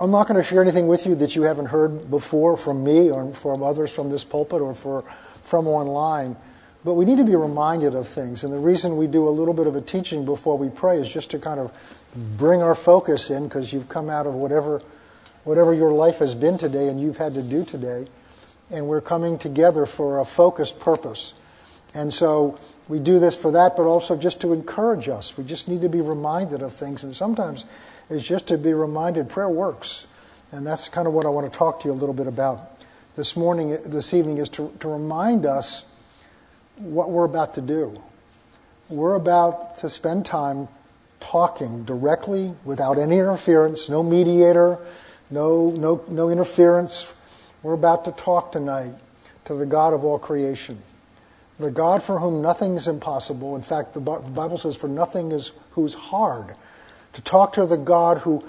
I'm 0.00 0.10
not 0.10 0.26
going 0.26 0.40
to 0.40 0.42
share 0.42 0.60
anything 0.60 0.88
with 0.88 1.06
you 1.06 1.14
that 1.16 1.36
you 1.36 1.42
haven't 1.42 1.66
heard 1.66 2.10
before 2.10 2.56
from 2.56 2.82
me 2.82 3.10
or 3.10 3.32
from 3.32 3.62
others 3.62 3.92
from 3.92 4.10
this 4.10 4.24
pulpit 4.24 4.60
or 4.60 4.74
for, 4.74 5.02
from 5.02 5.68
online. 5.68 6.36
But 6.84 6.94
we 6.94 7.04
need 7.04 7.18
to 7.18 7.24
be 7.24 7.36
reminded 7.36 7.94
of 7.94 8.08
things. 8.08 8.42
And 8.42 8.52
the 8.52 8.58
reason 8.58 8.96
we 8.96 9.06
do 9.06 9.28
a 9.28 9.30
little 9.30 9.54
bit 9.54 9.68
of 9.68 9.76
a 9.76 9.80
teaching 9.80 10.24
before 10.24 10.58
we 10.58 10.68
pray 10.68 10.98
is 10.98 11.12
just 11.12 11.30
to 11.30 11.38
kind 11.38 11.60
of 11.60 11.72
bring 12.36 12.60
our 12.60 12.74
focus 12.74 13.30
in 13.30 13.44
because 13.44 13.72
you've 13.72 13.88
come 13.88 14.10
out 14.10 14.26
of 14.26 14.34
whatever, 14.34 14.82
whatever 15.44 15.72
your 15.72 15.92
life 15.92 16.18
has 16.18 16.34
been 16.34 16.58
today 16.58 16.88
and 16.88 17.00
you've 17.00 17.18
had 17.18 17.34
to 17.34 17.42
do 17.42 17.64
today. 17.64 18.06
And 18.72 18.88
we're 18.88 19.00
coming 19.00 19.38
together 19.38 19.86
for 19.86 20.18
a 20.18 20.24
focused 20.24 20.80
purpose. 20.80 21.34
And 21.94 22.12
so 22.12 22.58
we 22.88 22.98
do 22.98 23.20
this 23.20 23.36
for 23.36 23.52
that, 23.52 23.76
but 23.76 23.84
also 23.84 24.16
just 24.16 24.40
to 24.40 24.52
encourage 24.52 25.08
us. 25.08 25.38
We 25.38 25.44
just 25.44 25.68
need 25.68 25.82
to 25.82 25.88
be 25.88 26.00
reminded 26.00 26.62
of 26.62 26.72
things. 26.72 27.04
And 27.04 27.14
sometimes 27.14 27.64
it's 28.12 28.26
just 28.26 28.48
to 28.48 28.58
be 28.58 28.74
reminded 28.74 29.28
prayer 29.28 29.48
works. 29.48 30.06
And 30.52 30.66
that's 30.66 30.88
kind 30.88 31.06
of 31.08 31.14
what 31.14 31.24
I 31.24 31.30
want 31.30 31.50
to 31.50 31.58
talk 31.58 31.80
to 31.80 31.88
you 31.88 31.92
a 31.92 31.96
little 31.96 32.14
bit 32.14 32.26
about 32.26 32.60
this 33.16 33.36
morning, 33.36 33.78
this 33.84 34.12
evening, 34.12 34.38
is 34.38 34.50
to, 34.50 34.72
to 34.80 34.88
remind 34.88 35.46
us 35.46 35.90
what 36.76 37.10
we're 37.10 37.24
about 37.24 37.54
to 37.54 37.60
do. 37.62 38.00
We're 38.90 39.14
about 39.14 39.78
to 39.78 39.88
spend 39.88 40.26
time 40.26 40.68
talking 41.20 41.84
directly 41.84 42.54
without 42.64 42.98
any 42.98 43.18
interference, 43.18 43.88
no 43.88 44.02
mediator, 44.02 44.78
no, 45.30 45.70
no, 45.70 46.04
no 46.08 46.28
interference. 46.28 47.14
We're 47.62 47.74
about 47.74 48.04
to 48.04 48.12
talk 48.12 48.52
tonight 48.52 48.92
to 49.46 49.54
the 49.54 49.66
God 49.66 49.94
of 49.94 50.04
all 50.04 50.18
creation, 50.18 50.78
the 51.58 51.70
God 51.70 52.02
for 52.02 52.18
whom 52.18 52.42
nothing 52.42 52.74
is 52.74 52.88
impossible. 52.88 53.56
In 53.56 53.62
fact, 53.62 53.94
the 53.94 54.00
Bible 54.00 54.58
says, 54.58 54.76
for 54.76 54.88
nothing 54.88 55.32
is 55.32 55.52
who's 55.70 55.94
hard. 55.94 56.54
To 57.14 57.22
talk 57.22 57.52
to 57.54 57.66
the 57.66 57.76
God 57.76 58.18
who 58.18 58.44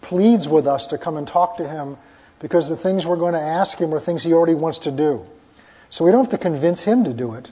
pleads 0.00 0.48
with 0.48 0.66
us 0.66 0.86
to 0.88 0.98
come 0.98 1.16
and 1.16 1.26
talk 1.26 1.56
to 1.56 1.68
him 1.68 1.96
because 2.40 2.68
the 2.68 2.76
things 2.76 3.06
we're 3.06 3.16
going 3.16 3.34
to 3.34 3.40
ask 3.40 3.78
him 3.78 3.92
are 3.92 4.00
things 4.00 4.22
he 4.22 4.32
already 4.32 4.54
wants 4.54 4.78
to 4.80 4.90
do. 4.90 5.26
So 5.90 6.04
we 6.04 6.12
don't 6.12 6.24
have 6.24 6.30
to 6.30 6.38
convince 6.38 6.84
him 6.84 7.04
to 7.04 7.12
do 7.12 7.34
it. 7.34 7.50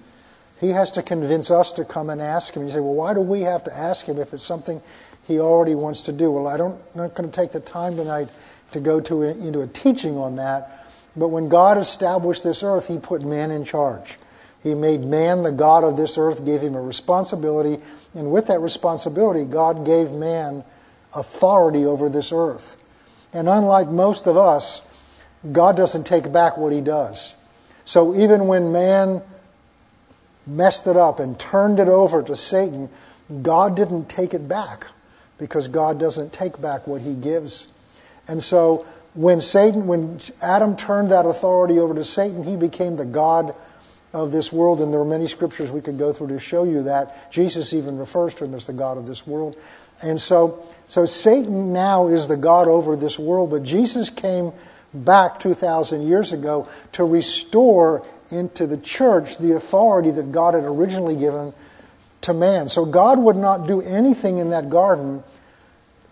He 0.61 0.70
has 0.70 0.91
to 0.92 1.03
convince 1.03 1.51
us 1.51 1.73
to 1.73 1.84
come 1.84 2.11
and 2.11 2.23
ask 2.23 2.55
him. 2.55 2.64
You 2.64 2.70
say, 2.70 2.81
well, 2.81 2.95
why 2.95 3.14
do 3.14 3.20
we 3.20 3.42
have 3.42 3.64
to 3.64 3.77
ask 3.77 4.06
him 4.06 4.19
if 4.19 4.33
it's 4.33 4.42
something 4.42 4.81
he 5.27 5.39
already 5.39 5.75
wants 5.75 6.03
to 6.03 6.12
do? 6.12 6.31
Well, 6.31 6.47
I 6.47 6.57
don't, 6.57 6.81
I'm 6.95 7.01
not 7.03 7.14
going 7.14 7.31
to 7.31 7.34
take 7.34 7.53
the 7.53 7.61
time 7.61 7.97
tonight 7.97 8.29
to 8.73 8.81
go 8.81 9.01
to 9.01 9.23
a, 9.25 9.29
into 9.31 9.61
a 9.62 9.67
teaching 9.67 10.17
on 10.17 10.36
that. 10.36 10.86
But 11.17 11.29
when 11.29 11.48
God 11.48 11.79
established 11.79 12.45
this 12.45 12.62
earth, 12.62 12.89
he 12.89 12.98
put 12.98 13.23
man 13.23 13.51
in 13.51 13.64
charge. 13.64 14.19
He 14.65 14.75
made 14.75 15.05
man 15.05 15.43
the 15.43 15.53
God 15.53 15.84
of 15.84 15.97
this 15.97 16.19
earth, 16.19 16.45
gave 16.45 16.62
him 16.62 16.75
a 16.75 16.81
responsibility, 16.81 17.81
and 18.15 18.33
with 18.33 18.48
that 18.48 18.61
responsibility, 18.61 19.45
God 19.45 19.84
gave 19.84 20.11
man 20.11 20.65
authority 21.15 21.84
over 21.84 22.09
this 22.09 22.33
earth. 22.33 22.77
And 23.33 23.48
unlike 23.48 23.89
most 23.89 24.27
of 24.27 24.37
us, 24.37 24.83
God 25.53 25.77
doesn't 25.77 26.07
take 26.07 26.33
back 26.33 26.57
what 26.57 26.73
he 26.73 26.81
does. 26.81 27.37
So 27.85 28.15
even 28.15 28.47
when 28.47 28.73
man 28.73 29.20
messed 30.47 30.87
it 30.87 30.97
up 30.97 31.20
and 31.20 31.39
turned 31.39 31.79
it 31.79 31.89
over 31.89 32.23
to 32.23 32.35
Satan, 32.35 32.89
God 33.42 33.77
didn't 33.77 34.09
take 34.09 34.33
it 34.33 34.48
back 34.48 34.87
because 35.39 35.69
God 35.69 36.01
doesn't 36.01 36.33
take 36.33 36.61
back 36.61 36.87
what 36.87 37.03
he 37.03 37.15
gives. 37.15 37.69
And 38.27 38.42
so 38.42 38.87
when 39.12 39.42
Satan, 39.42 39.87
when 39.87 40.20
Adam 40.41 40.77
turned 40.77 41.11
that 41.11 41.27
authority 41.27 41.79
over 41.79 41.95
to 41.95 42.05
Satan, 42.05 42.45
he 42.45 42.57
became 42.57 42.97
the 42.97 43.05
God 43.05 43.55
of 44.15 44.31
this 44.33 44.53
world. 44.53 44.81
And 44.81 44.93
there 44.93 45.01
are 45.01 45.05
many 45.05 45.27
scriptures 45.27 45.70
we 45.70 45.81
could 45.81 45.98
go 45.98 46.12
through 46.12 46.29
to 46.29 46.39
show 46.39 46.65
you 46.65 46.84
that. 46.84 47.31
Jesus 47.31 47.75
even 47.75 47.98
refers 47.98 48.33
to 48.37 48.45
him 48.45 48.55
as 48.55 48.65
the 48.65 48.73
God 48.73 48.97
of 48.97 49.07
this 49.07 49.27
world. 49.27 49.57
And 50.01 50.20
so, 50.20 50.65
so 50.87 51.05
Satan 51.05 51.73
now 51.73 52.07
is 52.09 52.29
the 52.29 52.37
God 52.37 52.69
over 52.69 52.97
this 52.97 53.19
world, 53.19 53.51
but 53.51 53.65
Jesus 53.65 54.09
came 54.09 54.53
back 54.95 55.41
2,000 55.41 56.03
years 56.03 56.33
ago 56.33 56.69
to 56.92 57.05
restore 57.05 58.07
into 58.31 58.67
the 58.67 58.77
church 58.77 59.39
the 59.39 59.57
authority 59.57 60.13
that 60.13 60.31
God 60.31 60.55
had 60.55 60.64
originally 60.64 61.17
given 61.17 61.52
to 62.23 62.33
man. 62.33 62.69
So 62.69 62.85
God 62.85 63.19
would 63.19 63.36
not 63.36 63.67
do 63.67 63.83
anything 63.83 64.39
in 64.39 64.51
that 64.51 64.70
garden 64.70 65.23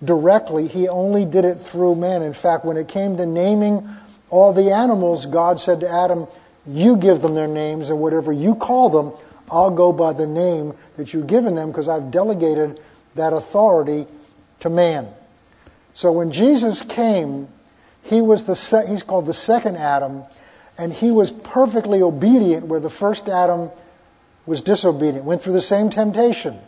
directly, 0.05 0.67
He 0.67 0.89
only 0.89 1.25
did 1.25 1.45
it 1.45 1.61
through 1.61 1.95
man. 1.95 2.23
In 2.23 2.33
fact, 2.33 2.65
when 2.65 2.77
it 2.77 2.89
came 2.89 3.17
to 3.19 3.27
naming 3.27 3.89
all 4.29 4.53
the 4.53 4.73
animals, 4.73 5.27
God 5.27 5.61
said 5.61 5.81
to 5.81 5.89
Adam, 5.89 6.27
You 6.67 6.97
give 6.97 7.23
them 7.23 7.35
their 7.35 7.49
names, 7.49 7.91
and 7.91 8.01
whatever 8.01 8.33
you 8.33 8.55
call 8.55 8.89
them, 8.89 9.13
I'll 9.51 9.71
go 9.71 9.93
by 9.93 10.13
the 10.13 10.27
name 10.27 10.75
that 10.97 11.13
you've 11.13 11.27
given 11.27 11.55
them 11.55 11.69
because 11.69 11.89
I've 11.89 12.11
delegated 12.11 12.81
that 13.15 13.33
authority 13.33 14.07
to 14.61 14.71
man. 14.71 15.09
So 15.93 16.11
when 16.13 16.33
Jesus 16.33 16.83
came, 16.83 17.49
he 18.03 18.23
was 18.23 18.45
the 18.45 18.55
se- 18.55 18.87
he's 18.89 19.03
called 19.03 19.27
the 19.27 19.35
second 19.35 19.77
Adam 19.77 20.25
and 20.79 20.93
he 20.93 21.11
was 21.11 21.31
perfectly 21.31 22.01
obedient 22.01 22.67
where 22.67 22.81
the 22.81 22.91
first 22.91 23.29
Adam 23.29 23.71
was 24.47 24.63
disobedient, 24.63 25.25
went 25.25 25.43
through 25.43 25.53
the 25.53 25.61
same 25.61 25.91
temptation 25.91 26.59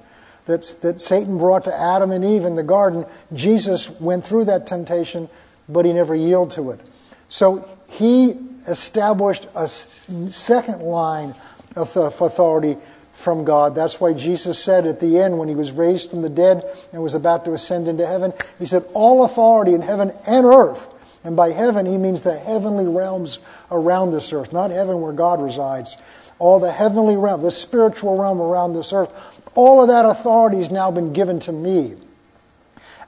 that, 0.46 0.64
that 0.82 1.00
Satan 1.00 1.38
brought 1.38 1.64
to 1.64 1.74
Adam 1.74 2.12
and 2.12 2.24
Eve 2.24 2.44
in 2.44 2.54
the 2.54 2.62
garden. 2.62 3.06
Jesus 3.32 3.90
went 4.00 4.24
through 4.24 4.44
that 4.44 4.66
temptation, 4.66 5.28
but 5.68 5.84
he 5.84 5.92
never 5.92 6.14
yielded 6.14 6.54
to 6.56 6.70
it. 6.70 6.80
So 7.28 7.66
he 7.90 8.36
established 8.66 9.46
a 9.54 9.68
second 9.68 10.82
line 10.82 11.34
of 11.76 11.96
authority 11.96 12.76
from 13.12 13.44
God. 13.44 13.74
That's 13.74 14.00
why 14.00 14.12
Jesus 14.12 14.58
said 14.58 14.86
at 14.86 15.00
the 15.00 15.18
end, 15.18 15.38
when 15.38 15.48
he 15.48 15.54
was 15.54 15.72
raised 15.72 16.10
from 16.10 16.22
the 16.22 16.28
dead 16.28 16.64
and 16.92 17.02
was 17.02 17.14
about 17.14 17.44
to 17.44 17.52
ascend 17.52 17.88
into 17.88 18.06
heaven, 18.06 18.32
he 18.58 18.66
said, 18.66 18.84
All 18.92 19.24
authority 19.24 19.74
in 19.74 19.82
heaven 19.82 20.12
and 20.26 20.46
earth 20.46 20.94
and 21.24 21.34
by 21.34 21.52
heaven, 21.52 21.86
he 21.86 21.96
means 21.96 22.20
the 22.20 22.38
heavenly 22.38 22.86
realms 22.86 23.38
around 23.70 24.10
this 24.10 24.32
earth, 24.32 24.52
not 24.52 24.70
heaven 24.70 25.00
where 25.00 25.14
God 25.14 25.40
resides. 25.40 25.96
All 26.38 26.60
the 26.60 26.70
heavenly 26.70 27.16
realm, 27.16 27.40
the 27.40 27.50
spiritual 27.50 28.18
realm 28.18 28.40
around 28.40 28.74
this 28.74 28.92
earth, 28.92 29.10
all 29.54 29.80
of 29.80 29.88
that 29.88 30.04
authority 30.04 30.58
has 30.58 30.70
now 30.70 30.90
been 30.90 31.14
given 31.14 31.40
to 31.40 31.52
me. 31.52 31.94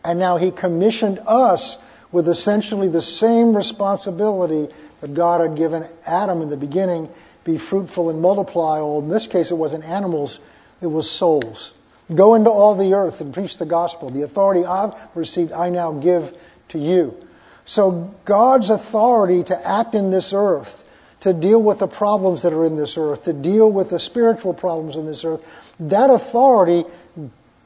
And 0.03 0.19
now 0.19 0.39
he 0.39 0.51
commissioned 0.51 1.19
us 1.27 1.77
with 2.11 2.29
essentially 2.29 2.89
the 2.89 3.03
same 3.03 3.55
responsibility 3.55 4.73
that 5.01 5.15
God 5.15 5.41
had 5.41 5.57
given 5.57 5.87
Adam 6.07 6.43
in 6.43 6.49
the 6.49 6.57
beginning 6.57 7.09
be 7.45 7.59
fruitful 7.59 8.11
and 8.11 8.21
multiply. 8.21 8.81
Well, 8.81 8.99
in 8.99 9.09
this 9.09 9.27
case, 9.27 9.51
it 9.51 9.55
wasn't 9.55 9.85
animals, 9.85 10.41
it 10.83 10.89
was 10.89 11.11
souls. 11.11 11.73
Go 12.15 12.35
into 12.35 12.51
all 12.51 12.75
the 12.75 12.95
earth 12.95 13.21
and 13.21 13.33
preach 13.33 13.57
the 13.59 13.67
gospel. 13.67 14.11
The 14.11 14.23
authority 14.23 14.65
I've 14.65 14.95
received, 15.15 15.53
I 15.53 15.71
now 15.71 15.93
give 15.93 16.37
to 16.69 16.79
you. 16.79 17.17
So 17.65 18.15
God's 18.25 18.71
authority 18.71 19.43
to 19.45 19.69
act 19.69 19.95
in 19.95 20.11
this 20.11 20.33
earth, 20.33 20.85
to 21.21 21.33
deal 21.33 21.61
with 21.61 21.81
the 21.81 21.89
problems 21.89 22.43
that 22.43 22.53
are 22.53 22.65
in 22.65 22.77
this 22.77 22.97
earth, 22.97 23.25
to 23.25 23.33
deal 23.33 23.71
with 23.71 23.91
the 23.91 23.99
spiritual 23.99 24.55
problems 24.55 24.97
in 24.97 25.07
this 25.07 25.25
earth, 25.25 25.75
that 25.81 26.11
authority 26.11 26.85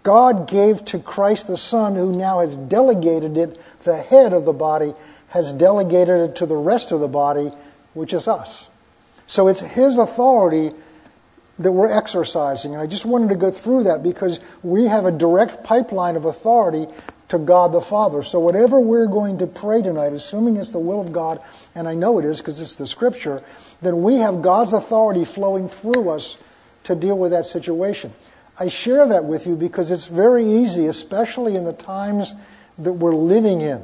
God 0.02 0.48
gave 0.48 0.84
to 0.86 0.98
Christ 0.98 1.46
the 1.46 1.58
Son, 1.58 1.94
who 1.94 2.16
now 2.16 2.40
has 2.40 2.56
delegated 2.56 3.36
it, 3.36 3.60
the 3.82 3.98
head 3.98 4.32
of 4.32 4.46
the 4.46 4.52
body, 4.54 4.94
has 5.30 5.52
delegated 5.52 6.30
it 6.30 6.36
to 6.36 6.46
the 6.46 6.56
rest 6.56 6.92
of 6.92 7.00
the 7.00 7.08
body, 7.08 7.50
which 7.94 8.12
is 8.12 8.28
us. 8.28 8.68
So 9.26 9.48
it's 9.48 9.60
His 9.60 9.96
authority 9.96 10.72
that 11.58 11.72
we're 11.72 11.90
exercising. 11.90 12.72
And 12.72 12.82
I 12.82 12.86
just 12.86 13.04
wanted 13.04 13.28
to 13.28 13.36
go 13.36 13.50
through 13.50 13.84
that 13.84 14.02
because 14.02 14.40
we 14.62 14.84
have 14.84 15.04
a 15.04 15.12
direct 15.12 15.62
pipeline 15.62 16.16
of 16.16 16.24
authority 16.24 16.86
to 17.28 17.38
God 17.38 17.72
the 17.72 17.80
Father. 17.80 18.22
So, 18.22 18.40
whatever 18.40 18.80
we're 18.80 19.06
going 19.06 19.38
to 19.38 19.46
pray 19.46 19.82
tonight, 19.82 20.12
assuming 20.12 20.56
it's 20.56 20.72
the 20.72 20.80
will 20.80 21.00
of 21.00 21.12
God, 21.12 21.40
and 21.74 21.86
I 21.86 21.94
know 21.94 22.18
it 22.18 22.24
is 22.24 22.40
because 22.40 22.60
it's 22.60 22.74
the 22.74 22.86
Scripture, 22.86 23.42
then 23.80 24.02
we 24.02 24.16
have 24.16 24.42
God's 24.42 24.72
authority 24.72 25.24
flowing 25.24 25.68
through 25.68 26.10
us 26.10 26.42
to 26.84 26.94
deal 26.94 27.16
with 27.16 27.30
that 27.30 27.46
situation. 27.46 28.12
I 28.58 28.68
share 28.68 29.06
that 29.06 29.24
with 29.24 29.46
you 29.46 29.54
because 29.54 29.90
it's 29.90 30.06
very 30.06 30.44
easy, 30.44 30.86
especially 30.86 31.56
in 31.56 31.64
the 31.64 31.72
times 31.72 32.34
that 32.78 32.94
we're 32.94 33.14
living 33.14 33.60
in, 33.60 33.82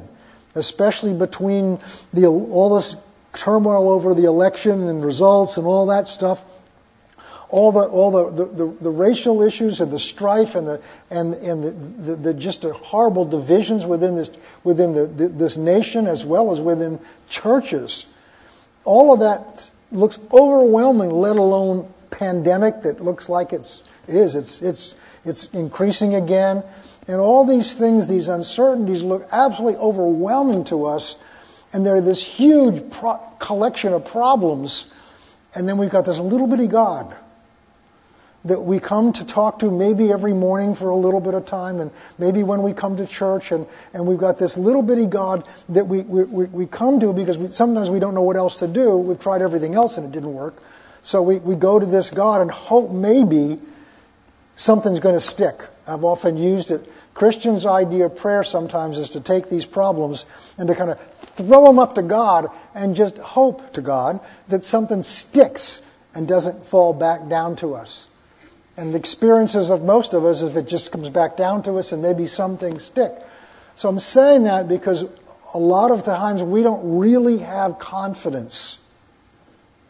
especially 0.57 1.13
between 1.13 1.79
the, 2.11 2.25
all 2.25 2.75
this 2.75 2.95
turmoil 3.33 3.89
over 3.89 4.13
the 4.13 4.25
election 4.25 4.87
and 4.87 5.03
results 5.03 5.57
and 5.57 5.67
all 5.67 5.85
that 5.85 6.07
stuff 6.07 6.43
all 7.49 7.71
the 7.71 7.79
all 7.79 8.11
the, 8.11 8.43
the, 8.43 8.51
the, 8.51 8.65
the, 8.83 8.89
racial 8.89 9.41
issues 9.41 9.79
and 9.79 9.91
the 9.91 9.99
strife 9.99 10.55
and 10.55 10.67
the 10.67 10.81
and 11.09 11.33
and 11.35 11.63
the, 11.63 11.71
the, 11.71 12.15
the 12.15 12.33
just 12.33 12.63
the 12.63 12.73
horrible 12.73 13.23
divisions 13.23 13.85
within 13.85 14.15
this 14.15 14.37
within 14.63 14.91
the, 14.91 15.05
this 15.05 15.55
nation 15.55 16.07
as 16.07 16.25
well 16.25 16.51
as 16.51 16.61
within 16.61 16.99
churches. 17.29 18.13
All 18.83 19.13
of 19.13 19.19
that 19.19 19.69
looks 19.91 20.19
overwhelming, 20.31 21.09
let 21.09 21.37
alone 21.37 21.91
pandemic 22.09 22.81
that 22.81 23.01
looks 23.01 23.29
like 23.29 23.53
it's 23.53 23.83
is 24.07 24.35
it's 24.35 24.61
it's 24.61 24.95
it's 25.23 25.53
increasing 25.53 26.15
again. 26.15 26.63
And 27.07 27.17
all 27.17 27.45
these 27.45 27.73
things, 27.73 28.07
these 28.07 28.27
uncertainties 28.27 29.03
look 29.03 29.27
absolutely 29.31 29.79
overwhelming 29.79 30.65
to 30.65 30.85
us. 30.85 31.23
And 31.71 31.85
they're 31.85 32.01
this 32.01 32.23
huge 32.23 32.91
pro- 32.91 33.21
collection 33.39 33.93
of 33.93 34.05
problems. 34.05 34.93
And 35.55 35.67
then 35.67 35.77
we've 35.77 35.89
got 35.89 36.05
this 36.05 36.19
little 36.19 36.47
bitty 36.47 36.67
God 36.67 37.15
that 38.47 38.61
we 38.61 38.79
come 38.79 39.11
to 39.13 39.25
talk 39.25 39.59
to 39.59 39.71
maybe 39.71 40.11
every 40.11 40.33
morning 40.33 40.73
for 40.73 40.89
a 40.89 40.95
little 40.95 41.19
bit 41.19 41.33
of 41.33 41.45
time, 41.45 41.79
and 41.79 41.91
maybe 42.17 42.43
when 42.43 42.61
we 42.61 42.73
come 42.73 42.95
to 42.95 43.05
church, 43.05 43.51
and, 43.51 43.65
and 43.93 44.05
we've 44.05 44.17
got 44.19 44.37
this 44.37 44.57
little 44.57 44.81
bitty 44.81 45.05
God 45.05 45.45
that 45.69 45.87
we, 45.87 46.01
we, 46.01 46.45
we 46.45 46.65
come 46.65 46.99
to 46.99 47.11
because 47.11 47.37
we, 47.37 47.49
sometimes 47.49 47.89
we 47.89 47.99
don't 47.99 48.13
know 48.13 48.21
what 48.21 48.37
else 48.37 48.59
to 48.59 48.67
do. 48.67 48.95
We've 48.95 49.19
tried 49.19 49.41
everything 49.41 49.75
else 49.75 49.97
and 49.97 50.05
it 50.05 50.11
didn't 50.11 50.33
work. 50.33 50.61
So 51.01 51.21
we, 51.21 51.37
we 51.37 51.55
go 51.55 51.79
to 51.79 51.85
this 51.85 52.09
God 52.09 52.41
and 52.41 52.51
hope 52.51 52.91
maybe 52.91 53.59
something's 54.55 54.99
going 54.99 55.15
to 55.15 55.21
stick. 55.21 55.55
I've 55.85 56.03
often 56.03 56.37
used 56.37 56.71
it. 56.71 56.89
Christians' 57.17 57.65
idea 57.65 58.05
of 58.05 58.15
prayer 58.15 58.43
sometimes 58.43 58.99
is 58.99 59.09
to 59.11 59.19
take 59.19 59.49
these 59.49 59.65
problems 59.65 60.27
and 60.59 60.67
to 60.67 60.75
kind 60.75 60.91
of 60.91 60.99
throw 60.99 61.65
them 61.65 61.79
up 61.79 61.95
to 61.95 62.03
God 62.03 62.47
and 62.75 62.95
just 62.95 63.17
hope 63.17 63.73
to 63.73 63.81
God 63.81 64.19
that 64.49 64.63
something 64.63 65.01
sticks 65.01 65.83
and 66.13 66.27
doesn't 66.27 66.63
fall 66.63 66.93
back 66.93 67.27
down 67.27 67.55
to 67.55 67.73
us. 67.73 68.07
And 68.77 68.93
the 68.93 68.99
experiences 68.99 69.71
of 69.71 69.81
most 69.81 70.13
of 70.13 70.25
us 70.25 70.43
is 70.43 70.51
if 70.51 70.57
it 70.57 70.67
just 70.67 70.91
comes 70.91 71.09
back 71.09 71.35
down 71.35 71.63
to 71.63 71.79
us 71.79 71.91
and 71.91 72.03
maybe 72.03 72.27
some 72.27 72.55
things 72.55 72.83
stick. 72.83 73.11
So 73.73 73.89
I'm 73.89 73.99
saying 73.99 74.43
that 74.43 74.67
because 74.67 75.03
a 75.55 75.57
lot 75.57 75.89
of 75.89 76.05
times 76.05 76.43
we 76.43 76.61
don't 76.61 76.99
really 76.99 77.39
have 77.39 77.79
confidence 77.79 78.77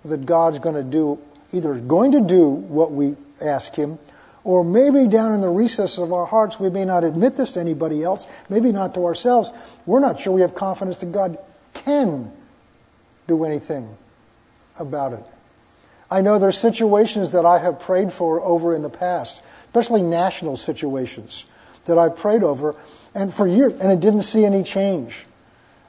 that 0.06 0.25
God's 0.25 0.59
going 0.59 0.75
to 0.75 0.89
do, 0.89 1.19
either 1.51 1.75
going 1.75 2.13
to 2.13 2.21
do 2.21 2.47
what 2.47 2.94
we 2.94 3.18
ask 3.41 3.75
Him, 3.75 4.00
or 4.48 4.64
maybe 4.64 5.10
down 5.10 5.34
in 5.34 5.42
the 5.42 5.50
recesses 5.50 6.00
of 6.00 6.14
our 6.14 6.26
hearts, 6.26 6.58
we 6.58 6.70
may 6.70 6.86
not 6.86 7.04
admit 7.04 7.36
this 7.36 7.52
to 7.52 7.60
anybody 7.60 8.02
else, 8.02 8.26
maybe 8.50 8.72
not 8.72 8.94
to 8.94 9.04
ourselves. 9.04 9.52
We're 9.86 10.00
not 10.00 10.22
sure 10.22 10.32
we 10.32 10.40
have 10.40 10.56
confidence 10.56 11.00
that 11.00 11.12
God 11.12 11.38
can 11.74 12.32
do 13.28 13.44
anything 13.44 13.98
about 14.80 15.12
it. 15.12 15.26
I 16.10 16.22
know 16.22 16.40
there's 16.40 16.58
situations 16.58 17.32
that 17.32 17.46
I 17.46 17.60
have 17.60 17.82
prayed 17.82 18.14
for 18.14 18.40
over 18.40 18.74
in 18.74 18.84
the 18.84 18.90
past, 18.90 19.44
especially 19.66 20.02
national 20.02 20.56
situations 20.56 21.46
that 21.84 21.98
I 21.98 22.08
prayed 22.08 22.42
over, 22.42 22.74
and 23.14 23.34
for 23.34 23.48
years, 23.48 23.78
and 23.82 23.92
it 23.92 24.00
didn't 24.00 24.24
see 24.24 24.46
any 24.46 24.64
change. 24.64 25.26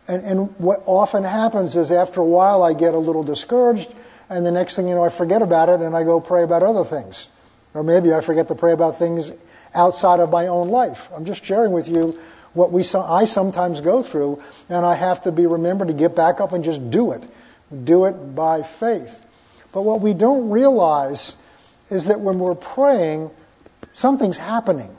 And, 0.09 0.25
and 0.25 0.59
what 0.59 0.83
often 0.85 1.23
happens 1.23 1.77
is 1.77 1.93
after 1.93 2.21
a 2.21 2.27
while 2.27 2.65
I 2.65 2.73
get 2.73 2.93
a 2.93 2.99
little 2.99 3.23
discouraged, 3.23 3.95
and 4.29 4.45
the 4.45 4.51
next 4.51 4.75
thing 4.75 4.89
you 4.89 4.97
know, 4.97 5.05
I 5.05 5.11
forget 5.11 5.43
about 5.43 5.69
it 5.69 5.81
and 5.81 5.97
I 5.97 6.03
go 6.03 6.21
pray 6.21 6.43
about 6.43 6.65
other 6.65 6.83
things. 6.83 7.29
Or 7.75 7.82
maybe 7.82 8.12
I 8.12 8.20
forget 8.20 8.49
to 8.49 8.55
pray 8.55 8.73
about 8.73 8.99
things 8.99 9.32
outside 9.75 10.20
of 10.20 10.31
my 10.31 10.47
own 10.47 10.69
life. 10.69 11.09
I'm 11.15 11.25
just 11.25 11.44
sharing 11.44 11.73
with 11.73 11.88
you 11.88 12.19
what 12.55 12.73
we 12.73 12.82
I 12.94 13.25
sometimes 13.25 13.81
go 13.81 14.03
through, 14.03 14.43
and 14.69 14.85
I 14.85 14.94
have 14.94 15.23
to 15.25 15.32
be 15.32 15.47
remembered 15.47 15.88
to 15.88 15.94
get 15.94 16.17
back 16.17 16.41
up 16.41 16.53
and 16.53 16.65
just 16.65 16.91
do 16.91 17.12
it. 17.12 17.23
Do 17.85 18.06
it 18.06 18.35
by 18.35 18.62
faith. 18.62 19.25
But 19.73 19.82
what 19.82 20.00
we 20.00 20.15
don't 20.15 20.50
realize 20.50 21.43
is 21.91 22.06
that 22.06 22.20
when 22.20 22.38
we're 22.38 22.55
praying, 22.55 23.31
something's 23.93 24.38
happening. 24.38 24.97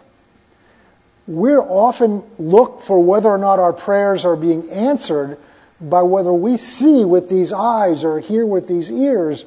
We're 1.27 1.61
often 1.61 2.23
look 2.37 2.81
for 2.81 3.03
whether 3.03 3.29
or 3.29 3.37
not 3.37 3.59
our 3.59 3.73
prayers 3.73 4.25
are 4.25 4.35
being 4.35 4.69
answered 4.69 5.37
by 5.81 6.01
whether 6.01 6.33
we 6.33 6.57
see 6.57 7.05
with 7.05 7.29
these 7.29 7.53
eyes 7.53 8.03
or 8.03 8.19
hear 8.19 8.45
with 8.45 8.67
these 8.67 8.91
ears 8.91 9.45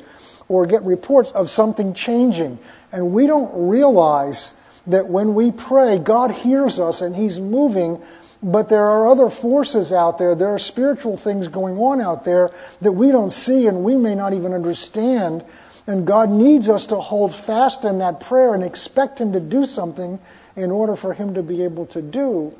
or 0.48 0.66
get 0.66 0.82
reports 0.82 1.30
of 1.32 1.50
something 1.50 1.94
changing. 1.94 2.58
And 2.92 3.12
we 3.12 3.26
don't 3.26 3.68
realize 3.68 4.60
that 4.86 5.08
when 5.08 5.34
we 5.34 5.50
pray, 5.50 5.98
God 5.98 6.30
hears 6.30 6.78
us 6.78 7.00
and 7.00 7.16
He's 7.16 7.40
moving, 7.40 8.02
but 8.42 8.68
there 8.68 8.84
are 8.84 9.06
other 9.06 9.30
forces 9.30 9.92
out 9.92 10.18
there. 10.18 10.34
There 10.34 10.54
are 10.54 10.58
spiritual 10.58 11.16
things 11.16 11.48
going 11.48 11.78
on 11.78 12.00
out 12.00 12.24
there 12.24 12.50
that 12.80 12.92
we 12.92 13.10
don't 13.10 13.30
see 13.30 13.66
and 13.66 13.82
we 13.82 13.96
may 13.96 14.14
not 14.14 14.34
even 14.34 14.52
understand. 14.52 15.44
And 15.86 16.06
God 16.06 16.30
needs 16.30 16.68
us 16.68 16.86
to 16.86 16.96
hold 16.96 17.34
fast 17.34 17.84
in 17.84 17.98
that 17.98 18.20
prayer 18.20 18.54
and 18.54 18.62
expect 18.62 19.20
Him 19.20 19.32
to 19.32 19.40
do 19.40 19.64
something 19.64 20.18
in 20.54 20.70
order 20.70 20.96
for 20.96 21.14
Him 21.14 21.34
to 21.34 21.42
be 21.42 21.64
able 21.64 21.86
to 21.86 22.02
do 22.02 22.54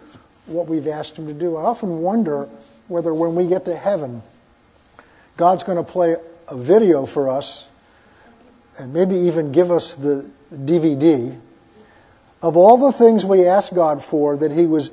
what 0.46 0.67
we've 0.67 0.88
asked 0.88 1.19
Him 1.19 1.26
to 1.26 1.34
do. 1.34 1.56
I 1.56 1.62
often 1.62 2.00
wonder 2.00 2.49
whether 2.88 3.12
when 3.12 3.34
we 3.34 3.46
get 3.46 3.64
to 3.67 3.76
heaven, 3.76 4.23
God's 5.37 5.62
going 5.62 5.79
to 5.79 5.84
play 5.84 6.17
a 6.49 6.56
video 6.56 7.06
for 7.06 7.29
us 7.29 7.69
and 8.79 8.93
maybe 8.93 9.17
even 9.17 9.53
give 9.53 9.71
us 9.71 9.95
the 9.95 10.29
DVD 10.53 11.39
of 12.43 12.57
all 12.57 12.77
the 12.77 12.93
things 12.93 13.25
we 13.25 13.47
asked 13.47 13.75
God 13.75 14.03
for 14.03 14.37
that 14.37 14.53
He 14.53 14.67
was 14.67 14.91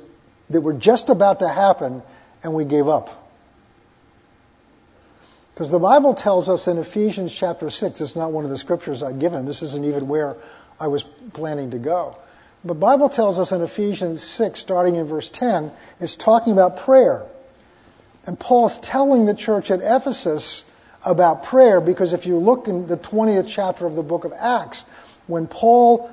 that 0.50 0.62
were 0.62 0.74
just 0.74 1.10
about 1.10 1.40
to 1.40 1.48
happen 1.48 2.02
and 2.44 2.54
we 2.54 2.66
gave 2.66 2.88
up. 2.88 3.28
Because 5.54 5.72
the 5.72 5.80
Bible 5.80 6.14
tells 6.14 6.48
us 6.48 6.68
in 6.68 6.78
Ephesians 6.78 7.34
chapter 7.34 7.70
6, 7.70 8.02
it's 8.02 8.16
not 8.16 8.32
one 8.32 8.46
of 8.46 8.50
the 8.50 8.58
scriptures 8.58 9.04
I've 9.04 9.20
given, 9.20 9.46
this 9.46 9.62
isn't 9.62 9.86
even 9.86 10.08
where 10.08 10.38
I 10.80 10.88
was 10.88 11.04
planning 11.34 11.72
to 11.72 11.78
go. 11.78 12.18
The 12.64 12.74
Bible 12.74 13.10
tells 13.10 13.40
us 13.40 13.52
in 13.52 13.62
Ephesians 13.62 14.24
6, 14.24 14.60
starting 14.60 14.96
in 14.96 15.06
verse 15.06 15.30
10, 15.30 15.72
it's 16.00 16.16
talking 16.16 16.54
about 16.54 16.78
prayer. 16.78 17.26
And 18.26 18.40
Paul's 18.40 18.80
telling 18.80 19.26
the 19.26 19.34
church 19.34 19.72
at 19.72 19.80
Ephesus 19.82 20.69
about 21.06 21.44
prayer 21.44 21.80
because 21.80 22.14
if 22.14 22.26
you 22.26 22.38
look 22.38 22.68
in 22.68 22.88
the 22.88 22.98
20th 22.98 23.48
chapter 23.48 23.86
of 23.86 23.96
the 23.96 24.04
book 24.04 24.26
of 24.26 24.34
Acts, 24.34 24.86
when 25.28 25.48
Paul 25.48 26.10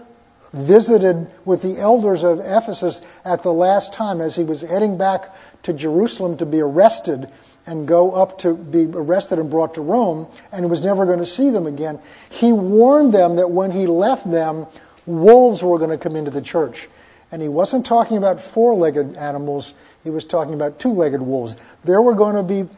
visited 0.53 1.27
with 1.45 1.63
the 1.63 1.79
elders 1.79 2.23
of 2.23 2.41
Ephesus 2.41 3.03
at 3.25 3.43
the 3.43 3.53
last 3.53 3.93
time 3.93 4.21
as 4.21 4.37
he 4.37 4.45
was 4.45 4.63
heading 4.63 4.97
back 4.97 5.29
to 5.63 5.73
Jerusalem 5.73 6.37
to 6.39 6.47
be 6.47 6.61
arrested 6.61 7.29
and 7.67 7.87
go 7.87 8.13
up 8.13 8.39
to 8.39 8.55
be 8.55 8.87
arrested 8.87 9.39
and 9.39 9.51
brought 9.51 9.75
to 9.75 9.81
Rome 9.81 10.29
and 10.53 10.71
was 10.71 10.85
never 10.85 11.05
going 11.05 11.19
to 11.19 11.27
see 11.27 11.51
them 11.51 11.67
again. 11.67 11.99
He 12.31 12.53
warned 12.53 13.13
them 13.13 13.37
that 13.37 13.51
when 13.51 13.73
he 13.73 13.87
left 13.87 14.31
them, 14.31 14.67
wolves 15.05 15.63
were 15.63 15.79
going 15.79 15.91
to 15.91 15.99
come 15.99 16.15
into 16.15 16.31
the 16.31 16.43
church. 16.43 16.89
And 17.33 17.43
he 17.43 17.49
wasn't 17.49 17.85
talking 17.85 18.17
about 18.17 18.41
four 18.41 18.75
legged 18.75 19.17
animals, 19.17 19.75
he 20.05 20.11
was 20.11 20.25
talking 20.25 20.55
about 20.55 20.79
two 20.79 20.93
legged 20.93 21.23
wolves. 21.23 21.57
There 21.83 22.01
were 22.01 22.15
going 22.15 22.37
to 22.37 22.45
be 22.45 22.71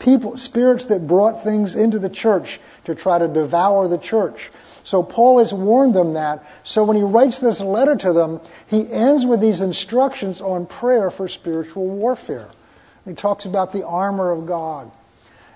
people, 0.00 0.36
spirits 0.36 0.86
that 0.86 1.06
brought 1.06 1.44
things 1.44 1.74
into 1.76 1.98
the 1.98 2.08
church 2.08 2.58
to 2.84 2.94
try 2.94 3.18
to 3.18 3.28
devour 3.28 3.86
the 3.86 3.98
church. 3.98 4.50
So 4.82 5.02
Paul 5.02 5.38
has 5.38 5.52
warned 5.54 5.94
them 5.94 6.14
that. 6.14 6.44
So 6.64 6.82
when 6.84 6.96
he 6.96 7.02
writes 7.02 7.38
this 7.38 7.60
letter 7.60 7.94
to 7.96 8.12
them, 8.12 8.40
he 8.66 8.90
ends 8.90 9.26
with 9.26 9.40
these 9.40 9.60
instructions 9.60 10.40
on 10.40 10.66
prayer 10.66 11.10
for 11.10 11.28
spiritual 11.28 11.86
warfare. 11.86 12.48
He 13.04 13.14
talks 13.14 13.44
about 13.44 13.72
the 13.72 13.86
armor 13.86 14.30
of 14.30 14.46
God. 14.46 14.90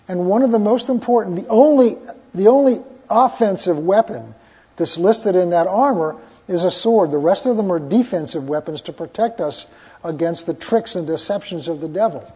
And 0.06 0.26
one 0.26 0.42
of 0.42 0.50
the 0.50 0.58
most 0.58 0.88
important, 0.88 1.36
the 1.36 1.48
only, 1.48 1.96
the 2.34 2.48
only 2.48 2.82
offensive 3.08 3.78
weapon 3.78 4.34
that's 4.76 4.98
listed 4.98 5.34
in 5.34 5.50
that 5.50 5.66
armor 5.66 6.16
is 6.46 6.64
a 6.64 6.70
sword. 6.70 7.10
The 7.10 7.18
rest 7.18 7.46
of 7.46 7.56
them 7.56 7.72
are 7.72 7.78
defensive 7.78 8.48
weapons 8.48 8.82
to 8.82 8.92
protect 8.92 9.40
us 9.40 9.66
against 10.02 10.46
the 10.46 10.54
tricks 10.54 10.94
and 10.94 11.06
deceptions 11.06 11.68
of 11.68 11.80
the 11.80 11.88
devil. 11.88 12.30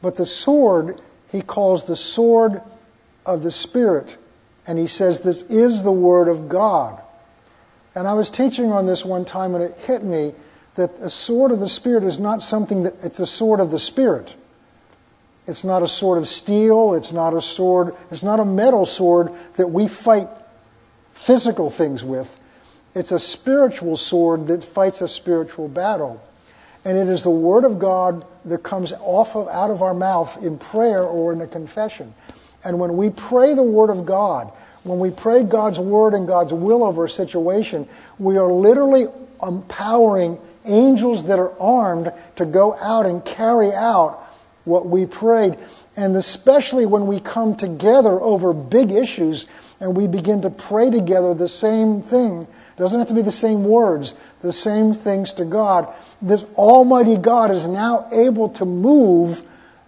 But 0.00 0.16
the 0.16 0.26
sword, 0.26 1.00
he 1.30 1.42
calls 1.42 1.84
the 1.84 1.96
sword 1.96 2.60
of 3.24 3.42
the 3.42 3.50
Spirit 3.50 4.16
and 4.66 4.78
he 4.78 4.86
says, 4.86 5.22
This 5.22 5.42
is 5.50 5.82
the 5.82 5.92
Word 5.92 6.28
of 6.28 6.48
God. 6.48 7.00
And 7.94 8.06
I 8.06 8.14
was 8.14 8.30
teaching 8.30 8.72
on 8.72 8.86
this 8.86 9.04
one 9.04 9.24
time, 9.24 9.54
and 9.54 9.64
it 9.64 9.74
hit 9.86 10.02
me 10.02 10.34
that 10.74 10.90
a 11.00 11.08
sword 11.08 11.50
of 11.50 11.60
the 11.60 11.68
Spirit 11.68 12.04
is 12.04 12.18
not 12.18 12.42
something 12.42 12.82
that, 12.82 12.94
it's 13.02 13.20
a 13.20 13.26
sword 13.26 13.60
of 13.60 13.70
the 13.70 13.78
Spirit. 13.78 14.34
It's 15.46 15.64
not 15.64 15.82
a 15.82 15.88
sword 15.88 16.18
of 16.18 16.26
steel, 16.26 16.94
it's 16.94 17.12
not 17.12 17.32
a 17.32 17.40
sword, 17.40 17.94
it's 18.10 18.24
not 18.24 18.40
a 18.40 18.44
metal 18.44 18.84
sword 18.84 19.32
that 19.56 19.68
we 19.68 19.86
fight 19.86 20.28
physical 21.12 21.70
things 21.70 22.04
with. 22.04 22.38
It's 22.94 23.12
a 23.12 23.18
spiritual 23.18 23.96
sword 23.96 24.48
that 24.48 24.64
fights 24.64 25.00
a 25.00 25.08
spiritual 25.08 25.68
battle. 25.68 26.22
And 26.86 26.96
it 26.96 27.08
is 27.08 27.24
the 27.24 27.30
Word 27.30 27.64
of 27.64 27.80
God 27.80 28.24
that 28.44 28.62
comes 28.62 28.92
off 29.00 29.34
of, 29.34 29.48
out 29.48 29.72
of 29.72 29.82
our 29.82 29.92
mouth 29.92 30.40
in 30.44 30.56
prayer 30.56 31.02
or 31.02 31.32
in 31.32 31.40
a 31.40 31.46
confession. 31.48 32.14
And 32.64 32.78
when 32.78 32.96
we 32.96 33.10
pray 33.10 33.54
the 33.54 33.62
Word 33.64 33.90
of 33.90 34.06
God, 34.06 34.52
when 34.84 35.00
we 35.00 35.10
pray 35.10 35.42
God's 35.42 35.80
Word 35.80 36.14
and 36.14 36.28
God's 36.28 36.54
will 36.54 36.84
over 36.84 37.04
a 37.04 37.10
situation, 37.10 37.88
we 38.20 38.38
are 38.38 38.46
literally 38.46 39.06
empowering 39.42 40.38
angels 40.64 41.24
that 41.26 41.40
are 41.40 41.58
armed 41.58 42.12
to 42.36 42.46
go 42.46 42.76
out 42.76 43.04
and 43.04 43.24
carry 43.24 43.72
out 43.72 44.24
what 44.64 44.86
we 44.86 45.06
prayed. 45.06 45.58
And 45.96 46.14
especially 46.14 46.86
when 46.86 47.08
we 47.08 47.18
come 47.18 47.56
together 47.56 48.20
over 48.20 48.52
big 48.52 48.92
issues 48.92 49.46
and 49.80 49.96
we 49.96 50.06
begin 50.06 50.42
to 50.42 50.50
pray 50.50 50.90
together 50.90 51.34
the 51.34 51.48
same 51.48 52.00
thing. 52.00 52.46
It 52.76 52.78
doesn't 52.78 52.98
have 52.98 53.08
to 53.08 53.14
be 53.14 53.22
the 53.22 53.32
same 53.32 53.64
words, 53.64 54.12
the 54.42 54.52
same 54.52 54.92
things 54.92 55.32
to 55.34 55.46
God. 55.46 55.90
This 56.20 56.44
Almighty 56.56 57.16
God 57.16 57.50
is 57.50 57.66
now 57.66 58.06
able 58.12 58.50
to 58.50 58.66
move 58.66 59.42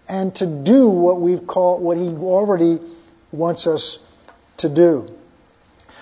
and 0.09 0.35
to 0.37 0.47
do 0.47 0.88
what 0.88 1.21
we've 1.21 1.47
called, 1.47 1.83
what 1.83 1.99
He 1.99 2.09
already 2.09 2.78
wants 3.30 3.66
us 3.66 4.18
to 4.57 4.71
do. 4.71 5.14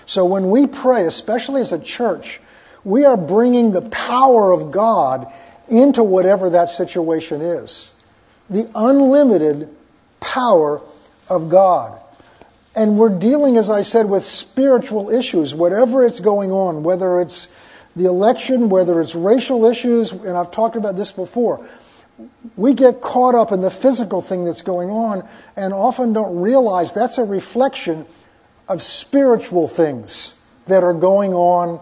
So 0.07 0.25
when 0.25 0.49
we 0.50 0.69
pray, 0.69 1.07
especially 1.07 1.61
as 1.61 1.73
a 1.73 1.83
church, 1.83 2.40
we 2.85 3.05
are 3.05 3.16
bringing 3.16 3.73
the 3.73 3.83
power 3.83 4.52
of 4.52 4.71
God 4.71 5.26
into 5.69 6.05
whatever 6.05 6.50
that 6.50 6.71
situation 6.71 7.40
is. 7.40 7.93
The 8.49 8.71
unlimited 8.76 9.69
power 10.21 10.81
of 11.28 11.49
God. 11.49 12.00
And 12.76 12.99
we're 12.99 13.18
dealing, 13.18 13.56
as 13.56 13.71
I 13.71 13.80
said, 13.80 14.11
with 14.11 14.23
spiritual 14.23 15.09
issues, 15.09 15.54
whatever 15.54 16.04
it's 16.04 16.21
going 16.21 16.52
on, 16.52 16.83
whether 16.83 17.18
it's 17.21 17.49
the 17.97 18.04
election, 18.04 18.68
whether 18.68 19.00
it's 19.00 19.14
racial 19.14 19.64
issues, 19.64 20.12
and 20.12 20.37
I've 20.37 20.50
talked 20.50 20.76
about 20.76 20.95
this 20.95 21.11
before. 21.11 21.66
We 22.54 22.75
get 22.75 23.00
caught 23.00 23.35
up 23.35 23.50
in 23.50 23.62
the 23.62 23.71
physical 23.71 24.21
thing 24.21 24.45
that's 24.45 24.61
going 24.61 24.90
on 24.90 25.26
and 25.56 25.73
often 25.73 26.12
don't 26.12 26.38
realize 26.38 26.92
that's 26.92 27.16
a 27.16 27.25
reflection 27.25 28.04
of 28.68 28.83
spiritual 28.83 29.66
things 29.66 30.47
that 30.66 30.83
are 30.85 30.95
going 30.95 31.33
on 31.33 31.80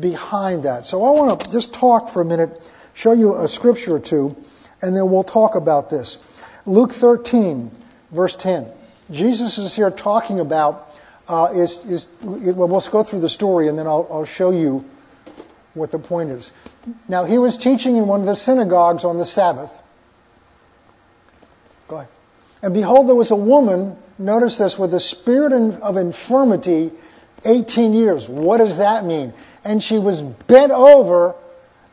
behind 0.00 0.62
that. 0.62 0.86
So 0.86 1.04
I 1.04 1.10
want 1.10 1.40
to 1.40 1.50
just 1.50 1.74
talk 1.74 2.08
for 2.08 2.22
a 2.22 2.24
minute, 2.24 2.70
show 2.94 3.12
you 3.12 3.36
a 3.36 3.48
scripture 3.48 3.96
or 3.96 4.00
two, 4.00 4.36
and 4.80 4.96
then 4.96 5.10
we'll 5.10 5.24
talk 5.24 5.54
about 5.54 5.90
this. 5.90 6.18
Luke 6.64 6.92
13, 6.92 7.70
verse 8.10 8.34
10. 8.36 8.66
Jesus 9.10 9.58
is 9.58 9.74
here 9.74 9.90
talking 9.90 10.40
about, 10.40 10.94
uh, 11.28 11.50
is, 11.54 11.84
is, 11.86 12.08
well, 12.22 12.68
let's 12.68 12.88
go 12.88 13.02
through 13.02 13.20
the 13.20 13.28
story 13.28 13.68
and 13.68 13.78
then 13.78 13.86
I'll, 13.86 14.06
I'll 14.10 14.24
show 14.24 14.50
you 14.50 14.84
what 15.74 15.90
the 15.90 15.98
point 15.98 16.30
is. 16.30 16.52
Now, 17.08 17.24
he 17.24 17.38
was 17.38 17.56
teaching 17.56 17.96
in 17.96 18.06
one 18.06 18.20
of 18.20 18.26
the 18.26 18.36
synagogues 18.36 19.04
on 19.04 19.18
the 19.18 19.24
Sabbath. 19.24 19.82
Go 21.88 21.96
ahead. 21.96 22.08
And 22.62 22.74
behold, 22.74 23.08
there 23.08 23.14
was 23.14 23.30
a 23.30 23.36
woman, 23.36 23.96
notice 24.18 24.58
this, 24.58 24.78
with 24.78 24.94
a 24.94 25.00
spirit 25.00 25.52
of 25.52 25.96
infirmity 25.96 26.90
18 27.44 27.92
years. 27.92 28.28
What 28.28 28.58
does 28.58 28.78
that 28.78 29.04
mean? 29.04 29.32
And 29.64 29.82
she 29.82 29.98
was 29.98 30.20
bent 30.20 30.72
over 30.72 31.34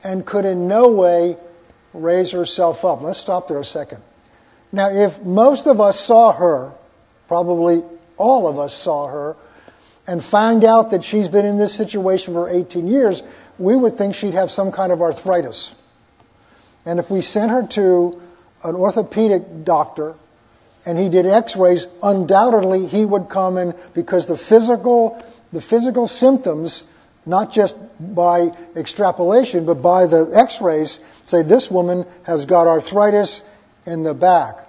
and 0.04 0.26
could 0.26 0.46
in 0.46 0.68
no 0.68 0.92
way 0.92 1.38
raise 1.94 2.32
herself 2.32 2.84
up. 2.86 3.02
Let's 3.02 3.20
stop 3.20 3.48
there 3.48 3.60
a 3.60 3.66
second. 3.66 4.02
Now, 4.72 4.90
if 4.90 5.22
most 5.24 5.68
of 5.68 5.80
us 5.80 6.00
saw 6.00 6.34
her, 6.34 6.72
probably 7.28 7.84
all 8.18 8.48
of 8.48 8.60
us 8.60 8.74
saw 8.74 9.08
her, 9.08 9.36
and 10.06 10.24
find 10.24 10.64
out 10.64 10.92
that 10.92 11.04
she's 11.04 11.28
been 11.28 11.46
in 11.46 11.58
this 11.58 11.74
situation 11.74 12.34
for 12.34 12.50
18 12.50 12.88
years, 12.88 13.24
we 13.58 13.76
would 13.76 13.94
think 13.94 14.16
she'd 14.16 14.34
have 14.34 14.52
some 14.52 14.72
kind 14.72 14.92
of 14.92 15.02
arthritis. 15.02 15.80
And 16.86 17.00
if 17.00 17.10
we 17.10 17.22
sent 17.22 17.52
her 17.52 17.66
to 17.68 18.22
an 18.64 18.76
orthopedic 18.76 19.64
doctor 19.64 20.16
and 20.86 20.98
he 20.98 21.08
did 21.08 21.26
x-rays, 21.26 21.88
undoubtedly 22.02 22.88
he 22.88 23.06
would 23.06 23.30
come 23.30 23.58
in 23.58 23.74
because 23.94 24.26
the 24.26 24.38
physical, 24.38 25.24
the 25.54 25.62
physical 25.62 26.08
symptoms, 26.08 26.92
not 27.26 27.54
just 27.54 27.78
by 28.14 28.52
extrapolation, 28.76 29.66
but 29.66 29.76
by 29.76 30.06
the 30.08 30.30
x-rays, 30.36 31.00
say 31.24 31.42
this 31.42 31.72
woman 31.72 32.06
has 32.24 32.46
got 32.46 32.68
arthritis 32.68 33.50
in 33.86 34.04
the 34.04 34.14
back. 34.14 34.68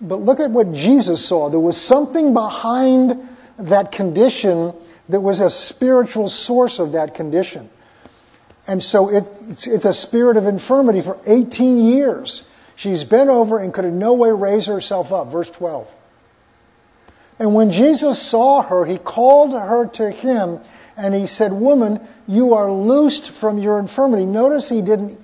But 0.00 0.16
look 0.16 0.40
at 0.40 0.50
what 0.50 0.72
Jesus 0.72 1.24
saw. 1.24 1.48
There 1.48 1.60
was 1.60 1.80
something 1.80 2.32
behind 2.32 3.28
that 3.58 3.92
condition 3.92 4.72
that 5.08 5.20
was 5.20 5.40
a 5.40 5.50
spiritual 5.50 6.28
source 6.28 6.78
of 6.78 6.92
that 6.92 7.14
condition. 7.14 7.68
And 8.66 8.82
so 8.82 9.10
it, 9.10 9.24
it's, 9.48 9.66
it's, 9.66 9.84
a 9.84 9.92
spirit 9.92 10.36
of 10.36 10.46
infirmity 10.46 11.02
for 11.02 11.18
18 11.26 11.78
years. 11.78 12.48
She's 12.76 13.04
bent 13.04 13.28
over 13.28 13.58
and 13.58 13.74
could 13.74 13.84
in 13.84 13.98
no 13.98 14.14
way 14.14 14.30
raise 14.30 14.66
herself 14.66 15.12
up. 15.12 15.30
Verse 15.30 15.50
12. 15.50 15.94
And 17.38 17.54
when 17.54 17.70
Jesus 17.70 18.20
saw 18.20 18.62
her, 18.62 18.86
he 18.86 18.96
called 18.96 19.52
her 19.52 19.86
to 19.88 20.10
him 20.10 20.60
and 20.96 21.14
he 21.14 21.26
said, 21.26 21.52
Woman, 21.52 22.00
you 22.26 22.54
are 22.54 22.70
loosed 22.70 23.30
from 23.30 23.58
your 23.58 23.78
infirmity. 23.78 24.24
Notice 24.24 24.68
he 24.68 24.80
didn't, 24.80 25.18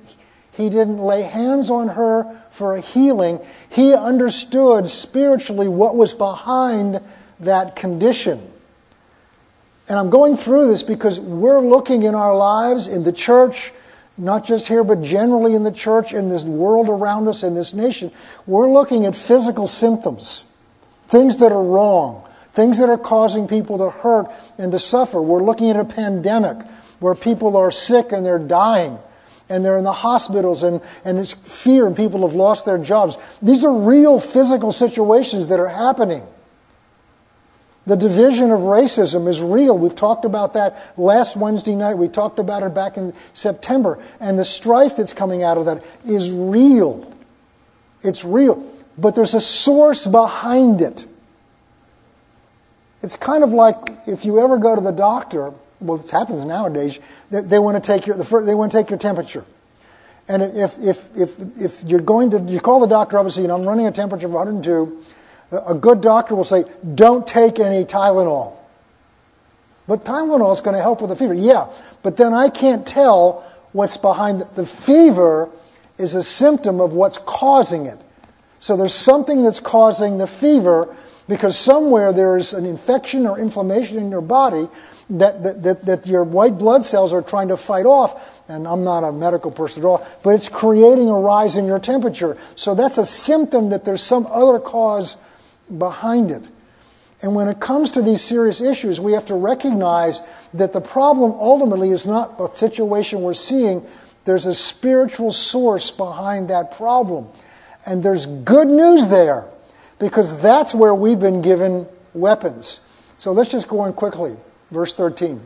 he 0.52 0.68
didn't 0.68 0.98
lay 0.98 1.22
hands 1.22 1.70
on 1.70 1.88
her 1.88 2.24
for 2.50 2.74
a 2.74 2.80
healing. 2.80 3.40
He 3.70 3.94
understood 3.94 4.88
spiritually 4.88 5.68
what 5.68 5.96
was 5.96 6.12
behind 6.12 7.00
that 7.40 7.76
condition. 7.76 8.40
And 9.88 9.98
I'm 9.98 10.10
going 10.10 10.36
through 10.36 10.68
this 10.68 10.82
because 10.82 11.18
we're 11.18 11.60
looking 11.60 12.02
in 12.02 12.14
our 12.14 12.36
lives, 12.36 12.86
in 12.86 13.04
the 13.04 13.12
church, 13.12 13.72
not 14.16 14.44
just 14.44 14.68
here, 14.68 14.84
but 14.84 15.02
generally 15.02 15.54
in 15.54 15.62
the 15.62 15.72
church, 15.72 16.12
in 16.12 16.28
this 16.28 16.44
world 16.44 16.88
around 16.88 17.26
us, 17.28 17.42
in 17.42 17.54
this 17.54 17.72
nation, 17.72 18.12
we're 18.46 18.70
looking 18.70 19.06
at 19.06 19.16
physical 19.16 19.66
symptoms, 19.66 20.44
things 21.04 21.38
that 21.38 21.52
are 21.52 21.62
wrong, 21.62 22.28
things 22.52 22.78
that 22.78 22.88
are 22.88 22.98
causing 22.98 23.48
people 23.48 23.78
to 23.78 23.90
hurt 23.90 24.28
and 24.58 24.72
to 24.72 24.78
suffer. 24.78 25.22
We're 25.22 25.42
looking 25.42 25.70
at 25.70 25.76
a 25.76 25.84
pandemic 25.84 26.64
where 26.98 27.14
people 27.14 27.56
are 27.56 27.70
sick 27.70 28.12
and 28.12 28.26
they're 28.26 28.38
dying 28.38 28.98
and 29.50 29.64
they're 29.64 29.76
in 29.76 29.84
the 29.84 29.92
hospitals 29.92 30.62
and, 30.62 30.80
and 31.04 31.18
it's 31.18 31.32
fear 31.32 31.86
and 31.86 31.94
people 31.94 32.26
have 32.26 32.34
lost 32.34 32.64
their 32.64 32.78
jobs. 32.78 33.18
These 33.42 33.64
are 33.64 33.74
real 33.76 34.20
physical 34.20 34.72
situations 34.72 35.48
that 35.48 35.60
are 35.60 35.68
happening. 35.68 36.22
The 37.86 37.96
division 37.96 38.52
of 38.52 38.60
racism 38.60 39.26
is 39.26 39.42
real. 39.42 39.76
We've 39.76 39.96
talked 39.96 40.24
about 40.24 40.52
that 40.52 40.96
last 40.96 41.36
Wednesday 41.36 41.74
night. 41.74 41.94
We 41.94 42.08
talked 42.08 42.38
about 42.38 42.62
it 42.62 42.72
back 42.72 42.96
in 42.96 43.12
September. 43.34 43.98
And 44.20 44.38
the 44.38 44.44
strife 44.44 44.96
that's 44.96 45.12
coming 45.12 45.42
out 45.42 45.58
of 45.58 45.64
that 45.64 45.82
is 46.06 46.30
real. 46.30 47.12
It's 48.02 48.24
real. 48.24 48.64
But 48.96 49.16
there's 49.16 49.34
a 49.34 49.40
source 49.40 50.06
behind 50.06 50.80
it. 50.80 51.04
It's 53.02 53.16
kind 53.16 53.42
of 53.42 53.52
like 53.52 53.76
if 54.06 54.24
you 54.24 54.38
ever 54.40 54.58
go 54.58 54.76
to 54.76 54.80
the 54.80 54.92
doctor, 54.92 55.52
well, 55.80 55.98
it 55.98 56.10
happens 56.10 56.44
nowadays, 56.44 56.98
they, 57.30 57.40
they 57.42 57.58
want 57.58 57.82
to 57.82 57.86
take 57.86 58.06
your, 58.06 58.16
the, 58.16 58.40
they 58.40 58.54
want 58.54 58.72
to 58.72 58.78
take 58.78 58.90
your 58.90 58.98
temperature. 58.98 59.44
And 60.28 60.42
if, 60.42 60.78
if, 60.78 61.16
if, 61.16 61.60
if 61.60 61.82
you're 61.84 62.00
going 62.00 62.30
to, 62.30 62.40
you 62.40 62.60
call 62.60 62.80
the 62.80 62.86
doctor 62.86 63.18
up 63.18 63.24
and 63.24 63.32
say, 63.32 63.42
you 63.42 63.48
know, 63.48 63.56
I'm 63.56 63.64
running 63.64 63.86
a 63.86 63.92
temperature 63.92 64.26
of 64.26 64.32
102, 64.32 65.02
a 65.66 65.74
good 65.74 66.00
doctor 66.00 66.36
will 66.36 66.44
say, 66.44 66.64
don't 66.94 67.26
take 67.26 67.58
any 67.58 67.84
Tylenol. 67.84 68.56
But 69.88 70.04
Tylenol 70.04 70.52
is 70.52 70.60
going 70.60 70.76
to 70.76 70.82
help 70.82 71.00
with 71.00 71.10
the 71.10 71.16
fever. 71.16 71.34
Yeah, 71.34 71.66
but 72.04 72.16
then 72.16 72.32
I 72.32 72.48
can't 72.48 72.86
tell 72.86 73.44
what's 73.72 73.96
behind 73.96 74.42
the 74.54 74.64
fever 74.64 75.48
is 75.98 76.14
a 76.14 76.22
symptom 76.22 76.80
of 76.80 76.92
what's 76.92 77.18
causing 77.18 77.86
it. 77.86 77.98
So 78.60 78.76
there's 78.76 78.94
something 78.94 79.42
that's 79.42 79.58
causing 79.58 80.18
the 80.18 80.26
fever 80.26 80.94
because 81.28 81.58
somewhere 81.58 82.12
there 82.12 82.36
is 82.36 82.52
an 82.52 82.66
infection 82.66 83.26
or 83.26 83.38
inflammation 83.38 83.98
in 83.98 84.10
your 84.10 84.20
body 84.20 84.68
that, 85.10 85.42
that, 85.42 85.62
that, 85.62 85.86
that, 85.86 86.06
your 86.06 86.24
white 86.24 86.56
blood 86.58 86.84
cells 86.84 87.12
are 87.12 87.22
trying 87.22 87.48
to 87.48 87.56
fight 87.56 87.86
off. 87.86 88.40
And 88.48 88.66
I'm 88.66 88.84
not 88.84 89.04
a 89.04 89.12
medical 89.12 89.50
person 89.50 89.82
at 89.82 89.86
all, 89.86 90.06
but 90.22 90.30
it's 90.30 90.48
creating 90.48 91.08
a 91.08 91.14
rise 91.14 91.56
in 91.56 91.66
your 91.66 91.78
temperature. 91.78 92.36
So 92.56 92.74
that's 92.74 92.98
a 92.98 93.06
symptom 93.06 93.70
that 93.70 93.84
there's 93.84 94.02
some 94.02 94.26
other 94.26 94.58
cause 94.58 95.16
behind 95.76 96.30
it. 96.30 96.42
And 97.22 97.34
when 97.34 97.48
it 97.48 97.60
comes 97.60 97.92
to 97.92 98.02
these 98.02 98.22
serious 98.22 98.60
issues, 98.60 99.00
we 99.00 99.12
have 99.12 99.26
to 99.26 99.34
recognize 99.34 100.20
that 100.54 100.72
the 100.72 100.80
problem 100.80 101.32
ultimately 101.32 101.90
is 101.90 102.06
not 102.06 102.40
a 102.40 102.52
situation 102.54 103.20
we're 103.20 103.34
seeing. 103.34 103.84
There's 104.24 104.46
a 104.46 104.54
spiritual 104.54 105.30
source 105.30 105.90
behind 105.90 106.48
that 106.48 106.72
problem. 106.72 107.26
And 107.84 108.02
there's 108.02 108.26
good 108.26 108.68
news 108.68 109.08
there 109.08 109.44
because 109.98 110.40
that's 110.40 110.74
where 110.74 110.94
we've 110.94 111.20
been 111.20 111.42
given 111.42 111.86
weapons. 112.14 112.80
So 113.16 113.32
let's 113.32 113.50
just 113.50 113.68
go 113.68 113.80
on 113.80 113.92
quickly. 113.92 114.36
Verse 114.70 114.92
13. 114.92 115.40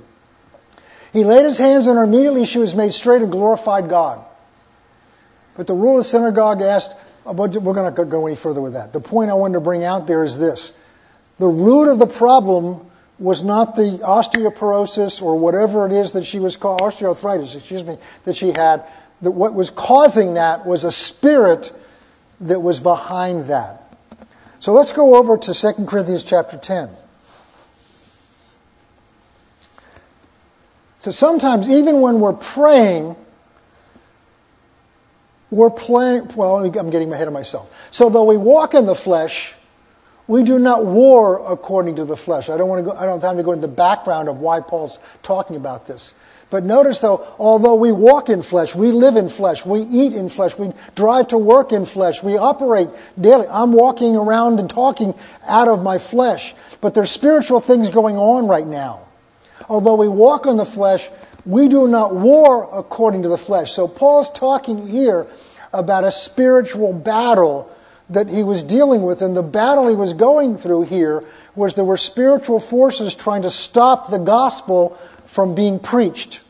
He 1.12 1.24
laid 1.24 1.44
his 1.44 1.58
hands 1.58 1.86
on 1.86 1.96
her, 1.96 2.04
immediately 2.04 2.44
she 2.44 2.58
was 2.58 2.74
made 2.74 2.92
straight 2.92 3.22
and 3.22 3.30
glorified 3.30 3.88
God. 3.88 4.24
But 5.56 5.66
the 5.66 5.74
ruler 5.74 5.92
of 5.92 5.98
the 5.98 6.04
synagogue 6.04 6.60
asked, 6.60 7.00
uh, 7.24 7.32
but 7.32 7.52
we're 7.56 7.74
going 7.74 7.94
to 7.94 8.04
go 8.04 8.26
any 8.26 8.36
further 8.36 8.60
with 8.60 8.72
that. 8.72 8.92
The 8.92 9.00
point 9.00 9.30
I 9.30 9.34
wanted 9.34 9.54
to 9.54 9.60
bring 9.60 9.84
out 9.84 10.06
there 10.06 10.24
is 10.24 10.38
this 10.38 10.78
the 11.38 11.46
root 11.46 11.90
of 11.90 11.98
the 11.98 12.06
problem 12.06 12.80
was 13.18 13.42
not 13.42 13.76
the 13.76 14.00
osteoporosis 14.02 15.22
or 15.22 15.38
whatever 15.38 15.86
it 15.86 15.92
is 15.92 16.12
that 16.12 16.24
she 16.24 16.38
was 16.38 16.56
called, 16.56 16.80
osteoarthritis, 16.80 17.54
excuse 17.54 17.84
me, 17.84 17.96
that 18.24 18.34
she 18.34 18.48
had. 18.48 18.84
That 19.22 19.30
what 19.30 19.54
was 19.54 19.70
causing 19.70 20.34
that 20.34 20.66
was 20.66 20.84
a 20.84 20.90
spirit 20.90 21.72
that 22.40 22.60
was 22.60 22.80
behind 22.80 23.44
that. 23.44 23.80
So 24.58 24.72
let's 24.72 24.92
go 24.92 25.14
over 25.14 25.38
to 25.38 25.54
2 25.54 25.86
Corinthians 25.86 26.24
chapter 26.24 26.56
10. 26.56 26.88
So 31.04 31.10
sometimes, 31.10 31.68
even 31.68 32.00
when 32.00 32.18
we're 32.18 32.32
praying, 32.32 33.14
we're 35.50 35.68
playing, 35.68 36.30
well, 36.34 36.56
I'm 36.56 36.88
getting 36.88 37.12
ahead 37.12 37.28
of 37.28 37.34
myself. 37.34 37.88
So, 37.90 38.08
though 38.08 38.24
we 38.24 38.38
walk 38.38 38.72
in 38.72 38.86
the 38.86 38.94
flesh, 38.94 39.52
we 40.26 40.44
do 40.44 40.58
not 40.58 40.86
war 40.86 41.52
according 41.52 41.96
to 41.96 42.06
the 42.06 42.16
flesh. 42.16 42.48
I 42.48 42.56
don't 42.56 42.70
want 42.70 42.86
to 42.86 42.90
go, 42.90 42.96
I 42.96 43.02
don't 43.02 43.20
have 43.20 43.20
time 43.20 43.36
to 43.36 43.42
go 43.42 43.52
into 43.52 43.66
the 43.66 43.74
background 43.74 44.30
of 44.30 44.38
why 44.38 44.60
Paul's 44.60 44.98
talking 45.22 45.56
about 45.56 45.86
this. 45.86 46.14
But 46.48 46.64
notice 46.64 47.00
though, 47.00 47.26
although 47.38 47.74
we 47.74 47.92
walk 47.92 48.30
in 48.30 48.40
flesh, 48.40 48.74
we 48.74 48.90
live 48.90 49.16
in 49.16 49.28
flesh, 49.28 49.66
we 49.66 49.80
eat 49.80 50.14
in 50.14 50.30
flesh, 50.30 50.56
we 50.56 50.72
drive 50.94 51.28
to 51.28 51.36
work 51.36 51.72
in 51.72 51.84
flesh, 51.84 52.22
we 52.22 52.38
operate 52.38 52.88
daily. 53.20 53.46
I'm 53.48 53.74
walking 53.74 54.16
around 54.16 54.58
and 54.58 54.70
talking 54.70 55.12
out 55.46 55.68
of 55.68 55.82
my 55.82 55.98
flesh. 55.98 56.54
But 56.80 56.94
there's 56.94 57.10
spiritual 57.10 57.60
things 57.60 57.90
going 57.90 58.16
on 58.16 58.48
right 58.48 58.66
now. 58.66 59.02
Although 59.68 59.96
we 59.96 60.08
walk 60.08 60.46
in 60.46 60.56
the 60.56 60.64
flesh, 60.64 61.08
we 61.46 61.68
do 61.68 61.88
not 61.88 62.14
war 62.14 62.68
according 62.72 63.22
to 63.22 63.28
the 63.28 63.38
flesh. 63.38 63.72
So 63.72 63.86
Paul's 63.86 64.30
talking 64.30 64.86
here 64.86 65.26
about 65.72 66.04
a 66.04 66.12
spiritual 66.12 66.92
battle 66.92 67.70
that 68.10 68.28
he 68.28 68.42
was 68.42 68.62
dealing 68.62 69.02
with. 69.02 69.22
And 69.22 69.36
the 69.36 69.42
battle 69.42 69.88
he 69.88 69.96
was 69.96 70.12
going 70.12 70.56
through 70.56 70.82
here 70.82 71.24
was 71.54 71.74
there 71.74 71.84
were 71.84 71.96
spiritual 71.96 72.60
forces 72.60 73.14
trying 73.14 73.42
to 73.42 73.50
stop 73.50 74.10
the 74.10 74.18
gospel 74.18 74.90
from 75.24 75.54
being 75.54 75.78
preached. 75.78 76.42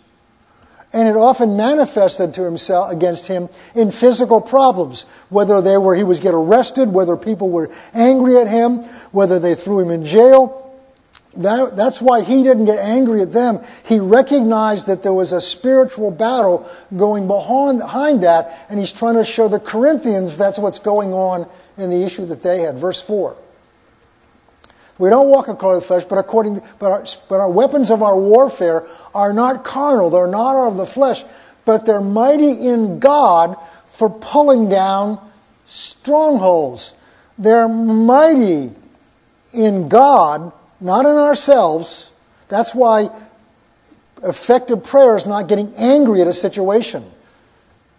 And 0.92 1.08
it 1.08 1.16
often 1.16 1.56
manifested 1.56 2.34
to 2.34 2.42
himself 2.44 2.92
against 2.92 3.26
him 3.26 3.48
in 3.74 3.90
physical 3.90 4.40
problems, 4.40 5.02
whether 5.28 5.60
they 5.60 5.76
were 5.76 5.96
he 5.96 6.04
was 6.04 6.20
get 6.20 6.34
arrested, 6.34 6.92
whether 6.92 7.16
people 7.16 7.50
were 7.50 7.68
angry 7.94 8.38
at 8.38 8.46
him, 8.46 8.78
whether 9.10 9.40
they 9.40 9.56
threw 9.56 9.80
him 9.80 9.90
in 9.90 10.04
jail. 10.04 10.63
That, 11.36 11.76
that's 11.76 12.00
why 12.00 12.22
he 12.22 12.42
didn't 12.42 12.66
get 12.66 12.78
angry 12.78 13.22
at 13.22 13.32
them. 13.32 13.60
He 13.86 13.98
recognized 13.98 14.86
that 14.86 15.02
there 15.02 15.12
was 15.12 15.32
a 15.32 15.40
spiritual 15.40 16.10
battle 16.10 16.68
going 16.96 17.26
behind, 17.26 18.22
that, 18.22 18.66
and 18.68 18.78
he's 18.78 18.92
trying 18.92 19.16
to 19.16 19.24
show 19.24 19.48
the 19.48 19.58
Corinthians 19.58 20.36
that's 20.36 20.58
what's 20.58 20.78
going 20.78 21.12
on 21.12 21.48
in 21.76 21.90
the 21.90 22.04
issue 22.04 22.26
that 22.26 22.42
they 22.42 22.60
had. 22.60 22.76
Verse 22.76 23.02
4. 23.02 23.36
We 24.98 25.10
don't 25.10 25.28
walk 25.28 25.48
according 25.48 25.80
to 25.80 25.84
the 25.84 25.88
flesh, 25.88 26.04
but 26.04 26.18
according, 26.18 26.62
but 26.78 26.92
our, 26.92 27.04
but 27.28 27.40
our 27.40 27.50
weapons 27.50 27.90
of 27.90 28.02
our 28.02 28.16
warfare 28.16 28.86
are 29.12 29.32
not 29.32 29.64
carnal. 29.64 30.10
They're 30.10 30.28
not 30.28 30.68
of 30.68 30.76
the 30.76 30.86
flesh, 30.86 31.24
but 31.64 31.84
they're 31.84 32.00
mighty 32.00 32.68
in 32.68 33.00
God 33.00 33.56
for 33.86 34.08
pulling 34.08 34.68
down 34.68 35.18
strongholds. 35.66 36.94
They're 37.38 37.68
mighty 37.68 38.70
in 39.52 39.88
God, 39.88 40.52
not 40.84 41.06
in 41.06 41.16
ourselves. 41.16 42.12
That's 42.48 42.74
why 42.74 43.08
effective 44.22 44.84
prayer 44.84 45.16
is 45.16 45.26
not 45.26 45.48
getting 45.48 45.74
angry 45.76 46.20
at 46.20 46.28
a 46.28 46.32
situation. 46.32 47.02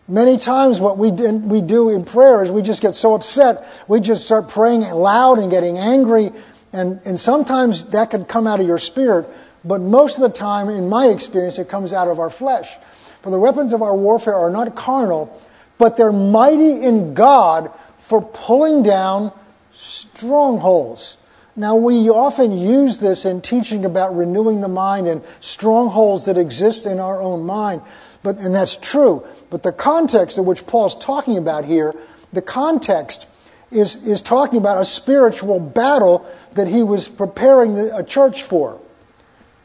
Many 0.07 0.37
times, 0.37 0.79
what 0.79 0.97
we 0.99 1.11
do, 1.11 1.89
in 1.89 2.05
prayer 2.05 2.43
is 2.43 2.51
we 2.51 2.61
just 2.61 2.81
get 2.81 2.93
so 2.93 3.15
upset, 3.15 3.65
we 3.87 3.99
just 3.99 4.25
start 4.25 4.49
praying 4.49 4.81
loud 4.81 5.39
and 5.39 5.49
getting 5.49 5.79
angry 5.79 6.31
and, 6.75 6.99
and 7.05 7.17
sometimes 7.17 7.91
that 7.91 8.09
can 8.09 8.25
come 8.25 8.45
out 8.45 8.59
of 8.59 8.67
your 8.67 8.77
spirit, 8.77 9.25
but 9.63 9.79
most 9.79 10.17
of 10.17 10.23
the 10.23 10.37
time, 10.37 10.69
in 10.69 10.89
my 10.89 11.07
experience, 11.07 11.57
it 11.57 11.69
comes 11.69 11.93
out 11.93 12.09
of 12.09 12.19
our 12.19 12.29
flesh. 12.29 12.77
For 13.21 13.29
the 13.29 13.39
weapons 13.39 13.71
of 13.71 13.81
our 13.81 13.95
warfare 13.95 14.35
are 14.35 14.49
not 14.49 14.75
carnal, 14.75 15.41
but 15.77 15.95
they're 15.95 16.11
mighty 16.11 16.83
in 16.83 17.13
God 17.13 17.71
for 17.97 18.21
pulling 18.21 18.83
down 18.83 19.31
strongholds. 19.73 21.15
Now, 21.55 21.75
we 21.75 22.09
often 22.09 22.57
use 22.57 22.97
this 22.97 23.23
in 23.23 23.41
teaching 23.41 23.85
about 23.85 24.15
renewing 24.15 24.59
the 24.59 24.67
mind 24.67 25.07
and 25.07 25.23
strongholds 25.39 26.25
that 26.25 26.37
exist 26.37 26.85
in 26.85 26.99
our 26.99 27.21
own 27.21 27.45
mind, 27.45 27.81
but, 28.23 28.37
and 28.37 28.53
that's 28.53 28.75
true. 28.75 29.25
But 29.49 29.63
the 29.63 29.71
context 29.71 30.37
in 30.37 30.45
which 30.45 30.67
Paul's 30.67 30.95
talking 30.95 31.37
about 31.37 31.63
here, 31.63 31.95
the 32.33 32.41
context 32.41 33.27
is, 33.71 34.05
is 34.05 34.21
talking 34.21 34.57
about 34.57 34.81
a 34.81 34.85
spiritual 34.85 35.59
battle 35.61 36.29
that 36.55 36.67
he 36.67 36.83
was 36.83 37.07
preparing 37.07 37.77
a 37.77 38.03
church 38.03 38.43
for. 38.43 38.79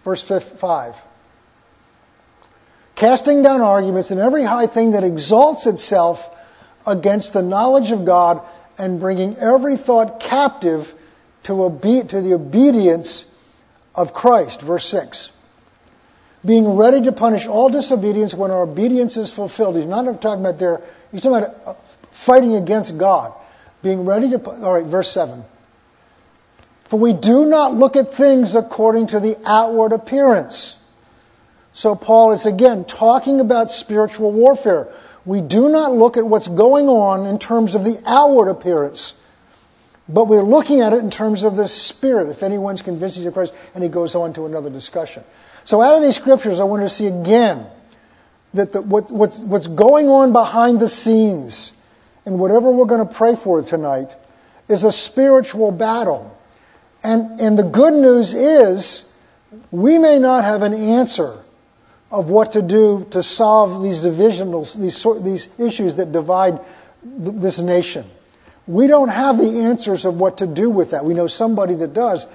Verse 0.05 0.23
5. 0.23 1.03
Casting 2.95 3.43
down 3.43 3.63
arguments 3.63 4.11
and 4.11 4.21
every 4.21 4.45
high 4.45 4.67
thing 4.67 4.93
that 4.93 5.03
exalts 5.03 5.67
itself 5.67 6.37
against 6.87 7.33
the 7.33 7.43
knowledge 7.43 7.91
of 7.91 8.05
God 8.05 8.41
and 8.79 9.01
bringing 9.01 9.37
every 9.37 9.77
thought 9.77 10.21
captive 10.21 10.95
to, 11.45 11.65
obe- 11.65 12.09
to 12.09 12.21
the 12.21 12.35
obedience 12.35 13.43
of 13.95 14.13
Christ. 14.13 14.61
Verse 14.63 14.87
6 14.87 15.33
being 16.45 16.75
ready 16.77 17.03
to 17.03 17.13
punish 17.13 17.47
all 17.47 17.69
disobedience 17.69 18.35
when 18.35 18.51
our 18.51 18.63
obedience 18.63 19.17
is 19.17 19.33
fulfilled. 19.33 19.77
He's 19.77 19.87
not 19.87 20.05
talking 20.23 20.41
about 20.41 20.59
their, 20.59 20.81
he's 21.13 21.23
talking 21.23 21.45
about 21.45 21.57
uh, 21.67 21.75
fighting 22.03 22.57
against 22.57 22.97
God. 22.97 23.33
Being 23.83 24.05
ready 24.05 24.31
to, 24.31 24.51
all 24.51 24.73
right, 24.73 24.85
verse 24.85 25.11
7. 25.13 25.43
For 26.85 26.99
we 26.99 27.13
do 27.13 27.47
not 27.47 27.75
look 27.75 27.95
at 27.95 28.13
things 28.13 28.55
according 28.55 29.09
to 29.09 29.21
the 29.21 29.39
outward 29.47 29.93
appearance. 29.93 30.77
So 31.73 31.95
Paul 31.95 32.33
is 32.33 32.47
again 32.47 32.85
talking 32.85 33.41
about 33.41 33.71
spiritual 33.71 34.33
warfare. 34.33 34.89
We 35.25 35.41
do 35.41 35.69
not 35.69 35.93
look 35.93 36.17
at 36.17 36.27
what's 36.27 36.49
going 36.49 36.89
on 36.89 37.27
in 37.27 37.39
terms 37.39 37.75
of 37.75 37.85
the 37.85 38.03
outward 38.07 38.49
appearance, 38.49 39.15
but 40.13 40.27
we're 40.27 40.43
looking 40.43 40.81
at 40.81 40.93
it 40.93 40.99
in 40.99 41.11
terms 41.11 41.43
of 41.43 41.57
the 41.57 41.69
spirit. 41.69 42.29
If 42.29 42.43
anyone's 42.43 42.83
convinced 42.83 43.17
he's 43.17 43.27
a 43.27 43.33
Christ, 43.33 43.55
and 43.75 43.83
he 43.83 43.89
goes 43.89 44.15
on 44.15 44.33
to 44.35 44.47
another 44.47 44.71
discussion. 44.71 45.25
So 45.65 45.81
out 45.81 45.97
of 45.97 46.03
these 46.03 46.17
scriptures, 46.17 46.61
I 46.61 46.65
want 46.65 46.83
to 46.83 46.91
see 46.91 47.07
again 47.07 47.67
that 48.55 48.73
the, 48.73 48.83
what, 48.83 49.11
what's, 49.11 49.39
what's 49.39 49.67
going 49.67 50.09
on 50.09 50.33
behind 50.33 50.81
the 50.81 50.89
scenes 50.89 51.77
and 52.25 52.39
whatever 52.39 52.71
we're 52.71 52.87
going 52.87 53.07
to 53.07 53.15
pray 53.15 53.37
for 53.37 53.63
tonight 53.63 54.15
is 54.69 54.85
a 54.85 54.93
spiritual 54.93 55.71
battle. 55.71 56.37
And, 57.03 57.41
and 57.41 57.59
the 57.59 57.63
good 57.63 57.95
news 57.95 58.35
is 58.35 59.19
we 59.71 59.99
may 59.99 60.19
not 60.19 60.45
have 60.45 60.63
an 60.63 60.75
answer 60.75 61.39
of 62.11 62.29
what 62.29 62.53
to 62.53 62.63
do 62.63 63.07
to 63.11 63.23
solve 63.23 63.83
these 63.83 64.05
divisionals, 64.05 64.79
these, 64.79 65.23
these 65.23 65.61
issues 65.61 65.97
that 65.97 66.13
divide 66.13 66.59
th- 67.03 67.37
this 67.37 67.59
nation. 67.61 68.05
We 68.71 68.87
don't 68.87 69.09
have 69.09 69.37
the 69.39 69.63
answers 69.63 70.05
of 70.05 70.21
what 70.21 70.39
to 70.39 70.47
do 70.47 70.71
with 70.71 70.93
that. 70.93 71.05
We 71.05 71.13
know 71.13 71.27
somebody 71.27 71.75
that 71.75 71.93
does. 71.93 72.27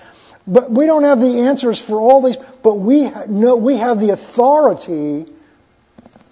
But 0.45 0.69
we 0.69 0.85
don't 0.85 1.03
have 1.03 1.21
the 1.21 1.39
answers 1.39 1.79
for 1.79 1.99
all 1.99 2.21
these, 2.21 2.35
but 2.61 2.75
we 2.75 3.09
know 3.27 3.55
we 3.55 3.77
have 3.77 3.99
the 3.99 4.09
authority 4.09 5.25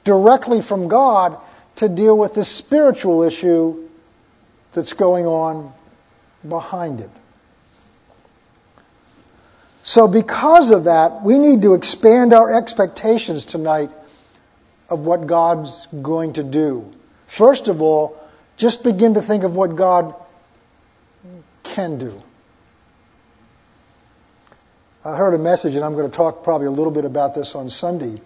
directly 0.04 0.62
from 0.62 0.88
God 0.88 1.38
to 1.78 1.88
deal 1.88 2.18
with 2.18 2.36
the 2.36 2.44
spiritual 2.44 3.24
issue 3.24 3.88
that's 4.74 4.94
going 4.94 5.26
on 5.26 5.72
behind 6.48 7.00
it. 7.00 7.10
So, 9.84 10.08
because 10.08 10.70
of 10.70 10.84
that, 10.84 11.24
we 11.24 11.40
need 11.40 11.62
to 11.62 11.74
expand 11.74 12.34
our 12.34 12.56
expectations 12.56 13.46
tonight 13.46 13.90
of 14.90 15.06
what 15.06 15.28
God's 15.28 15.88
going 15.88 16.34
to 16.34 16.44
do. 16.44 16.92
First 17.26 17.68
of 17.68 17.82
all, 17.82 18.23
just 18.58 18.84
begin 18.84 19.14
to 19.16 19.22
think 19.22 19.44
of 19.44 19.56
what 19.56 19.76
God 19.76 20.14
can 21.64 21.98
do. 21.98 22.22
I 25.06 25.18
heard 25.18 25.34
a 25.34 25.38
message, 25.38 25.76
and 25.76 25.84
I'm 25.84 25.94
going 25.94 26.10
to 26.10 26.16
talk 26.16 26.44
probably 26.44 26.68
a 26.68 26.72
little 26.72 26.92
bit 26.92 27.06
about 27.06 27.36
this 27.36 27.56
on 27.56 27.70
Sunday 27.70 28.22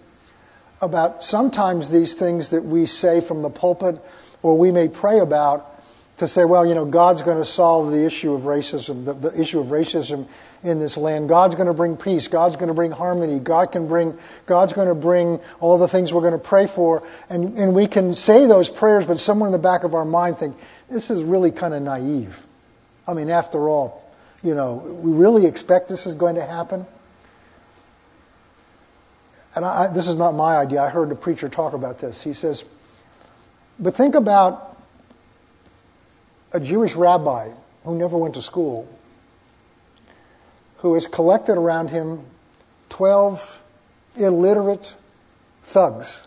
about 0.80 1.24
sometimes 1.24 1.90
these 1.90 2.14
things 2.14 2.50
that 2.50 2.64
we 2.64 2.86
say 2.86 3.20
from 3.20 3.42
the 3.42 3.50
pulpit 3.50 4.00
or 4.42 4.56
we 4.56 4.70
may 4.70 4.88
pray 4.88 5.18
about 5.18 5.77
to 6.18 6.28
say, 6.28 6.44
well, 6.44 6.66
you 6.66 6.74
know, 6.74 6.84
God's 6.84 7.22
going 7.22 7.38
to 7.38 7.44
solve 7.44 7.90
the 7.90 8.04
issue 8.04 8.34
of 8.34 8.42
racism, 8.42 9.04
the, 9.04 9.14
the 9.14 9.40
issue 9.40 9.60
of 9.60 9.68
racism 9.68 10.26
in 10.62 10.78
this 10.80 10.96
land. 10.96 11.28
God's 11.28 11.54
going 11.54 11.68
to 11.68 11.74
bring 11.74 11.96
peace. 11.96 12.28
God's 12.28 12.56
going 12.56 12.68
to 12.68 12.74
bring 12.74 12.90
harmony. 12.90 13.38
God 13.38 13.72
can 13.72 13.88
bring, 13.88 14.18
God's 14.46 14.72
going 14.72 14.88
to 14.88 14.94
bring 14.94 15.40
all 15.60 15.78
the 15.78 15.88
things 15.88 16.12
we're 16.12 16.20
going 16.20 16.32
to 16.32 16.38
pray 16.38 16.66
for. 16.66 17.02
And, 17.30 17.56
and 17.56 17.74
we 17.74 17.86
can 17.86 18.14
say 18.14 18.46
those 18.46 18.68
prayers, 18.68 19.06
but 19.06 19.20
somewhere 19.20 19.48
in 19.48 19.52
the 19.52 19.58
back 19.58 19.84
of 19.84 19.94
our 19.94 20.04
mind 20.04 20.38
think, 20.38 20.56
this 20.90 21.10
is 21.10 21.22
really 21.22 21.50
kind 21.50 21.74
of 21.74 21.82
naive. 21.82 22.44
I 23.06 23.14
mean, 23.14 23.30
after 23.30 23.68
all, 23.68 24.04
you 24.42 24.54
know, 24.54 24.74
we 24.74 25.12
really 25.12 25.46
expect 25.46 25.88
this 25.88 26.06
is 26.06 26.14
going 26.14 26.34
to 26.34 26.44
happen? 26.44 26.86
and 29.58 29.64
I, 29.64 29.88
this 29.88 30.06
is 30.06 30.16
not 30.16 30.36
my 30.36 30.56
idea, 30.56 30.80
I 30.82 30.88
heard 30.88 31.10
a 31.10 31.16
preacher 31.16 31.48
talk 31.48 31.72
about 31.72 31.98
this. 31.98 32.22
He 32.22 32.32
says, 32.32 32.64
but 33.80 33.96
think 33.96 34.14
about 34.14 34.67
a 36.52 36.60
Jewish 36.60 36.96
rabbi 36.96 37.50
who 37.84 37.96
never 37.96 38.16
went 38.16 38.34
to 38.34 38.42
school, 38.42 38.88
who 40.78 40.94
has 40.94 41.06
collected 41.06 41.56
around 41.56 41.90
him 41.90 42.24
12 42.88 43.62
illiterate 44.16 44.94
thugs. 45.62 46.26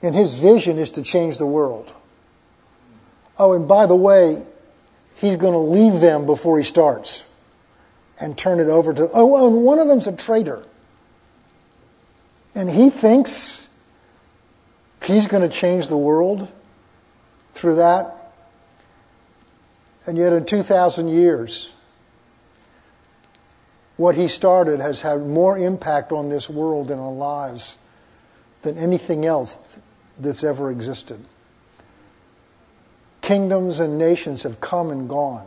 And 0.00 0.14
his 0.14 0.34
vision 0.34 0.78
is 0.78 0.92
to 0.92 1.02
change 1.02 1.38
the 1.38 1.46
world. 1.46 1.92
Oh, 3.38 3.52
and 3.52 3.66
by 3.66 3.86
the 3.86 3.96
way, 3.96 4.42
he's 5.16 5.36
going 5.36 5.52
to 5.52 5.58
leave 5.58 6.00
them 6.00 6.24
before 6.24 6.58
he 6.58 6.64
starts 6.64 7.24
and 8.20 8.36
turn 8.36 8.60
it 8.60 8.68
over 8.68 8.94
to. 8.94 9.10
Oh, 9.12 9.36
oh 9.36 9.46
and 9.48 9.64
one 9.64 9.78
of 9.78 9.88
them's 9.88 10.06
a 10.06 10.16
traitor. 10.16 10.64
And 12.54 12.70
he 12.70 12.90
thinks 12.90 13.67
he's 15.04 15.26
going 15.26 15.48
to 15.48 15.54
change 15.54 15.88
the 15.88 15.96
world 15.96 16.50
through 17.52 17.76
that. 17.76 18.14
And 20.06 20.16
yet, 20.16 20.32
in 20.32 20.46
2,000 20.46 21.08
years, 21.08 21.72
what 23.96 24.14
he 24.14 24.28
started 24.28 24.80
has 24.80 25.02
had 25.02 25.20
more 25.20 25.58
impact 25.58 26.12
on 26.12 26.28
this 26.28 26.48
world 26.48 26.90
and 26.90 27.00
on 27.00 27.18
lives 27.18 27.78
than 28.62 28.78
anything 28.78 29.26
else 29.26 29.78
that's 30.18 30.42
ever 30.42 30.70
existed. 30.70 31.24
Kingdoms 33.20 33.80
and 33.80 33.98
nations 33.98 34.44
have 34.44 34.60
come 34.60 34.90
and 34.90 35.08
gone 35.08 35.46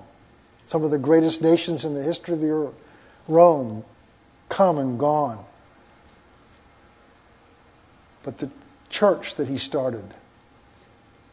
some 0.71 0.85
of 0.85 0.91
the 0.91 0.97
greatest 0.97 1.41
nations 1.41 1.83
in 1.83 1.95
the 1.95 2.01
history 2.01 2.33
of 2.33 2.39
the 2.39 2.49
earth. 2.49 2.73
Rome, 3.27 3.83
come 4.47 4.77
and 4.77 4.97
gone. 4.97 5.43
But 8.23 8.37
the 8.37 8.49
church 8.91 9.35
that 9.35 9.47
he 9.47 9.57
started 9.57 10.03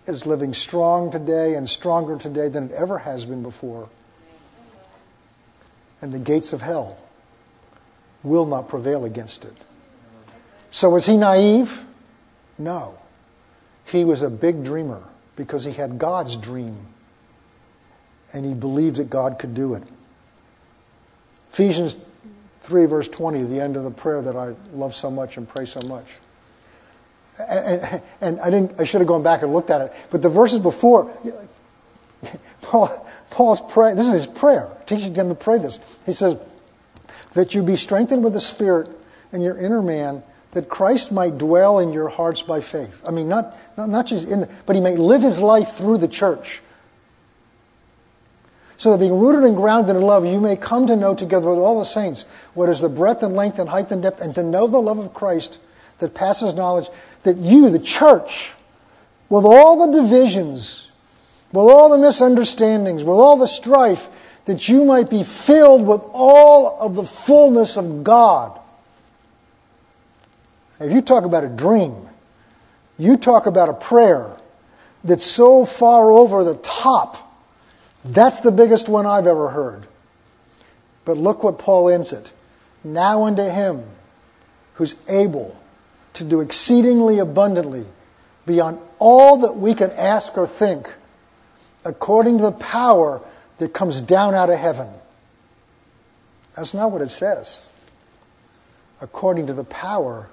is 0.07 0.25
living 0.25 0.55
strong 0.55 1.11
today 1.11 1.55
and 1.55 1.68
stronger 1.68 2.16
today 2.16 2.49
than 2.49 2.71
it 2.71 2.73
ever 2.73 2.99
has 2.99 3.27
been 3.27 3.42
before. 3.42 3.90
And 6.01 6.12
the 6.12 6.18
gates 6.18 6.55
of 6.55 6.62
hell 6.62 6.99
will 8.23 8.47
not 8.47 8.68
prevail 8.68 9.05
against 9.05 9.44
it. 9.44 9.53
So, 10.71 10.90
was 10.90 11.07
he 11.07 11.16
naive? 11.16 11.85
No. 12.59 12.99
He 13.87 14.05
was 14.05 14.23
a 14.23 14.31
big 14.31 14.64
dreamer 14.64 15.03
because 15.37 15.64
he 15.64 15.73
had 15.73 15.99
God's 15.99 16.37
dream 16.37 16.77
and 18.33 18.44
he 18.44 18.55
believed 18.55 18.97
that 18.97 19.11
God 19.11 19.38
could 19.38 19.55
do 19.55 19.75
it. 19.75 19.83
Ephesians 21.53 21.99
3, 22.62 22.87
verse 22.87 23.09
20, 23.09 23.42
the 23.44 23.61
end 23.61 23.77
of 23.77 23.85
the 23.85 23.90
prayer 23.90 24.21
that 24.21 24.37
I 24.37 24.55
love 24.73 24.94
so 24.94 25.11
much 25.11 25.37
and 25.37 25.49
pray 25.49 25.64
so 25.64 25.81
much. 25.88 26.18
And, 27.38 28.03
and 28.20 28.40
I, 28.40 28.51
didn't, 28.51 28.81
I 28.81 28.85
should 28.85 29.01
have 29.01 29.09
gone 29.09 29.22
back 29.22 29.42
and 29.42 29.53
looked 29.53 29.70
at 29.70 29.81
it, 29.81 29.92
but 30.11 30.22
the 30.22 30.29
verses 30.29 30.59
before, 30.59 31.11
Paul, 32.62 33.07
Paul's 33.31 33.61
prayer, 33.61 33.94
this 33.94 34.07
is 34.07 34.12
his 34.12 34.27
prayer, 34.27 34.68
teaching 34.87 35.12
them 35.12 35.29
to 35.29 35.35
pray 35.35 35.59
this. 35.59 35.79
He 36.05 36.12
says, 36.12 36.37
that 37.35 37.55
you 37.55 37.62
be 37.62 37.77
strengthened 37.77 38.24
with 38.24 38.33
the 38.33 38.40
Spirit 38.40 38.88
in 39.33 39.40
your 39.42 39.57
inner 39.57 39.83
man, 39.83 40.22
that 40.53 40.68
Christ 40.68 41.12
might 41.12 41.38
dwell 41.38 41.79
in 41.79 41.92
your 41.92 42.09
hearts 42.09 42.42
by 42.42 42.61
faith. 42.61 43.03
I 43.07 43.11
mean, 43.11 43.29
not, 43.29 43.57
not, 43.77 43.88
not 43.88 44.07
just 44.07 44.27
in 44.27 44.40
the, 44.40 44.48
but 44.66 44.74
he 44.74 44.83
may 44.83 44.96
live 44.96 45.22
his 45.22 45.38
life 45.38 45.72
through 45.72 45.98
the 45.98 46.09
church. 46.09 46.62
So 48.79 48.92
that 48.92 48.98
being 48.98 49.18
rooted 49.18 49.44
and 49.44 49.57
grounded 49.57 49.96
in 49.96 50.03
love, 50.03 50.24
you 50.24 50.40
may 50.40 50.57
come 50.57 50.87
to 50.87 50.96
know 50.96 51.14
together 51.14 51.51
with 51.51 51.59
all 51.59 51.79
the 51.79 51.85
saints 51.85 52.24
what 52.55 52.68
is 52.68 52.81
the 52.81 52.88
breadth 52.88 53.22
and 53.22 53.35
length 53.35 53.59
and 53.59 53.68
height 53.68 53.90
and 53.92 54.03
depth, 54.03 54.22
and 54.22 54.35
to 54.35 54.42
know 54.42 54.66
the 54.66 54.81
love 54.81 54.98
of 54.98 55.12
Christ 55.12 55.59
that 55.98 56.14
passes 56.14 56.55
knowledge, 56.55 56.88
that 57.22 57.37
you, 57.37 57.70
the 57.70 57.78
church, 57.78 58.54
with 59.28 59.44
all 59.44 59.87
the 59.87 60.00
divisions, 60.00 60.92
with 61.52 61.64
all 61.64 61.88
the 61.88 61.98
misunderstandings, 61.98 63.04
with 63.04 63.18
all 63.18 63.37
the 63.37 63.46
strife, 63.46 64.09
that 64.44 64.68
you 64.68 64.85
might 64.85 65.11
be 65.11 65.22
filled 65.22 65.87
with 65.87 66.00
all 66.12 66.81
of 66.81 66.94
the 66.94 67.04
fullness 67.04 67.76
of 67.76 68.04
God. 68.04 68.59
If 70.81 70.92
you 70.92 71.02
talk 71.02 71.24
about 71.24 71.44
a 71.44 71.48
dream, 71.48 71.94
you 72.98 73.16
talk 73.16 73.46
about 73.46 73.68
a 73.68 73.74
prayer 73.74 74.31
that's 75.04 75.24
so 75.24 75.64
far 75.64 76.11
over 76.11 76.44
the 76.44 76.57
top 76.57 77.28
that's 78.04 78.40
the 78.40 78.50
biggest 78.50 78.88
one 78.88 79.07
I've 79.07 79.26
ever 79.26 79.50
heard. 79.50 79.87
But 81.04 81.16
look 81.16 81.42
what 81.42 81.59
Paul 81.59 81.88
ends 81.88 82.12
it. 82.12 82.33
Now 82.85 83.24
unto 83.24 83.42
him 83.42 83.83
who's 84.74 85.09
able 85.09 85.58
to 86.18 86.24
do 86.24 86.40
exceedingly 86.40 87.18
abundantly 87.18 87.85
beyond 88.46 88.78
all 88.98 89.38
that 89.38 89.57
we 89.57 89.74
can 89.74 89.90
ask 89.92 90.37
or 90.37 90.46
think, 90.46 90.94
according 91.85 92.38
to 92.38 92.44
the 92.44 92.52
power 92.52 93.20
that 93.59 93.72
comes 93.72 94.00
down 94.00 94.35
out 94.35 94.50
of 94.50 94.59
heaven. 94.59 94.88
That's 96.57 96.74
not 96.74 96.90
what 96.90 97.02
it 97.02 97.11
says. 97.11 97.66
According 99.00 99.46
to 99.46 99.52
the 99.52 99.64
power 99.64 100.28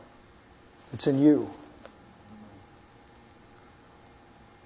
that's 0.92 1.08
in 1.08 1.20
you. 1.20 1.52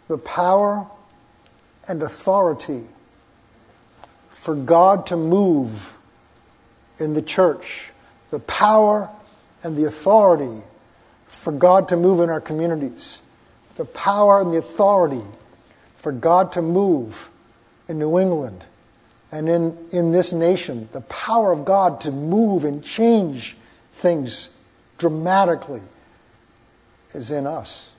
The 0.07 0.17
power 0.17 0.87
and 1.87 2.01
authority 2.01 2.83
for 4.29 4.55
God 4.55 5.05
to 5.07 5.17
move 5.17 5.97
in 6.97 7.13
the 7.13 7.21
church, 7.21 7.91
the 8.31 8.39
power 8.39 9.09
and 9.63 9.75
the 9.75 9.83
authority 9.83 10.61
for 11.39 11.53
God 11.53 11.87
to 11.87 11.95
move 11.95 12.19
in 12.19 12.29
our 12.29 12.41
communities, 12.41 13.21
the 13.77 13.85
power 13.85 14.41
and 14.41 14.53
the 14.53 14.57
authority 14.57 15.21
for 15.95 16.11
God 16.11 16.51
to 16.51 16.61
move 16.61 17.29
in 17.87 17.97
New 17.97 18.19
England 18.19 18.65
and 19.31 19.47
in, 19.47 19.77
in 19.93 20.11
this 20.11 20.33
nation, 20.33 20.89
the 20.91 20.99
power 21.01 21.53
of 21.53 21.63
God 21.63 22.01
to 22.01 22.11
move 22.11 22.65
and 22.65 22.83
change 22.83 23.55
things 23.93 24.61
dramatically 24.97 25.81
is 27.13 27.31
in 27.31 27.47
us 27.47 27.93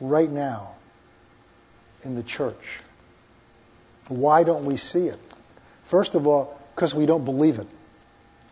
right 0.00 0.30
now 0.30 0.72
in 2.02 2.16
the 2.16 2.24
church. 2.24 2.80
Why 4.08 4.42
don't 4.42 4.64
we 4.64 4.76
see 4.76 5.06
it? 5.06 5.18
First 5.84 6.16
of 6.16 6.26
all, 6.26 6.58
because 6.74 6.92
we 6.92 7.06
don't 7.06 7.24
believe 7.24 7.60
it. 7.60 7.68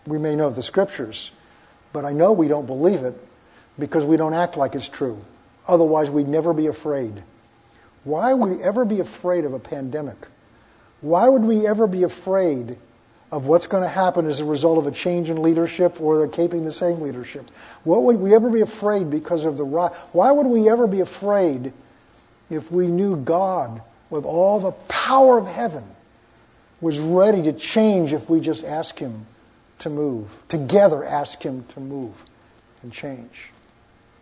We 0.07 0.17
may 0.17 0.37
know 0.37 0.51
the 0.51 0.63
scriptures, 0.63 1.33
but 1.93 2.05
I 2.05 2.13
know 2.13 2.31
we 2.31 2.47
don't 2.47 2.67
believe 2.67 3.03
it 3.03 3.21
because 3.81 4.05
we 4.05 4.17
don't 4.17 4.35
act 4.35 4.57
like 4.57 4.75
it's 4.75 4.89
true. 4.89 5.21
Otherwise, 5.67 6.11
we'd 6.11 6.29
never 6.29 6.53
be 6.53 6.67
afraid. 6.67 7.23
Why 8.05 8.33
would 8.33 8.51
we 8.51 8.63
ever 8.63 8.85
be 8.85 9.01
afraid 9.01 9.45
of 9.45 9.53
a 9.53 9.59
pandemic? 9.59 10.29
Why 11.01 11.29
would 11.29 11.43
we 11.43 11.67
ever 11.67 11.87
be 11.87 12.03
afraid 12.03 12.77
of 13.33 13.47
what's 13.47 13.67
going 13.67 13.83
to 13.83 13.89
happen 13.89 14.27
as 14.27 14.41
a 14.41 14.45
result 14.45 14.79
of 14.79 14.87
a 14.87 14.91
change 14.91 15.31
in 15.31 15.41
leadership 15.41 16.01
or 16.01 16.19
they're 16.19 16.29
keeping 16.29 16.65
the 16.65 16.73
same 16.73 17.01
leadership? 17.01 17.49
What 17.85 18.03
would 18.05 18.17
we 18.17 18.35
ever 18.35 18.51
be 18.51 18.61
afraid 18.61 19.11
because 19.11 19.45
of 19.45 19.57
the 19.57 19.65
Why 19.65 20.31
would 20.31 20.47
we 20.47 20.69
ever 20.69 20.87
be 20.87 21.01
afraid 21.01 21.73
if 22.51 22.71
we 22.73 22.89
knew 22.89 23.17
God 23.17 23.83
with 24.11 24.25
all 24.25 24.59
the 24.59 24.73
power 24.89 25.39
of 25.39 25.47
heaven 25.47 25.85
was 26.81 26.99
ready 26.99 27.43
to 27.43 27.53
change 27.53 28.13
if 28.13 28.29
we 28.29 28.41
just 28.41 28.65
ask 28.65 28.99
Him 28.99 29.27
to 29.79 29.91
move. 29.91 30.43
Together, 30.49 31.05
ask 31.05 31.43
Him 31.43 31.65
to 31.69 31.81
move 31.81 32.25
and 32.83 32.93
change. 32.93 33.53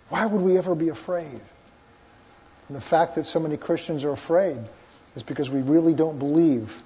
Why 0.09 0.25
would 0.27 0.41
we 0.41 0.57
ever 0.57 0.75
be 0.75 0.89
afraid? 0.89 1.41
And 2.69 2.77
the 2.77 2.81
fact 2.81 3.15
that 3.15 3.25
so 3.25 3.41
many 3.41 3.57
Christians 3.57 4.05
are 4.05 4.11
afraid 4.11 4.59
is 5.17 5.23
because 5.23 5.51
we 5.51 5.61
really 5.61 5.95
don't 5.95 6.19
believe 6.19 6.83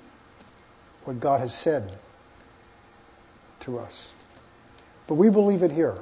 what 1.05 1.21
God 1.21 1.41
has 1.41 1.55
said 1.55 1.97
to 3.61 3.79
us. 3.79 4.13
But 5.07 5.15
we 5.15 5.29
believe 5.29 5.63
it 5.63 5.73
here, 5.73 5.99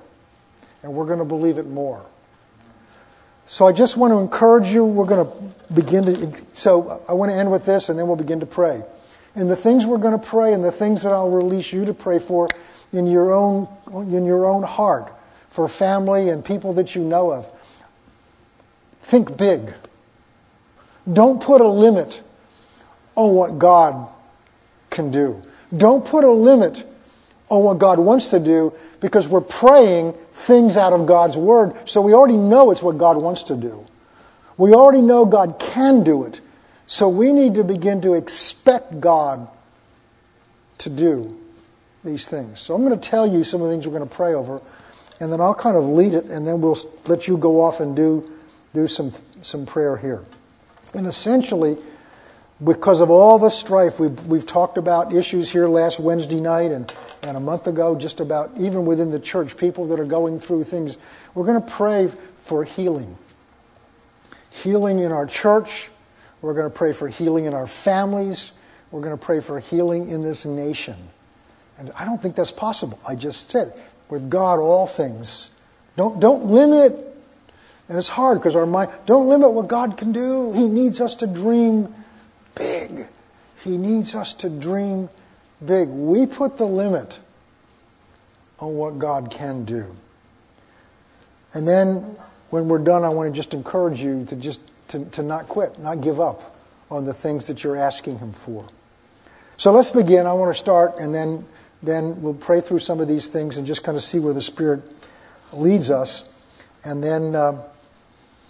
and 0.82 0.92
we're 0.94 1.06
going 1.06 1.18
to 1.18 1.24
believe 1.24 1.58
it 1.58 1.66
more. 1.66 2.04
So 3.46 3.66
I 3.66 3.72
just 3.72 3.96
want 3.96 4.12
to 4.12 4.18
encourage 4.18 4.68
you. 4.68 4.84
We're 4.84 5.06
going 5.06 5.26
to 5.26 5.74
begin 5.74 6.04
to. 6.04 6.32
So 6.54 7.02
I 7.08 7.14
want 7.14 7.32
to 7.32 7.36
end 7.36 7.50
with 7.50 7.66
this, 7.66 7.88
and 7.88 7.98
then 7.98 8.06
we'll 8.06 8.16
begin 8.16 8.40
to 8.40 8.46
pray. 8.46 8.82
And 9.34 9.50
the 9.50 9.56
things 9.56 9.86
we're 9.86 9.98
going 9.98 10.18
to 10.18 10.24
pray, 10.24 10.52
and 10.52 10.62
the 10.62 10.72
things 10.72 11.02
that 11.02 11.12
I'll 11.12 11.30
release 11.30 11.72
you 11.72 11.84
to 11.86 11.94
pray 11.94 12.18
for 12.18 12.48
in 12.92 13.06
your 13.06 13.32
own 13.32 13.68
in 13.92 14.24
your 14.24 14.46
own 14.46 14.62
heart 14.62 15.12
for 15.50 15.68
family 15.68 16.28
and 16.28 16.44
people 16.44 16.72
that 16.74 16.94
you 16.94 17.02
know 17.02 17.32
of. 17.32 17.50
Think 19.02 19.36
big. 19.36 19.74
Don't 21.10 21.42
put 21.42 21.60
a 21.60 21.68
limit 21.68 22.22
on 23.16 23.34
what 23.34 23.58
God 23.58 24.08
can 24.90 25.10
do. 25.10 25.42
Don't 25.76 26.04
put 26.04 26.24
a 26.24 26.30
limit 26.30 26.84
on 27.48 27.64
what 27.64 27.78
God 27.78 27.98
wants 27.98 28.28
to 28.30 28.38
do 28.38 28.72
because 29.00 29.28
we're 29.28 29.40
praying 29.40 30.12
things 30.32 30.76
out 30.76 30.92
of 30.92 31.06
God's 31.06 31.36
Word, 31.36 31.74
so 31.88 32.00
we 32.00 32.14
already 32.14 32.36
know 32.36 32.70
it's 32.70 32.82
what 32.82 32.96
God 32.96 33.16
wants 33.16 33.44
to 33.44 33.56
do. 33.56 33.84
We 34.56 34.72
already 34.72 35.00
know 35.00 35.24
God 35.24 35.58
can 35.58 36.04
do 36.04 36.24
it, 36.24 36.40
so 36.86 37.08
we 37.08 37.32
need 37.32 37.54
to 37.54 37.64
begin 37.64 38.00
to 38.02 38.14
expect 38.14 39.00
God 39.00 39.48
to 40.78 40.90
do 40.90 41.38
these 42.04 42.26
things. 42.26 42.60
So 42.60 42.74
I'm 42.74 42.84
going 42.84 42.98
to 42.98 43.08
tell 43.08 43.26
you 43.26 43.44
some 43.44 43.60
of 43.60 43.68
the 43.68 43.72
things 43.72 43.86
we're 43.86 43.96
going 43.96 44.08
to 44.08 44.14
pray 44.14 44.34
over, 44.34 44.60
and 45.20 45.30
then 45.30 45.40
I'll 45.40 45.54
kind 45.54 45.76
of 45.76 45.84
lead 45.84 46.14
it, 46.14 46.24
and 46.24 46.46
then 46.46 46.60
we'll 46.60 46.78
let 47.06 47.28
you 47.28 47.36
go 47.36 47.60
off 47.60 47.80
and 47.80 47.94
do, 47.94 48.28
do 48.74 48.88
some, 48.88 49.12
some 49.42 49.66
prayer 49.66 49.98
here. 49.98 50.24
And 50.94 51.06
essentially, 51.06 51.76
because 52.62 53.00
of 53.00 53.10
all 53.10 53.38
the 53.38 53.48
strife, 53.50 54.00
we've, 54.00 54.26
we've 54.26 54.46
talked 54.46 54.76
about 54.76 55.14
issues 55.14 55.50
here 55.50 55.68
last 55.68 56.00
Wednesday 56.00 56.40
night 56.40 56.72
and, 56.72 56.92
and 57.22 57.36
a 57.36 57.40
month 57.40 57.66
ago, 57.66 57.94
just 57.96 58.20
about 58.20 58.50
even 58.58 58.86
within 58.86 59.10
the 59.10 59.20
church, 59.20 59.56
people 59.56 59.86
that 59.86 60.00
are 60.00 60.04
going 60.04 60.40
through 60.40 60.64
things. 60.64 60.96
We're 61.34 61.46
going 61.46 61.62
to 61.62 61.70
pray 61.70 62.08
for 62.40 62.64
healing. 62.64 63.16
Healing 64.50 64.98
in 64.98 65.12
our 65.12 65.26
church. 65.26 65.90
We're 66.42 66.54
going 66.54 66.70
to 66.70 66.76
pray 66.76 66.92
for 66.92 67.08
healing 67.08 67.44
in 67.44 67.54
our 67.54 67.66
families. 67.66 68.52
We're 68.90 69.02
going 69.02 69.16
to 69.16 69.24
pray 69.24 69.40
for 69.40 69.60
healing 69.60 70.08
in 70.08 70.20
this 70.22 70.44
nation. 70.44 70.96
And 71.78 71.92
I 71.98 72.04
don't 72.04 72.20
think 72.20 72.34
that's 72.34 72.50
possible. 72.50 72.98
I 73.06 73.14
just 73.14 73.50
said, 73.50 73.72
with 74.10 74.30
God, 74.30 74.58
all 74.58 74.86
things. 74.86 75.50
Don't, 75.96 76.20
don't 76.20 76.46
limit, 76.46 76.92
and 77.88 77.98
it's 77.98 78.08
hard 78.08 78.38
because 78.38 78.56
our 78.56 78.66
mind, 78.66 78.90
don't 79.06 79.28
limit 79.28 79.52
what 79.52 79.68
God 79.68 79.96
can 79.96 80.12
do. 80.12 80.52
He 80.52 80.66
needs 80.66 81.00
us 81.00 81.16
to 81.16 81.26
dream 81.26 81.94
big. 82.54 83.06
He 83.64 83.76
needs 83.76 84.14
us 84.14 84.34
to 84.34 84.48
dream 84.48 85.08
big. 85.64 85.88
We 85.88 86.26
put 86.26 86.56
the 86.56 86.66
limit 86.66 87.18
on 88.58 88.76
what 88.76 88.98
God 88.98 89.30
can 89.30 89.64
do. 89.64 89.94
And 91.52 91.66
then 91.66 91.96
when 92.50 92.68
we're 92.68 92.78
done, 92.78 93.04
I 93.04 93.08
want 93.08 93.32
to 93.32 93.36
just 93.36 93.54
encourage 93.54 94.00
you 94.00 94.24
to 94.26 94.36
just 94.36 94.60
to, 94.88 95.04
to 95.06 95.22
not 95.22 95.48
quit, 95.48 95.78
not 95.78 96.00
give 96.00 96.20
up 96.20 96.56
on 96.90 97.04
the 97.04 97.14
things 97.14 97.46
that 97.46 97.62
you're 97.62 97.76
asking 97.76 98.18
him 98.18 98.32
for. 98.32 98.66
So 99.56 99.72
let's 99.72 99.90
begin. 99.90 100.26
I 100.26 100.32
want 100.32 100.54
to 100.54 100.58
start 100.58 100.96
and 100.98 101.14
then 101.14 101.44
then 101.82 102.22
we'll 102.22 102.34
pray 102.34 102.60
through 102.60 102.80
some 102.80 103.00
of 103.00 103.08
these 103.08 103.26
things 103.26 103.56
and 103.56 103.66
just 103.66 103.84
kind 103.84 103.96
of 103.96 104.02
see 104.02 104.18
where 104.18 104.34
the 104.34 104.42
Spirit 104.42 104.82
leads 105.52 105.90
us. 105.90 106.26
And 106.84 107.02
then, 107.02 107.34
um, 107.34 107.60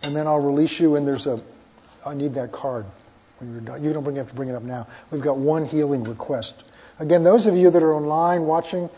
and 0.02 0.14
then 0.14 0.26
I'll 0.26 0.40
release 0.40 0.80
you. 0.80 0.96
And 0.96 1.06
there's 1.06 1.26
a 1.26 1.40
I 2.04 2.14
need 2.14 2.34
that 2.34 2.52
card 2.52 2.86
when 3.38 3.52
you're 3.52 3.60
done. 3.60 3.84
You 3.84 3.92
don't 3.92 4.04
bring, 4.04 4.16
have 4.16 4.28
to 4.28 4.34
bring 4.34 4.48
it 4.48 4.54
up 4.54 4.62
now. 4.62 4.86
We've 5.10 5.20
got 5.20 5.36
one 5.36 5.64
healing 5.64 6.04
request. 6.04 6.64
Again, 6.98 7.22
those 7.22 7.46
of 7.46 7.56
you 7.56 7.70
that 7.70 7.82
are 7.82 7.94
online 7.94 8.42
watching, 8.42 8.88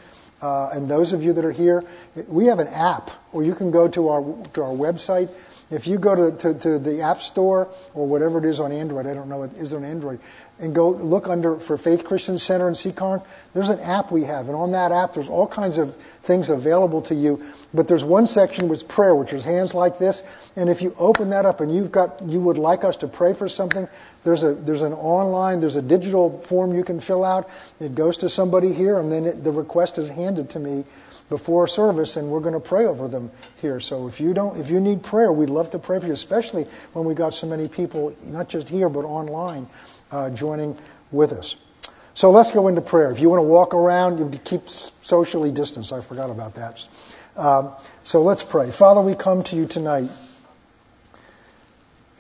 uh, 0.40 0.71
and 0.71 0.88
those 0.88 1.12
of 1.12 1.23
you 1.23 1.33
that 1.33 1.45
are 1.45 1.53
here, 1.53 1.83
we 2.27 2.47
have 2.47 2.59
an 2.59 2.68
app, 2.68 3.11
or 3.33 3.42
you 3.42 3.55
can 3.55 3.71
go 3.71 3.88
to 3.88 4.09
our 4.09 4.23
to 4.55 4.62
our 4.62 4.75
website. 4.75 5.31
If 5.73 5.87
you 5.87 5.99
go 5.99 6.15
to, 6.15 6.37
to, 6.39 6.55
to 6.61 6.79
the 6.79 7.01
App 7.01 7.19
Store 7.19 7.69
or 7.95 8.07
whatever 8.07 8.39
it 8.39 8.45
is 8.45 8.61
on 8.61 8.73
Android, 8.73 9.07
I 9.07 9.15
don't 9.15 9.29
know 9.29 9.43
is 9.43 9.73
on 9.73 9.85
Android, 9.85 10.21
and 10.59 10.75
go 10.75 10.91
look 10.91 11.29
under 11.29 11.57
for 11.57 11.77
Faith 11.77 12.05
Christian 12.05 12.39
Center 12.39 12.69
in 12.69 12.75
Seekonk, 12.75 13.25
there's 13.55 13.71
an 13.71 13.81
app 13.81 14.13
we 14.13 14.25
have. 14.25 14.47
And 14.47 14.55
on 14.55 14.73
that 14.73 14.93
app, 14.93 15.15
there's 15.15 15.29
all 15.29 15.47
kinds 15.47 15.79
of 15.79 15.97
things 15.97 16.51
available 16.51 17.01
to 17.03 17.15
you. 17.15 17.43
But 17.75 17.89
there's 17.89 18.05
one 18.05 18.27
section 18.27 18.69
with 18.69 18.87
prayer, 18.87 19.15
which 19.15 19.33
is 19.33 19.45
hands 19.45 19.75
like 19.75 19.99
this. 19.99 20.23
And 20.55 20.69
if 20.69 20.83
you 20.83 20.95
open 20.99 21.31
that 21.31 21.47
up 21.47 21.61
and 21.61 21.75
you've 21.75 21.91
got, 21.91 22.23
you 22.23 22.41
would 22.41 22.59
like 22.59 22.85
us 22.85 22.97
to 22.99 23.09
pray 23.09 23.33
for 23.33 23.49
something, 23.49 23.89
there's, 24.25 24.45
a, 24.45 24.55
there's 24.55 24.83
an 24.83 24.93
online, 24.93 25.61
there's 25.61 25.77
a 25.77 25.83
digital 25.83 26.39
form 26.43 26.75
you 26.75 26.85
can 26.85 27.01
fill 27.01 27.25
out. 27.25 27.49
It 27.81 27.95
goes 27.95 28.19
to 28.19 28.29
somebody 28.29 28.73
here, 28.73 28.99
and 28.99 29.11
then 29.11 29.25
it, 29.25 29.43
the 29.43 29.51
request 29.51 29.99
is 29.99 30.11
handed 30.11 30.51
to 30.51 30.59
me 30.59 30.85
before 31.33 31.66
service, 31.66 32.18
and 32.18 32.29
we're 32.29 32.40
going 32.40 32.53
to 32.53 32.61
pray 32.61 32.85
over 32.85 33.09
them 33.09 33.31
here. 33.62 33.81
So 33.81 34.07
if 34.07 34.21
you 34.21 34.35
don't, 34.35 34.61
if 34.61 34.68
you 34.68 34.81
need 34.81 35.03
prayer, 35.03 35.33
we'd 35.33 35.49
love 35.49 35.71
to 35.71 35.79
pray 35.79 35.99
for 35.99 36.07
you, 36.07 36.12
especially 36.12 36.64
when 36.92 37.07
we 37.07 37.14
got 37.14 37.33
so 37.33 37.47
many 37.47 37.68
people, 37.68 38.14
not 38.27 38.51
just 38.51 38.68
here 38.68 38.90
but 38.90 39.07
online, 39.07 39.66
uh, 40.11 40.29
joining 40.29 40.77
with 41.11 41.33
us. 41.33 41.57
So 42.12 42.31
let's 42.31 42.51
go 42.51 42.68
into 42.68 42.83
prayer. 42.83 43.11
If 43.11 43.18
you 43.18 43.31
want 43.31 43.38
to 43.38 43.49
walk 43.49 43.73
around, 43.73 44.18
you 44.18 44.38
keep 44.45 44.68
socially 44.68 45.51
distanced. 45.51 45.90
I 45.90 46.03
forgot 46.03 46.29
about 46.29 46.55
that. 46.57 46.87
Um, 47.35 47.73
so 48.05 48.21
let's 48.23 48.42
pray. 48.42 48.71
Father, 48.71 49.01
we 49.01 49.14
come 49.14 49.42
to 49.45 49.57
you 49.57 49.64
tonight 49.64 50.11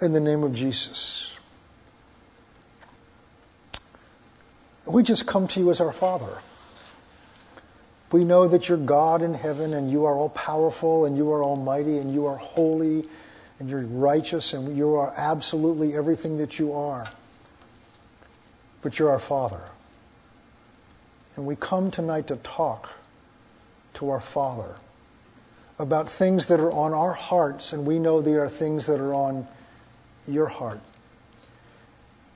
in 0.00 0.12
the 0.12 0.20
name 0.20 0.42
of 0.42 0.54
Jesus. 0.54 1.38
We 4.86 5.02
just 5.02 5.26
come 5.26 5.46
to 5.48 5.60
you 5.60 5.70
as 5.70 5.82
our 5.82 5.92
Father. 5.92 6.38
We 8.12 8.24
know 8.24 8.46
that 8.46 8.68
you're 8.68 8.78
God 8.78 9.22
in 9.22 9.34
heaven 9.34 9.72
and 9.72 9.90
you 9.90 10.04
are 10.04 10.14
all 10.14 10.28
powerful 10.28 11.06
and 11.06 11.16
you 11.16 11.32
are 11.32 11.42
almighty 11.42 11.96
and 11.98 12.12
you 12.12 12.26
are 12.26 12.36
holy 12.36 13.04
and 13.58 13.70
you're 13.70 13.80
righteous 13.80 14.52
and 14.52 14.76
you 14.76 14.94
are 14.94 15.14
absolutely 15.16 15.94
everything 15.94 16.36
that 16.36 16.58
you 16.58 16.74
are. 16.74 17.06
But 18.82 18.98
you're 18.98 19.10
our 19.10 19.18
Father. 19.18 19.62
And 21.36 21.46
we 21.46 21.56
come 21.56 21.90
tonight 21.90 22.26
to 22.26 22.36
talk 22.36 22.98
to 23.94 24.10
our 24.10 24.20
Father 24.20 24.74
about 25.78 26.08
things 26.08 26.46
that 26.46 26.60
are 26.60 26.70
on 26.70 26.92
our 26.92 27.12
hearts, 27.12 27.72
and 27.72 27.86
we 27.86 27.98
know 27.98 28.20
they 28.20 28.34
are 28.34 28.48
things 28.48 28.86
that 28.86 29.00
are 29.00 29.14
on 29.14 29.46
your 30.28 30.46
heart. 30.46 30.80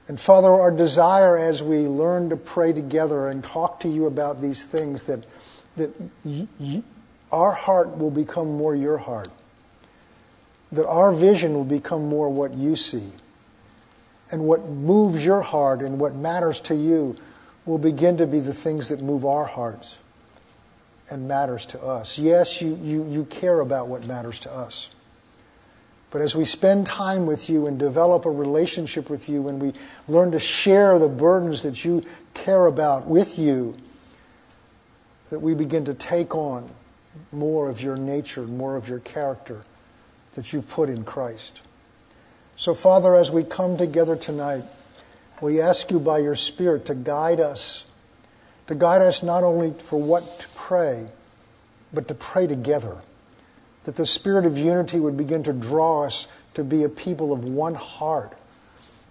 And 0.08 0.20
Father, 0.20 0.48
our 0.48 0.70
desire 0.70 1.36
as 1.36 1.62
we 1.62 1.86
learn 1.86 2.30
to 2.30 2.36
pray 2.36 2.72
together 2.72 3.26
and 3.28 3.42
talk 3.42 3.80
to 3.80 3.88
you 3.88 4.06
about 4.06 4.40
these 4.40 4.64
things, 4.64 5.04
that, 5.04 5.26
that 5.76 5.90
y- 6.24 6.46
y- 6.58 6.82
our 7.32 7.52
heart 7.52 7.98
will 7.98 8.10
become 8.10 8.56
more 8.56 8.74
your 8.74 8.98
heart, 8.98 9.28
that 10.72 10.86
our 10.86 11.12
vision 11.12 11.54
will 11.54 11.64
become 11.64 12.08
more 12.08 12.28
what 12.28 12.54
you 12.54 12.76
see, 12.76 13.08
and 14.30 14.44
what 14.44 14.64
moves 14.66 15.24
your 15.24 15.42
heart 15.42 15.80
and 15.80 15.98
what 16.00 16.14
matters 16.14 16.60
to 16.60 16.74
you 16.74 17.16
will 17.64 17.78
begin 17.78 18.16
to 18.16 18.26
be 18.26 18.40
the 18.40 18.52
things 18.52 18.88
that 18.88 19.00
move 19.00 19.24
our 19.24 19.44
hearts 19.44 19.98
and 21.10 21.28
matters 21.28 21.66
to 21.66 21.82
us. 21.82 22.18
Yes, 22.18 22.60
you, 22.60 22.78
you, 22.82 23.06
you 23.08 23.24
care 23.26 23.60
about 23.60 23.88
what 23.88 24.06
matters 24.06 24.40
to 24.40 24.52
us. 24.52 24.90
But 26.10 26.22
as 26.22 26.34
we 26.34 26.44
spend 26.44 26.86
time 26.86 27.26
with 27.26 27.50
you 27.50 27.66
and 27.66 27.78
develop 27.78 28.24
a 28.24 28.30
relationship 28.30 29.10
with 29.10 29.28
you 29.28 29.48
and 29.48 29.60
we 29.60 29.72
learn 30.08 30.32
to 30.32 30.38
share 30.38 30.98
the 30.98 31.08
burdens 31.08 31.62
that 31.62 31.84
you 31.84 32.04
care 32.34 32.66
about 32.66 33.06
with 33.06 33.38
you, 33.38 33.76
that 35.30 35.40
we 35.40 35.54
begin 35.54 35.84
to 35.86 35.94
take 35.94 36.34
on 36.34 36.68
more 37.32 37.68
of 37.68 37.82
your 37.82 37.96
nature, 37.96 38.42
more 38.42 38.76
of 38.76 38.88
your 38.88 39.00
character 39.00 39.62
that 40.34 40.52
you 40.52 40.62
put 40.62 40.88
in 40.88 41.04
Christ. 41.04 41.62
So, 42.56 42.74
Father, 42.74 43.14
as 43.14 43.30
we 43.30 43.42
come 43.42 43.76
together 43.76 44.16
tonight, 44.16 44.64
we 45.40 45.60
ask 45.60 45.90
you 45.90 45.98
by 45.98 46.18
your 46.18 46.36
Spirit 46.36 46.86
to 46.86 46.94
guide 46.94 47.40
us, 47.40 47.90
to 48.66 48.74
guide 48.74 49.02
us 49.02 49.22
not 49.22 49.42
only 49.44 49.72
for 49.72 50.00
what 50.00 50.40
to 50.40 50.48
pray, 50.54 51.08
but 51.92 52.08
to 52.08 52.14
pray 52.14 52.46
together. 52.46 52.96
That 53.84 53.96
the 53.96 54.06
Spirit 54.06 54.46
of 54.46 54.56
unity 54.56 54.98
would 54.98 55.16
begin 55.16 55.42
to 55.44 55.52
draw 55.52 56.04
us 56.04 56.28
to 56.54 56.64
be 56.64 56.82
a 56.82 56.88
people 56.88 57.32
of 57.32 57.44
one 57.44 57.74
heart. 57.74 58.36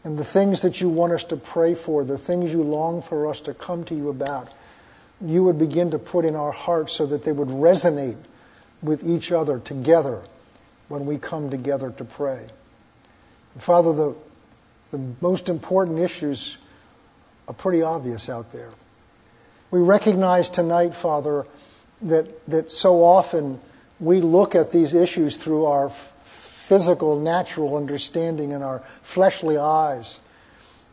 And 0.03 0.17
the 0.17 0.23
things 0.23 0.61
that 0.61 0.81
you 0.81 0.89
want 0.89 1.13
us 1.13 1.23
to 1.25 1.37
pray 1.37 1.75
for, 1.75 2.03
the 2.03 2.17
things 2.17 2.51
you 2.51 2.61
long 2.61 3.01
for 3.01 3.27
us 3.27 3.41
to 3.41 3.53
come 3.53 3.83
to 3.85 3.95
you 3.95 4.09
about, 4.09 4.51
you 5.23 5.43
would 5.43 5.57
begin 5.57 5.91
to 5.91 5.99
put 5.99 6.25
in 6.25 6.35
our 6.35 6.51
hearts 6.51 6.93
so 6.93 7.05
that 7.05 7.23
they 7.23 7.31
would 7.31 7.47
resonate 7.47 8.17
with 8.81 9.03
each 9.03 9.31
other 9.31 9.59
together 9.59 10.21
when 10.87 11.05
we 11.05 11.17
come 11.17 11.49
together 11.49 11.91
to 11.91 12.03
pray. 12.03 12.47
Father, 13.57 13.93
the, 13.93 14.15
the 14.91 15.13
most 15.21 15.49
important 15.49 15.99
issues 15.99 16.57
are 17.47 17.53
pretty 17.53 17.81
obvious 17.81 18.29
out 18.29 18.51
there. 18.51 18.71
We 19.71 19.79
recognize 19.79 20.49
tonight, 20.49 20.93
Father, 20.93 21.45
that, 22.01 22.45
that 22.47 22.71
so 22.71 23.03
often 23.03 23.59
we 23.99 24.21
look 24.21 24.55
at 24.55 24.71
these 24.71 24.93
issues 24.93 25.37
through 25.37 25.65
our 25.65 25.89
physical, 25.89 27.19
natural 27.19 27.77
understanding 27.77 28.53
and 28.53 28.63
our 28.63 28.79
fleshly 29.01 29.57
eyes. 29.57 30.19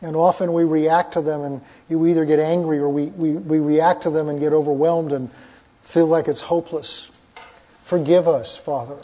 And 0.03 0.15
often 0.15 0.53
we 0.53 0.63
react 0.63 1.13
to 1.13 1.21
them 1.21 1.41
and 1.41 1.61
you 1.89 2.05
either 2.05 2.25
get 2.25 2.37
angry 2.37 2.77
or 2.77 2.89
we, 2.89 3.05
we, 3.05 3.31
we 3.31 3.57
react 3.57 4.03
to 4.03 4.11
them 4.11 4.29
and 4.29 4.39
get 4.39 4.53
overwhelmed 4.53 5.11
and 5.11 5.31
feel 5.81 6.05
like 6.05 6.27
it's 6.27 6.43
hopeless. 6.43 7.09
Forgive 7.83 8.27
us, 8.27 8.55
Father 8.55 8.97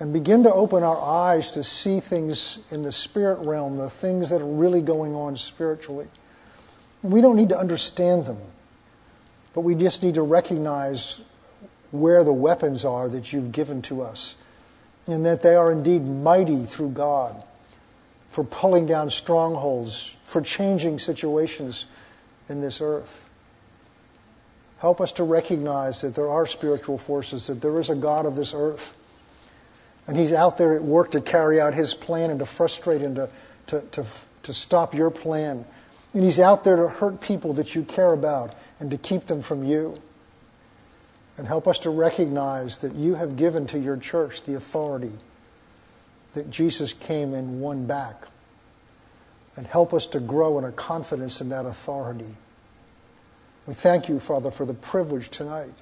and 0.00 0.14
begin 0.14 0.42
to 0.44 0.52
open 0.52 0.82
our 0.82 0.98
eyes 0.98 1.50
to 1.52 1.62
see 1.62 2.00
things 2.00 2.66
in 2.72 2.82
the 2.82 2.90
spirit 2.90 3.38
realm, 3.46 3.76
the 3.76 3.90
things 3.90 4.30
that 4.30 4.40
are 4.40 4.46
really 4.46 4.80
going 4.80 5.14
on 5.14 5.36
spiritually. 5.36 6.08
we 7.02 7.20
don't 7.20 7.36
need 7.36 7.50
to 7.50 7.58
understand 7.58 8.24
them, 8.24 8.38
but 9.54 9.60
we 9.60 9.74
just 9.74 10.02
need 10.02 10.14
to 10.14 10.22
recognize 10.22 11.22
where 11.90 12.24
the 12.24 12.32
weapons 12.32 12.84
are 12.84 13.08
that 13.10 13.32
you've 13.32 13.52
given 13.52 13.82
to 13.82 14.00
us, 14.00 14.42
and 15.06 15.24
that 15.26 15.42
they 15.42 15.54
are 15.54 15.70
indeed 15.70 16.02
mighty 16.02 16.64
through 16.64 16.90
God 16.90 17.42
for 18.30 18.42
pulling 18.44 18.86
down 18.86 19.10
strongholds, 19.10 20.16
for 20.24 20.40
changing 20.40 20.98
situations 20.98 21.86
in 22.48 22.62
this 22.62 22.80
earth. 22.80 23.28
Help 24.78 25.02
us 25.02 25.12
to 25.12 25.24
recognize 25.24 26.00
that 26.00 26.14
there 26.14 26.28
are 26.28 26.46
spiritual 26.46 26.96
forces, 26.96 27.46
that 27.48 27.60
there 27.60 27.78
is 27.78 27.90
a 27.90 27.94
God 27.94 28.24
of 28.24 28.34
this 28.34 28.54
earth 28.54 28.96
and 30.10 30.18
he's 30.18 30.32
out 30.32 30.58
there 30.58 30.74
at 30.74 30.82
work 30.82 31.12
to 31.12 31.20
carry 31.20 31.60
out 31.60 31.72
his 31.72 31.94
plan 31.94 32.30
and 32.30 32.40
to 32.40 32.44
frustrate 32.44 33.00
and 33.00 33.14
to, 33.14 33.30
to, 33.68 33.80
to, 33.92 34.04
to 34.42 34.52
stop 34.52 34.92
your 34.92 35.08
plan. 35.08 35.64
And 36.12 36.24
he's 36.24 36.40
out 36.40 36.64
there 36.64 36.74
to 36.74 36.88
hurt 36.88 37.20
people 37.20 37.52
that 37.52 37.76
you 37.76 37.84
care 37.84 38.12
about 38.12 38.56
and 38.80 38.90
to 38.90 38.96
keep 38.96 39.26
them 39.26 39.40
from 39.40 39.62
you. 39.62 40.00
And 41.38 41.46
help 41.46 41.68
us 41.68 41.78
to 41.80 41.90
recognize 41.90 42.80
that 42.80 42.94
you 42.94 43.14
have 43.14 43.36
given 43.36 43.68
to 43.68 43.78
your 43.78 43.96
church 43.96 44.42
the 44.42 44.56
authority 44.56 45.12
that 46.34 46.50
Jesus 46.50 46.92
came 46.92 47.34
and 47.34 47.60
won 47.60 47.86
back. 47.86 48.26
And 49.56 49.66
help 49.66 49.92
us 49.92 50.06
to 50.08 50.20
grow 50.20 50.58
in 50.58 50.64
a 50.64 50.72
confidence 50.72 51.40
in 51.40 51.48
that 51.50 51.66
authority. 51.66 52.36
We 53.66 53.74
thank 53.74 54.08
you, 54.08 54.18
Father, 54.20 54.50
for 54.50 54.64
the 54.64 54.74
privilege 54.74 55.28
tonight 55.28 55.74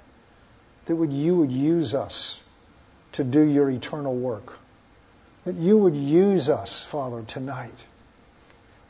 that 0.86 0.96
would, 0.96 1.12
you 1.12 1.36
would 1.36 1.52
use 1.52 1.94
us 1.94 2.48
to 3.12 3.22
do 3.22 3.40
your 3.40 3.70
eternal 3.70 4.16
work. 4.16 4.58
That 5.44 5.54
you 5.54 5.78
would 5.78 5.94
use 5.94 6.48
us, 6.48 6.84
Father, 6.84 7.22
tonight. 7.22 7.84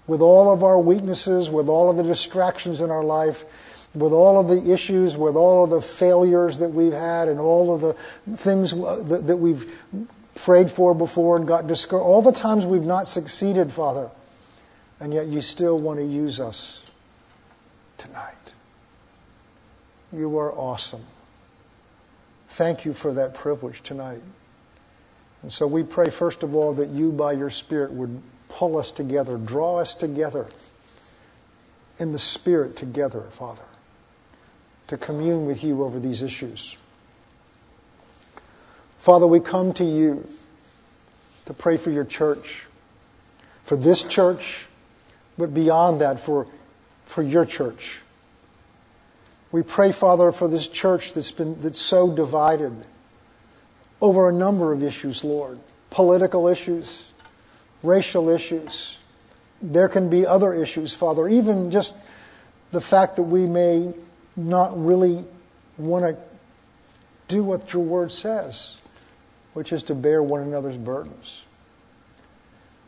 With 0.07 0.21
all 0.21 0.51
of 0.51 0.63
our 0.63 0.79
weaknesses, 0.79 1.51
with 1.51 1.69
all 1.69 1.91
of 1.91 1.97
the 1.97 2.03
distractions 2.03 2.81
in 2.81 2.91
our 2.91 3.05
life, 3.05 3.89
with 3.95 4.13
all 4.13 4.41
of 4.41 4.49
the 4.49 4.73
issues, 4.73 5.17
with 5.17 5.37
all 5.37 5.65
of 5.65 5.71
the 5.71 5.83
failures 5.83 6.59
that 6.59 6.71
we've 6.71 6.93
had, 6.93 7.29
and 7.29 7.41
all 7.41 7.75
of 7.75 7.81
the 7.81 7.93
things 8.37 8.71
that 8.71 9.39
we've 9.39 9.77
prayed 10.45 10.71
for 10.71 10.95
before 10.95 11.37
and 11.37 11.47
got 11.47 11.67
discouraged, 11.67 12.05
all 12.05 12.23
the 12.23 12.33
times 12.33 12.65
we've 12.65 12.85
not 12.85 13.09
succeeded, 13.09 13.73
Father, 13.73 14.11
and 15.01 15.13
yet 15.13 15.27
you 15.27 15.41
still 15.41 15.79
want 15.79 15.99
to 15.99 16.05
use 16.05 16.41
us 16.41 16.91
tonight. 17.97 18.35
You 20.13 20.39
are 20.39 20.53
awesome. 20.53 21.03
Thank 22.49 22.85
you 22.85 22.93
for 22.93 23.13
that 23.13 23.35
privilege 23.35 23.83
tonight. 23.83 24.21
And 25.43 25.53
so 25.53 25.67
we 25.67 25.83
pray, 25.83 26.11
first 26.11 26.43
of 26.43 26.55
all, 26.55 26.73
that 26.75 26.89
you, 26.89 27.13
by 27.13 27.33
your 27.33 27.51
Spirit, 27.51 27.93
would 27.93 28.23
pull 28.49 28.79
us 28.79 28.91
together, 28.91 29.37
draw 29.37 29.79
us 29.79 29.95
together 29.95 30.47
in 31.99 32.13
the 32.13 32.19
Spirit 32.19 32.77
together, 32.77 33.23
Father, 33.31 33.65
to 34.87 34.97
commune 34.97 35.47
with 35.47 35.63
you 35.63 35.85
over 35.85 36.01
these 36.01 36.23
issues. 36.23 36.79
Father, 38.99 39.27
we 39.27 39.41
come 39.41 39.73
to 39.75 39.85
you 39.85 40.29
to 41.47 41.55
pray 41.55 41.77
for 41.77 41.91
your 41.91 42.05
church. 42.05 42.67
for 43.69 43.77
this 43.77 44.03
church, 44.03 44.67
but 45.37 45.53
beyond 45.53 46.01
that, 46.01 46.19
for, 46.19 46.47
for 47.05 47.23
your 47.23 47.45
church. 47.45 48.01
We 49.53 49.63
pray, 49.63 49.93
Father, 49.93 50.33
for 50.33 50.49
this 50.49 50.69
church 50.69 51.13
that's 51.13 51.31
been 51.31 51.61
that's 51.61 51.79
so 51.79 52.15
divided 52.15 52.73
over 54.01 54.29
a 54.29 54.33
number 54.33 54.73
of 54.73 54.83
issues, 54.83 55.23
Lord. 55.23 55.59
Political 55.91 56.49
issues, 56.49 57.13
racial 57.83 58.31
issues. 58.31 58.99
There 59.61 59.89
can 59.89 60.09
be 60.09 60.27
other 60.27 60.55
issues, 60.55 60.95
Father, 60.95 61.29
even 61.29 61.71
just 61.71 61.97
the 62.73 62.81
fact 62.81 63.17
that 63.17 63.25
we 63.25 63.45
may 63.45 63.93
not 64.35 64.83
really 64.83 65.25
want 65.77 66.05
to 66.05 66.17
do 67.29 67.45
what 67.45 67.73
your 67.75 67.83
word 67.83 68.13
says, 68.13 68.81
which 69.59 69.73
is 69.73 69.83
to 69.83 69.93
bear 69.93 70.23
one 70.23 70.41
another's 70.41 70.77
burdens. 70.77 71.45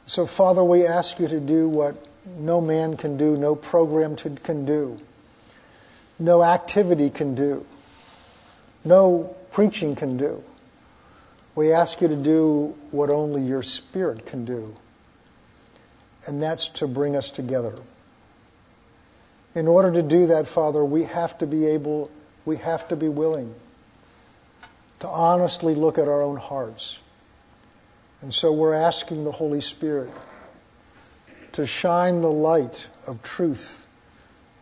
So, 0.07 0.25
Father, 0.25 0.63
we 0.63 0.87
ask 0.87 1.19
you 1.19 1.27
to 1.27 1.41
do 1.41 1.69
what 1.69 1.97
no 2.39 2.61
man 2.61 2.97
can 2.97 3.17
do, 3.17 3.37
no 3.37 3.57
program 3.57 4.15
can 4.15 4.65
do, 4.65 4.97
no 6.21 6.45
activity 6.45 7.11
can 7.11 7.35
do, 7.35 7.67
no 8.85 9.35
preaching 9.51 9.97
can 9.97 10.17
do. 10.17 10.45
We 11.57 11.73
ask 11.73 12.01
you 12.01 12.07
to 12.07 12.15
do 12.15 12.77
what 12.93 13.11
only 13.11 13.43
your 13.43 13.65
Spirit 13.65 14.25
can 14.25 14.45
do, 14.45 14.77
and 16.25 16.41
that's 16.41 16.69
to 16.69 16.87
bring 16.87 17.17
us 17.17 17.33
together. 17.33 17.75
In 19.57 19.67
order 19.67 19.91
to 19.91 20.03
do 20.03 20.29
that, 20.29 20.47
Father, 20.47 20.85
we 20.85 21.03
have 21.03 21.37
to 21.39 21.49
be 21.49 21.67
able, 21.67 22.13
we 22.45 22.59
have 22.59 22.87
to 22.91 22.95
be 22.95 23.09
willing 23.09 23.57
to 25.01 25.09
honestly 25.09 25.75
look 25.75 25.99
at 25.99 26.09
our 26.09 26.23
own 26.23 26.37
hearts. 26.37 27.01
And 28.23 28.33
so 28.33 28.53
we're 28.53 28.75
asking 28.75 29.25
the 29.25 29.33
Holy 29.33 29.61
Spirit 29.61 30.11
to 31.53 31.67
shine 31.67 32.21
the 32.21 32.31
light 32.31 32.89
of 33.07 33.23
truth, 33.23 33.87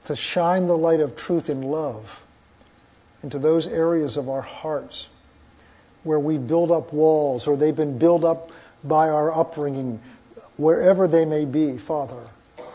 to 0.04 0.16
shine 0.16 0.66
the 0.66 0.76
light 0.76 1.00
of 1.00 1.16
truth 1.16 1.50
in 1.50 1.62
love 1.62 2.24
into 3.22 3.38
those 3.38 3.66
areas 3.66 4.16
of 4.16 4.28
our 4.28 4.42
hearts 4.42 5.08
where 6.04 6.20
we 6.20 6.38
build 6.38 6.70
up 6.70 6.92
walls 6.92 7.48
or 7.48 7.56
they've 7.56 7.76
been 7.76 7.98
built 7.98 8.24
up 8.24 8.52
by 8.84 9.08
our 9.08 9.32
upbringing, 9.36 10.00
wherever 10.56 11.08
they 11.08 11.24
may 11.24 11.44
be, 11.44 11.76
Father. 11.76 12.20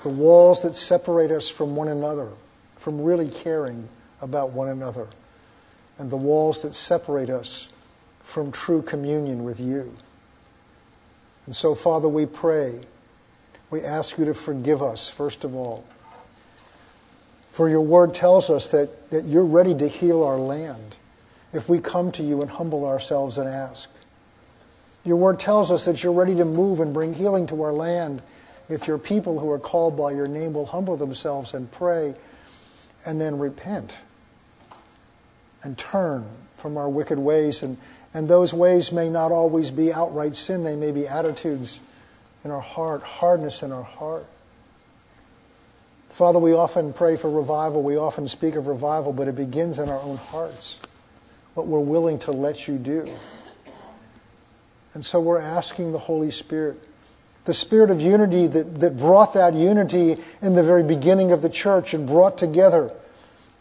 The 0.04 0.10
walls 0.10 0.63
that 0.63 0.76
separate 0.76 1.32
us 1.32 1.49
from 1.49 1.78
one 1.78 1.88
another, 1.88 2.28
from 2.76 3.02
really 3.02 3.30
caring 3.30 3.88
about 4.21 4.52
one 4.52 4.67
another, 4.67 5.08
and 5.97 6.10
the 6.10 6.17
walls 6.17 6.62
that 6.62 6.73
separate 6.73 7.29
us 7.29 7.71
from 8.19 8.51
true 8.51 8.82
communion 8.82 9.43
with 9.43 9.60
you. 9.60 9.93
And 11.45 11.56
so, 11.56 11.75
Father, 11.75 12.08
we 12.08 12.25
pray 12.25 12.82
we 13.73 13.82
ask 13.82 14.19
you 14.19 14.25
to 14.25 14.36
forgive 14.36 14.84
us, 14.84 15.10
first 15.10 15.43
of 15.43 15.56
all. 15.56 15.84
For 17.49 17.67
your 17.67 17.82
word 17.82 18.13
tells 18.13 18.51
us 18.51 18.69
that, 18.69 19.10
that 19.10 19.25
you're 19.25 19.43
ready 19.43 19.73
to 19.73 19.88
heal 19.88 20.21
our 20.21 20.38
land 20.38 20.95
if 21.53 21.67
we 21.67 21.79
come 21.79 22.12
to 22.12 22.21
you 22.21 22.43
and 22.43 22.51
humble 22.51 22.86
ourselves 22.86 23.39
and 23.39 23.49
ask. 23.49 23.91
Your 25.03 25.17
word 25.17 25.39
tells 25.39 25.71
us 25.71 25.86
that 25.86 26.03
you're 26.03 26.13
ready 26.13 26.36
to 26.36 26.45
move 26.45 26.82
and 26.82 26.93
bring 26.93 27.15
healing 27.15 27.47
to 27.47 27.63
our 27.63 27.73
land 27.73 28.21
if 28.69 28.86
your 28.86 28.99
people 28.99 29.39
who 29.39 29.49
are 29.49 29.58
called 29.58 29.97
by 29.97 30.12
your 30.12 30.27
name 30.27 30.53
will 30.53 30.67
humble 30.67 30.95
themselves 30.95 31.56
and 31.56 31.71
pray 31.71 32.13
and 33.08 33.19
then 33.19 33.39
repent 33.39 33.97
and 35.63 35.78
turn 35.78 36.26
from 36.56 36.78
our 36.78 36.89
wicked 36.89 37.17
ways. 37.17 37.63
And, 37.63 37.78
and 38.13 38.30
those 38.30 38.54
ways 38.54 38.91
may 38.91 39.10
not 39.10 39.32
always 39.32 39.71
be 39.71 39.91
outright 39.91 40.36
sin, 40.36 40.63
they 40.63 40.76
may 40.76 40.91
be 40.91 41.08
attitudes 41.08 41.80
in 42.43 42.52
our 42.52 42.62
heart, 42.62 43.02
hardness 43.04 43.63
in 43.63 43.71
our 43.71 43.84
heart. 43.84 44.26
Father, 46.10 46.38
we 46.38 46.54
often 46.54 46.93
pray 46.93 47.17
for 47.17 47.30
revival. 47.30 47.82
We 47.82 47.97
often 47.97 48.28
speak 48.28 48.54
of 48.54 48.67
revival, 48.67 49.13
but 49.13 49.28
it 49.28 49.36
begins 49.36 49.80
in 49.80 49.89
our 49.89 49.99
own 49.99 50.17
hearts. 50.17 50.80
What 51.56 51.65
we're 51.65 51.80
willing 51.80 52.19
to 52.19 52.32
let 52.32 52.67
you 52.67 52.78
do. 52.78 53.10
And 54.93 55.04
so 55.04 55.19
we're 55.19 55.39
asking 55.39 55.91
the 55.91 55.97
Holy 55.97 56.30
Spirit, 56.30 56.78
the 57.45 57.54
spirit 57.54 57.89
of 57.89 57.99
unity 57.99 58.45
that, 58.45 58.80
that 58.80 58.97
brought 58.97 59.34
that 59.34 59.56
unity 59.56 60.17
in 60.41 60.54
the 60.54 60.62
very 60.62 60.84
beginning 60.84 61.32
of 61.32 61.41
the 61.41 61.49
church 61.49 61.95
and 61.95 62.06
brought 62.06 62.38
together 62.38 62.91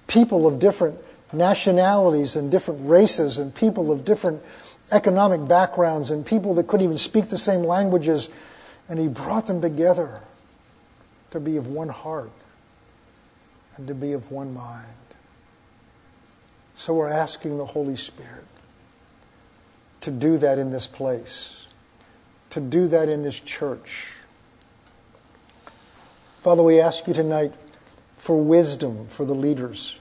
people 0.07 0.47
of 0.47 0.59
different 0.59 0.99
nationalities 1.33 2.37
and 2.37 2.51
different 2.51 2.81
races 2.89 3.39
and 3.39 3.55
people 3.55 3.91
of 3.91 4.05
different 4.05 4.43
economic 4.91 5.47
backgrounds 5.49 6.11
and 6.11 6.25
people 6.27 6.55
that 6.55 6.67
couldn't 6.67 6.85
even 6.85 6.99
speak 6.99 7.27
the 7.27 7.39
same 7.39 7.63
languages 7.63 8.29
and 8.89 8.99
he 8.99 9.09
brought 9.09 9.47
them 9.47 9.61
together 9.61 10.21
to 11.31 11.41
be 11.41 11.57
of 11.57 11.67
one 11.69 11.89
heart 11.89 12.31
and 13.77 13.87
to 13.89 13.95
be 13.95 14.13
of 14.13 14.31
one 14.31 14.53
mind. 14.53 14.87
So 16.75 16.95
we're 16.95 17.09
asking 17.09 17.59
the 17.59 17.67
Holy 17.67 17.97
Spirit 17.97 18.45
to 20.03 20.11
do 20.11 20.37
that 20.39 20.59
in 20.59 20.71
this 20.71 20.87
place, 20.87 21.69
to 22.51 22.61
do 22.61 22.89
that 22.89 23.09
in 23.09 23.23
this 23.23 23.41
church. 23.41 24.19
Father, 26.41 26.63
we 26.63 26.81
ask 26.81 27.07
you 27.07 27.15
tonight 27.15 27.53
for 28.17 28.37
wisdom 28.37 29.07
for 29.07 29.25
the 29.25 29.35
leaders, 29.35 30.01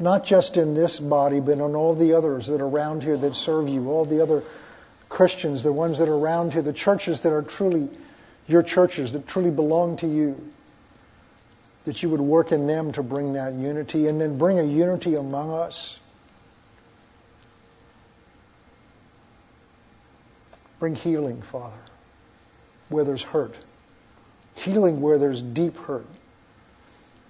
not 0.00 0.24
just 0.24 0.56
in 0.56 0.74
this 0.74 0.98
body, 0.98 1.40
but 1.40 1.52
in 1.52 1.60
all 1.60 1.94
the 1.94 2.14
others 2.14 2.46
that 2.46 2.60
are 2.60 2.66
around 2.66 3.02
here 3.02 3.16
that 3.18 3.34
serve 3.34 3.68
you, 3.68 3.90
all 3.90 4.06
the 4.06 4.22
other 4.22 4.42
Christians, 5.10 5.62
the 5.62 5.72
ones 5.72 5.98
that 5.98 6.08
are 6.08 6.16
around 6.16 6.54
here, 6.54 6.62
the 6.62 6.72
churches 6.72 7.20
that 7.20 7.32
are 7.32 7.42
truly 7.42 7.88
your 8.46 8.62
churches, 8.62 9.12
that 9.12 9.28
truly 9.28 9.50
belong 9.50 9.96
to 9.98 10.06
you, 10.06 10.52
that 11.84 12.02
you 12.02 12.08
would 12.08 12.20
work 12.20 12.50
in 12.50 12.66
them 12.66 12.92
to 12.92 13.02
bring 13.02 13.34
that 13.34 13.52
unity 13.52 14.06
and 14.06 14.20
then 14.20 14.38
bring 14.38 14.58
a 14.58 14.62
unity 14.62 15.14
among 15.14 15.50
us. 15.50 16.00
Bring 20.78 20.94
healing, 20.94 21.42
Father, 21.42 21.76
where 22.88 23.04
there's 23.04 23.22
hurt. 23.22 23.54
Healing 24.56 25.00
where 25.02 25.18
there's 25.18 25.42
deep 25.42 25.76
hurt. 25.76 26.06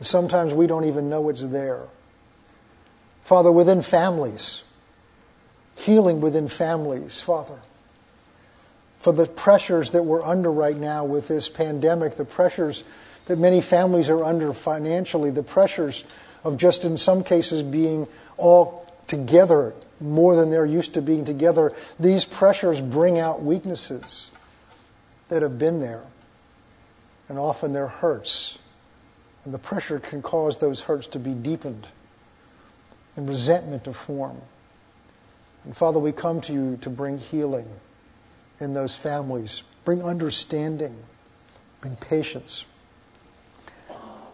Sometimes 0.00 0.54
we 0.54 0.66
don't 0.66 0.84
even 0.84 1.10
know 1.10 1.28
it's 1.28 1.42
there. 1.42 1.82
Father, 3.22 3.52
within 3.52 3.82
families, 3.82 4.64
healing 5.76 6.20
within 6.20 6.48
families, 6.48 7.20
Father 7.20 7.60
for 9.00 9.14
the 9.14 9.26
pressures 9.26 9.90
that 9.90 10.02
we're 10.02 10.22
under 10.22 10.52
right 10.52 10.76
now 10.76 11.04
with 11.04 11.26
this 11.26 11.48
pandemic, 11.48 12.14
the 12.14 12.24
pressures 12.24 12.84
that 13.26 13.38
many 13.38 13.62
families 13.62 14.10
are 14.10 14.22
under 14.22 14.52
financially, 14.52 15.30
the 15.30 15.42
pressures 15.42 16.04
of 16.44 16.58
just 16.58 16.84
in 16.84 16.98
some 16.98 17.24
cases 17.24 17.62
being 17.62 18.06
all 18.36 18.86
together 19.06 19.72
more 20.00 20.36
than 20.36 20.50
they're 20.50 20.66
used 20.66 20.94
to 20.94 21.02
being 21.02 21.24
together. 21.24 21.72
These 21.98 22.26
pressures 22.26 22.82
bring 22.82 23.18
out 23.18 23.42
weaknesses 23.42 24.30
that 25.28 25.40
have 25.40 25.58
been 25.58 25.80
there, 25.80 26.02
and 27.28 27.38
often 27.38 27.72
they're 27.72 27.86
hurts. 27.86 28.58
And 29.46 29.54
the 29.54 29.58
pressure 29.58 29.98
can 29.98 30.20
cause 30.20 30.58
those 30.58 30.82
hurts 30.82 31.06
to 31.08 31.18
be 31.18 31.32
deepened 31.32 31.86
and 33.16 33.28
resentment 33.28 33.84
to 33.84 33.92
form. 33.92 34.38
And 35.64 35.76
Father, 35.76 35.98
we 35.98 36.12
come 36.12 36.40
to 36.42 36.52
you 36.52 36.78
to 36.82 36.90
bring 36.90 37.18
healing 37.18 37.68
in 38.60 38.74
those 38.74 38.96
families. 38.96 39.62
Bring 39.84 40.02
understanding, 40.02 40.96
bring 41.80 41.96
patience. 41.96 42.66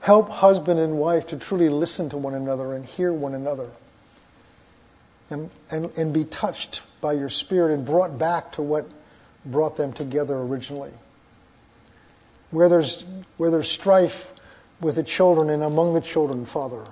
Help 0.00 0.28
husband 0.28 0.78
and 0.78 0.98
wife 0.98 1.26
to 1.28 1.38
truly 1.38 1.68
listen 1.68 2.08
to 2.10 2.16
one 2.16 2.34
another 2.34 2.74
and 2.74 2.84
hear 2.84 3.12
one 3.12 3.34
another 3.34 3.68
and, 5.30 5.50
and, 5.70 5.90
and 5.96 6.12
be 6.14 6.24
touched 6.24 6.82
by 7.00 7.12
your 7.12 7.28
spirit 7.28 7.74
and 7.74 7.84
brought 7.84 8.18
back 8.18 8.52
to 8.52 8.62
what 8.62 8.86
brought 9.44 9.76
them 9.76 9.92
together 9.92 10.36
originally. 10.36 10.92
Where 12.50 12.68
there's, 12.68 13.04
where 13.36 13.50
there's 13.50 13.70
strife 13.70 14.32
with 14.80 14.96
the 14.96 15.02
children 15.02 15.50
and 15.50 15.62
among 15.62 15.94
the 15.94 16.00
children, 16.00 16.46
Father, 16.46 16.84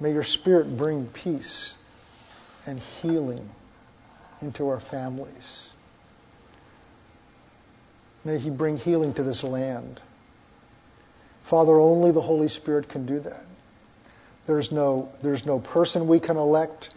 may 0.00 0.12
your 0.12 0.22
spirit 0.22 0.76
bring 0.76 1.06
peace 1.06 1.78
and 2.66 2.78
healing 2.78 3.48
into 4.42 4.68
our 4.68 4.80
families. 4.80 5.72
May 8.24 8.38
He 8.38 8.50
bring 8.50 8.76
healing 8.76 9.14
to 9.14 9.22
this 9.22 9.44
land. 9.44 10.00
Father, 11.42 11.78
only 11.78 12.10
the 12.10 12.22
Holy 12.22 12.48
Spirit 12.48 12.88
can 12.88 13.06
do 13.06 13.20
that. 13.20 13.44
There's 14.46 14.72
no, 14.72 15.12
there's 15.22 15.46
no 15.46 15.60
person 15.60 16.08
we 16.08 16.20
can 16.20 16.36
elect. 16.36 16.90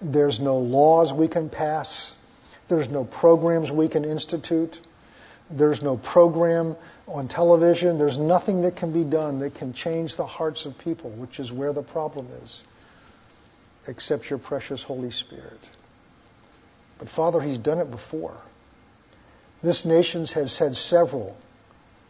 There's 0.00 0.40
no 0.40 0.58
laws 0.58 1.12
we 1.12 1.28
can 1.28 1.48
pass. 1.48 2.20
There's 2.68 2.88
no 2.88 3.04
programs 3.04 3.70
we 3.70 3.88
can 3.88 4.04
institute. 4.04 4.80
There's 5.50 5.82
no 5.82 5.96
program 5.98 6.76
on 7.06 7.28
television. 7.28 7.98
There's 7.98 8.18
nothing 8.18 8.62
that 8.62 8.76
can 8.76 8.92
be 8.92 9.04
done 9.04 9.40
that 9.40 9.54
can 9.54 9.72
change 9.72 10.16
the 10.16 10.26
hearts 10.26 10.64
of 10.66 10.78
people, 10.78 11.10
which 11.10 11.38
is 11.38 11.52
where 11.52 11.72
the 11.72 11.82
problem 11.82 12.28
is, 12.42 12.64
except 13.86 14.30
your 14.30 14.38
precious 14.38 14.84
Holy 14.84 15.10
Spirit. 15.10 15.68
But 16.98 17.08
Father, 17.08 17.40
He's 17.40 17.58
done 17.58 17.78
it 17.78 17.90
before. 17.90 18.42
This 19.62 19.84
nation 19.84 20.26
has 20.34 20.58
had 20.58 20.76
several 20.76 21.36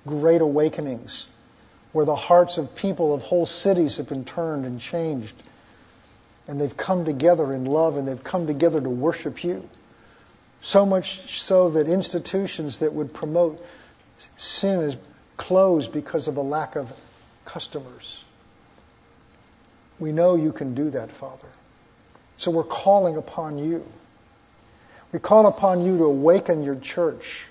great 0.06 0.40
awakenings 0.40 1.28
where 1.92 2.04
the 2.04 2.16
hearts 2.16 2.58
of 2.58 2.74
people 2.74 3.14
of 3.14 3.22
whole 3.22 3.46
cities 3.46 3.96
have 3.98 4.08
been 4.08 4.24
turned 4.24 4.66
and 4.66 4.80
changed. 4.80 5.42
And 6.48 6.60
they've 6.60 6.76
come 6.76 7.04
together 7.04 7.52
in 7.52 7.64
love 7.64 7.96
and 7.96 8.06
they've 8.06 8.22
come 8.22 8.46
together 8.46 8.80
to 8.80 8.90
worship 8.90 9.44
you. 9.44 9.68
So 10.64 10.86
much 10.86 11.30
so 11.30 11.68
that 11.68 11.88
institutions 11.88 12.78
that 12.78 12.94
would 12.94 13.12
promote 13.12 13.62
sin 14.38 14.80
is 14.80 14.96
closed 15.36 15.92
because 15.92 16.26
of 16.26 16.38
a 16.38 16.40
lack 16.40 16.74
of 16.74 16.98
customers. 17.44 18.24
We 19.98 20.10
know 20.10 20.36
you 20.36 20.52
can 20.52 20.74
do 20.74 20.88
that, 20.88 21.10
Father. 21.10 21.48
So 22.38 22.50
we're 22.50 22.62
calling 22.62 23.14
upon 23.18 23.58
you. 23.58 23.84
We 25.12 25.18
call 25.18 25.46
upon 25.46 25.84
you 25.84 25.98
to 25.98 26.04
awaken 26.04 26.64
your 26.64 26.76
church 26.76 27.48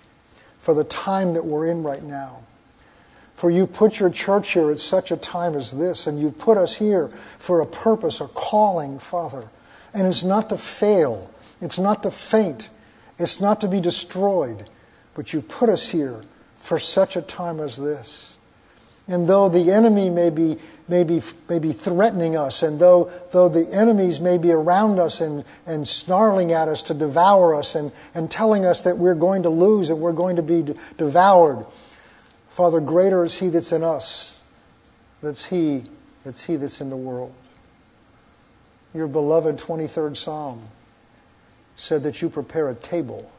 for 0.57 0.73
the 0.73 0.83
time 0.83 1.35
that 1.35 1.45
we're 1.45 1.67
in 1.67 1.83
right 1.83 2.01
now. 2.01 2.39
For 3.35 3.51
you've 3.51 3.73
put 3.73 3.99
your 3.99 4.09
church 4.09 4.53
here 4.53 4.71
at 4.71 4.79
such 4.79 5.11
a 5.11 5.17
time 5.17 5.55
as 5.55 5.77
this, 5.77 6.07
and 6.07 6.19
you've 6.19 6.39
put 6.39 6.57
us 6.57 6.77
here 6.77 7.09
for 7.37 7.61
a 7.61 7.67
purpose, 7.67 8.21
a 8.21 8.27
calling, 8.27 8.97
Father. 8.97 9.49
And 9.93 10.07
it's 10.07 10.23
not 10.23 10.49
to 10.49 10.57
fail, 10.57 11.29
it's 11.61 11.77
not 11.77 12.01
to 12.01 12.09
faint, 12.09 12.69
it's 13.17 13.39
not 13.39 13.61
to 13.61 13.67
be 13.67 13.79
destroyed, 13.79 14.65
but 15.13 15.33
you've 15.33 15.47
put 15.47 15.69
us 15.69 15.89
here 15.89 16.21
for 16.57 16.79
such 16.79 17.15
a 17.15 17.21
time 17.21 17.59
as 17.59 17.77
this. 17.77 18.37
And 19.07 19.27
though 19.27 19.49
the 19.49 19.71
enemy 19.71 20.09
may 20.09 20.29
be, 20.29 20.57
may 20.87 21.03
be, 21.03 21.21
may 21.49 21.59
be 21.59 21.73
threatening 21.73 22.37
us, 22.37 22.63
and 22.63 22.79
though, 22.79 23.11
though 23.31 23.49
the 23.49 23.67
enemies 23.73 24.21
may 24.21 24.37
be 24.37 24.51
around 24.51 24.97
us 24.97 25.19
and, 25.19 25.43
and 25.65 25.85
snarling 25.85 26.53
at 26.53 26.69
us 26.69 26.83
to 26.83 26.93
devour 26.93 27.53
us 27.53 27.75
and, 27.75 27.91
and 28.15 28.31
telling 28.31 28.65
us 28.65 28.81
that 28.81 28.97
we're 28.97 29.13
going 29.13 29.43
to 29.43 29.49
lose 29.49 29.89
and 29.89 29.99
we're 29.99 30.13
going 30.13 30.37
to 30.37 30.41
be 30.41 30.73
devoured, 30.97 31.65
Father, 32.49 32.79
greater 32.79 33.25
is 33.25 33.39
He 33.39 33.49
that's 33.49 33.73
in 33.73 33.83
us, 33.83 34.41
that's 35.21 35.45
He, 35.45 35.83
that's 36.23 36.45
He 36.45 36.55
that's 36.55 36.79
in 36.79 36.89
the 36.89 36.97
world. 36.97 37.33
Your 38.93 39.07
beloved 39.07 39.57
23rd 39.57 40.15
Psalm 40.15 40.61
said 41.75 42.03
that 42.03 42.21
you 42.21 42.29
prepare 42.29 42.69
a 42.69 42.75
table 42.75 43.31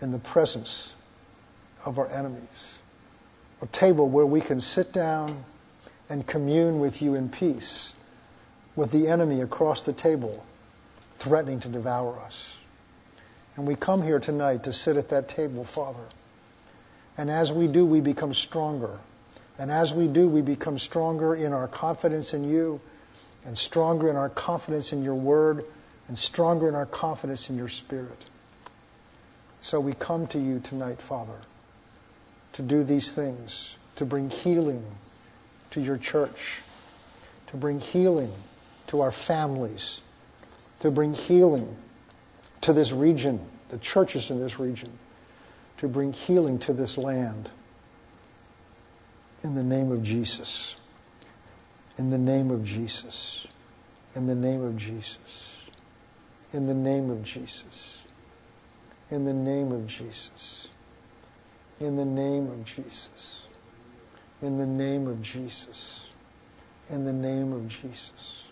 in 0.00 0.10
the 0.12 0.18
presence 0.18 0.94
of 1.84 1.98
our 1.98 2.10
enemies, 2.10 2.80
a 3.60 3.66
table 3.66 4.08
where 4.08 4.26
we 4.26 4.40
can 4.40 4.60
sit 4.60 4.92
down 4.92 5.44
and 6.08 6.26
commune 6.26 6.80
with 6.80 7.02
you 7.02 7.14
in 7.14 7.28
peace, 7.28 7.94
with 8.76 8.92
the 8.92 9.08
enemy 9.08 9.40
across 9.40 9.84
the 9.84 9.92
table 9.92 10.44
threatening 11.16 11.60
to 11.60 11.68
devour 11.68 12.18
us. 12.20 12.62
And 13.56 13.66
we 13.66 13.74
come 13.74 14.02
here 14.02 14.18
tonight 14.18 14.64
to 14.64 14.72
sit 14.72 14.96
at 14.96 15.10
that 15.10 15.28
table, 15.28 15.64
Father 15.64 16.06
and 17.20 17.30
as 17.30 17.52
we 17.52 17.66
do, 17.66 17.84
we 17.84 18.00
become 18.00 18.32
stronger. 18.32 18.98
And 19.58 19.70
as 19.70 19.92
we 19.92 20.06
do, 20.06 20.26
we 20.26 20.40
become 20.40 20.78
stronger 20.78 21.34
in 21.34 21.52
our 21.52 21.68
confidence 21.68 22.32
in 22.32 22.44
you, 22.44 22.80
and 23.44 23.58
stronger 23.58 24.08
in 24.08 24.16
our 24.16 24.30
confidence 24.30 24.90
in 24.94 25.02
your 25.02 25.14
word, 25.14 25.66
and 26.10 26.18
stronger 26.18 26.68
in 26.68 26.74
our 26.74 26.84
confidence 26.84 27.48
in 27.48 27.56
your 27.56 27.68
spirit. 27.68 28.26
So 29.62 29.78
we 29.78 29.94
come 29.94 30.26
to 30.26 30.38
you 30.38 30.60
tonight, 30.60 31.00
Father, 31.00 31.38
to 32.52 32.62
do 32.62 32.84
these 32.84 33.12
things, 33.12 33.78
to 33.96 34.04
bring 34.04 34.28
healing 34.28 34.84
to 35.70 35.80
your 35.80 35.96
church, 35.96 36.60
to 37.46 37.56
bring 37.56 37.80
healing 37.80 38.32
to 38.88 39.00
our 39.00 39.12
families, 39.12 40.02
to 40.80 40.90
bring 40.90 41.14
healing 41.14 41.76
to 42.60 42.74
this 42.74 42.92
region, 42.92 43.40
the 43.70 43.78
churches 43.78 44.30
in 44.30 44.40
this 44.40 44.60
region 44.60 44.90
to 45.80 45.88
bring 45.88 46.12
healing 46.12 46.58
to 46.58 46.74
this 46.74 46.98
land. 46.98 47.48
In 49.42 49.54
the 49.54 49.62
name 49.62 49.90
of 49.90 50.02
Jesus. 50.02 50.76
In 51.96 52.10
the 52.10 52.18
name 52.18 52.50
of 52.50 52.64
Jesus. 52.64 53.46
In 54.14 54.26
the 54.26 54.34
name 54.34 54.62
of 54.62 54.76
Jesus. 54.76 55.49
In 56.52 56.66
the 56.66 56.74
name 56.74 57.10
of 57.10 57.22
Jesus. 57.22 58.04
In 59.10 59.24
the 59.24 59.32
name 59.32 59.72
of 59.72 59.86
Jesus. 59.86 60.70
In 61.80 61.96
the 61.96 62.04
name 62.04 62.46
of 62.48 62.64
Jesus. 62.64 63.48
In 64.42 64.58
the 64.58 64.66
name 64.66 65.06
of 65.06 65.22
Jesus. 65.22 66.10
In 66.90 67.04
the 67.04 67.12
name 67.12 67.52
of 67.52 67.68
Jesus. 67.68 68.48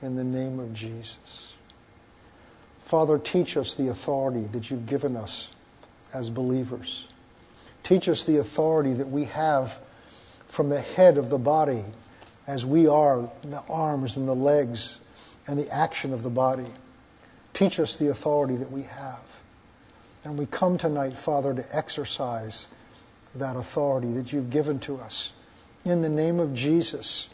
In 0.00 0.16
the 0.16 0.24
name 0.24 0.60
of 0.60 0.72
Jesus. 0.72 1.56
Father, 2.80 3.18
teach 3.18 3.56
us 3.56 3.74
the 3.74 3.88
authority 3.88 4.42
that 4.52 4.70
you've 4.70 4.86
given 4.86 5.16
us 5.16 5.52
as 6.12 6.30
believers. 6.30 7.08
Teach 7.82 8.08
us 8.08 8.24
the 8.24 8.38
authority 8.38 8.92
that 8.92 9.08
we 9.08 9.24
have 9.24 9.78
from 10.46 10.68
the 10.68 10.80
head 10.80 11.18
of 11.18 11.30
the 11.30 11.38
body 11.38 11.82
as 12.46 12.66
we 12.66 12.86
are 12.86 13.28
the 13.42 13.62
arms 13.68 14.16
and 14.16 14.28
the 14.28 14.34
legs 14.34 15.00
and 15.46 15.58
the 15.58 15.68
action 15.70 16.12
of 16.12 16.22
the 16.22 16.30
body. 16.30 16.66
Teach 17.52 17.78
us 17.78 17.96
the 17.96 18.08
authority 18.08 18.56
that 18.56 18.70
we 18.70 18.82
have. 18.82 19.40
And 20.24 20.38
we 20.38 20.46
come 20.46 20.78
tonight, 20.78 21.14
Father, 21.14 21.52
to 21.54 21.64
exercise 21.76 22.68
that 23.34 23.56
authority 23.56 24.12
that 24.12 24.32
you've 24.32 24.50
given 24.50 24.78
to 24.80 24.98
us. 24.98 25.32
In 25.84 26.02
the 26.02 26.08
name 26.08 26.38
of 26.38 26.54
Jesus. 26.54 27.32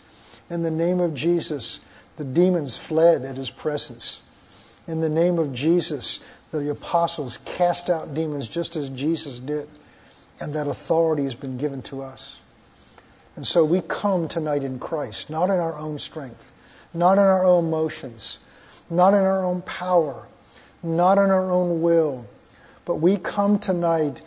In 0.49 0.63
the 0.63 0.71
name 0.71 1.01
of 1.01 1.15
Jesus, 1.15 1.81
the 2.17 2.25
demons 2.25 2.79
fled 2.79 3.25
at 3.25 3.37
his 3.37 3.51
presence. 3.51 4.23
In 4.87 5.01
the 5.01 5.11
name 5.11 5.39
of 5.39 5.53
Jesus, 5.53 6.25
the 6.51 6.71
apostles 6.71 7.39
cast 7.39 7.91
out 7.91 8.15
demons 8.15 8.49
just 8.49 8.75
as 8.75 8.89
Jesus 8.89 9.39
did, 9.39 9.69
and 10.41 10.55
that 10.55 10.67
authority 10.67 11.25
has 11.25 11.35
been 11.35 11.59
given 11.59 11.83
to 11.83 12.03
us. 12.03 12.41
And 13.37 13.47
so 13.47 13.65
we 13.65 13.83
come 13.83 14.29
tonight 14.29 14.65
in 14.65 14.79
Christ, 14.79 15.29
not 15.29 15.51
in 15.51 15.61
our 15.61 15.77
own 15.77 15.99
strength, 15.99 16.51
not 16.95 17.19
in 17.19 17.25
our 17.25 17.45
own 17.45 17.71
motions, 17.71 18.39
not 18.91 19.15
in 19.15 19.21
our 19.21 19.45
own 19.45 19.63
power, 19.63 20.27
not 20.83 21.19
in 21.19 21.31
our 21.31 21.51
own 21.51 21.83
will, 21.83 22.27
but 22.85 22.97
we 22.97 23.17
come 23.17 23.59
tonight 23.59 24.23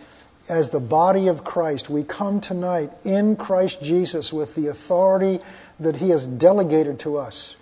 as 0.50 0.70
the 0.70 0.80
body 0.80 1.28
of 1.28 1.44
Christ. 1.44 1.90
We 1.90 2.04
come 2.04 2.42
tonight 2.42 2.92
in 3.04 3.36
Christ 3.36 3.82
Jesus 3.82 4.34
with 4.34 4.56
the 4.56 4.68
authority 4.68 5.40
that 5.80 5.98
He 5.98 6.10
has 6.10 6.28
delegated 6.28 7.00
to 7.00 7.18
us 7.18 7.58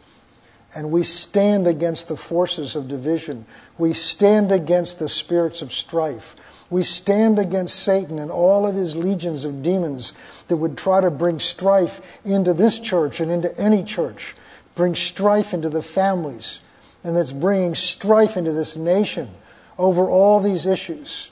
and 0.75 0.91
we 0.91 1.03
stand 1.03 1.67
against 1.67 2.07
the 2.07 2.17
forces 2.17 2.75
of 2.75 2.87
division. 2.87 3.45
We 3.77 3.93
stand 3.93 4.51
against 4.51 4.99
the 4.99 5.09
spirits 5.09 5.61
of 5.61 5.71
strife. 5.71 6.35
We 6.69 6.83
stand 6.83 7.39
against 7.39 7.79
Satan 7.79 8.19
and 8.19 8.29
all 8.29 8.67
of 8.67 8.75
his 8.75 8.95
legions 8.95 9.45
of 9.45 9.63
demons 9.63 10.13
that 10.47 10.57
would 10.57 10.77
try 10.77 11.01
to 11.01 11.09
bring 11.09 11.39
strife 11.39 12.23
into 12.23 12.53
this 12.53 12.79
church 12.79 13.19
and 13.19 13.31
into 13.31 13.57
any 13.59 13.83
church, 13.83 14.35
bring 14.75 14.93
strife 14.93 15.53
into 15.53 15.69
the 15.69 15.81
families, 15.81 16.61
and 17.03 17.15
that's 17.15 17.31
bringing 17.33 17.75
strife 17.75 18.37
into 18.37 18.51
this 18.51 18.75
nation 18.75 19.29
over 19.77 20.09
all 20.09 20.39
these 20.39 20.65
issues. 20.65 21.31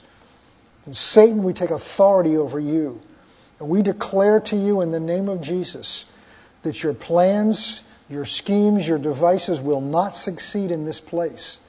And 0.86 0.96
Satan, 0.96 1.44
we 1.44 1.54
take 1.54 1.70
authority 1.70 2.38
over 2.38 2.60
you. 2.60 3.02
And 3.60 3.70
we 3.70 3.82
declare 3.82 4.40
to 4.42 4.56
you 4.56 4.82
in 4.82 4.92
the 4.92 5.00
name 5.00 5.28
of 5.28 5.42
Jesus 5.42 6.10
that 6.62 6.84
your 6.84 6.94
plans, 6.94 7.92
your 8.10 8.26
schemes, 8.26 8.88
your 8.88 8.98
devices 8.98 9.60
will 9.60 9.82
not 9.82 10.16
succeed 10.16 10.72
in 10.72 10.86
this 10.86 11.00
place. 11.00 11.60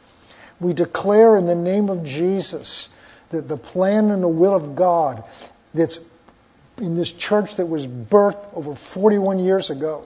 We 0.60 0.72
declare 0.72 1.36
in 1.36 1.46
the 1.46 1.54
name 1.54 1.88
of 1.88 2.04
Jesus 2.04 2.94
that 3.30 3.48
the 3.48 3.56
plan 3.56 4.10
and 4.10 4.22
the 4.22 4.28
will 4.28 4.54
of 4.54 4.76
God 4.76 5.24
that's 5.74 6.00
in 6.78 6.96
this 6.96 7.12
church 7.12 7.56
that 7.56 7.66
was 7.66 7.86
birthed 7.86 8.48
over 8.54 8.74
41 8.74 9.38
years 9.38 9.70
ago 9.70 10.04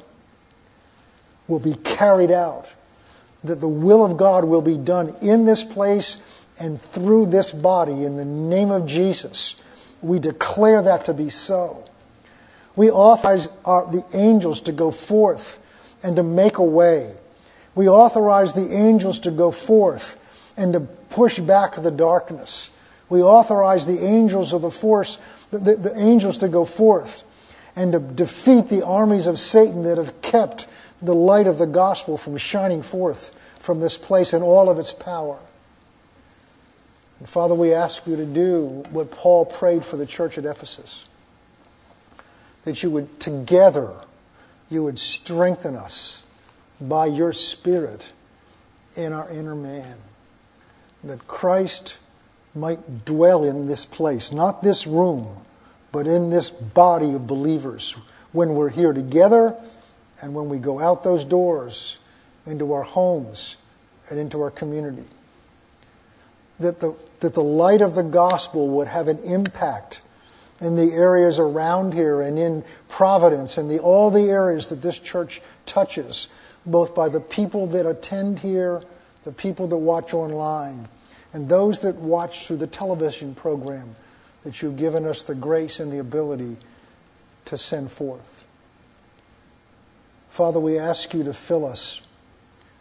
will 1.49 1.59
be 1.59 1.75
carried 1.75 2.31
out. 2.31 2.73
That 3.45 3.61
the 3.61 3.69
will 3.69 4.05
of 4.05 4.17
God 4.17 4.45
will 4.45 4.63
be 4.63 4.77
done 4.77 5.15
in 5.21 5.45
this 5.45 5.65
place 5.65 6.47
and 6.61 6.81
through 6.81 7.27
this 7.27 7.51
body 7.51 8.05
in 8.05 8.17
the 8.17 8.25
name 8.25 8.71
of 8.71 8.87
Jesus. 8.87 9.61
We 10.01 10.19
declare 10.19 10.83
that 10.83 11.05
to 11.07 11.15
be 11.15 11.29
so. 11.29 11.85
We 12.77 12.91
authorize 12.91 13.49
our, 13.65 13.87
the 13.91 14.05
angels 14.15 14.61
to 14.63 14.73
go 14.73 14.91
forth 14.91 15.59
and 16.03 16.17
to 16.17 16.23
make 16.23 16.59
a 16.59 16.65
way. 16.65 17.15
We 17.75 17.89
authorize 17.89 18.53
the 18.53 18.73
angels 18.73 19.19
to 19.21 19.31
go 19.31 19.51
forth 19.51 20.53
and 20.57 20.73
to 20.73 20.81
push 20.81 21.39
back 21.39 21.75
the 21.75 21.91
darkness. 21.91 22.71
We 23.09 23.23
authorize 23.23 23.87
the 23.87 24.05
angels 24.05 24.53
of 24.53 24.63
the 24.63 24.71
force, 24.71 25.19
the, 25.51 25.59
the, 25.59 25.77
the 25.77 25.99
angels 25.99 26.39
to 26.39 26.49
go 26.49 26.65
forth 26.65 27.25
and 27.77 27.93
to 27.93 27.99
defeat 27.99 28.69
the 28.69 28.85
armies 28.85 29.27
of 29.27 29.39
Satan 29.39 29.83
that 29.85 29.99
have 29.99 30.21
kept 30.23 30.67
the 31.03 31.15
light 31.15 31.47
of 31.47 31.59
the 31.59 31.67
gospel 31.67 32.17
from 32.17 32.37
shining 32.37 32.83
forth 32.83 33.39
from 33.61 33.81
this 33.81 33.97
place 33.97 34.33
in 34.33 34.43
all 34.43 34.71
of 34.71 34.79
its 34.79 34.93
power. 34.93 35.39
And 37.19 37.29
Father, 37.29 37.55
we 37.55 37.75
ask 37.75 38.07
you 38.07 38.17
to 38.17 38.27
do 38.27 38.85
what 38.91 39.11
Paul 39.11 39.45
prayed 39.45 39.85
for 39.85 39.97
the 39.97 40.07
church 40.07 40.39
at 40.39 40.45
Ephesus 40.45 41.07
that 42.65 42.83
you 42.83 42.91
would 42.91 43.21
together 43.21 43.93
you 44.73 44.83
would 44.85 44.99
strengthen 44.99 45.77
us 45.77 46.25
by 46.81 47.07
your 47.07 47.33
Spirit 47.33 48.11
in 48.97 49.13
our 49.13 49.31
inner 49.31 49.55
man. 49.55 49.97
That 51.05 51.27
Christ 51.27 51.99
might 52.55 53.05
dwell 53.05 53.45
in 53.45 53.67
this 53.67 53.85
place, 53.85 54.33
not 54.33 54.63
this 54.63 54.87
room, 54.87 55.45
but 55.91 56.07
in 56.07 56.31
this 56.31 56.49
body 56.49 57.13
of 57.13 57.27
believers 57.27 57.99
when 58.33 58.55
we're 58.55 58.71
here 58.71 58.93
together 58.93 59.55
and 60.23 60.35
when 60.35 60.49
we 60.49 60.59
go 60.59 60.79
out 60.79 61.03
those 61.03 61.25
doors 61.25 61.99
into 62.47 62.73
our 62.73 62.83
homes 62.83 63.57
and 64.09 64.19
into 64.19 64.41
our 64.41 64.51
community. 64.51 65.05
That 66.61 66.81
the, 66.81 66.95
that 67.21 67.35
the 67.35 67.43
light 67.43 67.81
of 67.81 67.95
the 67.95 68.03
gospel 68.03 68.69
would 68.77 68.89
have 68.89 69.09
an 69.09 69.19
impact 69.19 70.01
in 70.61 70.77
the 70.77 70.93
areas 70.93 71.39
around 71.39 71.93
here 71.93 72.21
and 72.21 72.39
in 72.39 72.65
Providence 72.89 73.59
and 73.59 73.69
the, 73.71 73.81
all 73.81 74.11
the 74.11 74.31
areas 74.31 74.69
that 74.69 74.81
this 74.81 75.01
church 75.01 75.41
touches, 75.67 76.33
both 76.65 76.95
by 76.95 77.09
the 77.09 77.21
people 77.21 77.67
that 77.69 77.85
attend 77.85 78.39
here, 78.39 78.81
the 79.25 79.33
people 79.33 79.67
that 79.67 79.77
watch 79.77 80.15
online, 80.15 80.89
and 81.33 81.49
those 81.49 81.81
that 81.81 81.97
watch 81.97 82.47
through 82.47 82.59
the 82.59 82.67
television 82.67 83.35
program 83.35 83.97
that 84.45 84.63
you've 84.63 84.77
given 84.77 85.05
us 85.05 85.23
the 85.23 85.35
grace 85.35 85.81
and 85.81 85.93
the 85.93 85.99
ability 85.99 86.57
to 87.47 87.59
send 87.59 87.91
forth. 87.91 88.42
Father, 90.33 90.59
we 90.59 90.79
ask 90.79 91.13
you 91.13 91.23
to 91.25 91.35
fill 91.35 91.67
us 91.67 92.01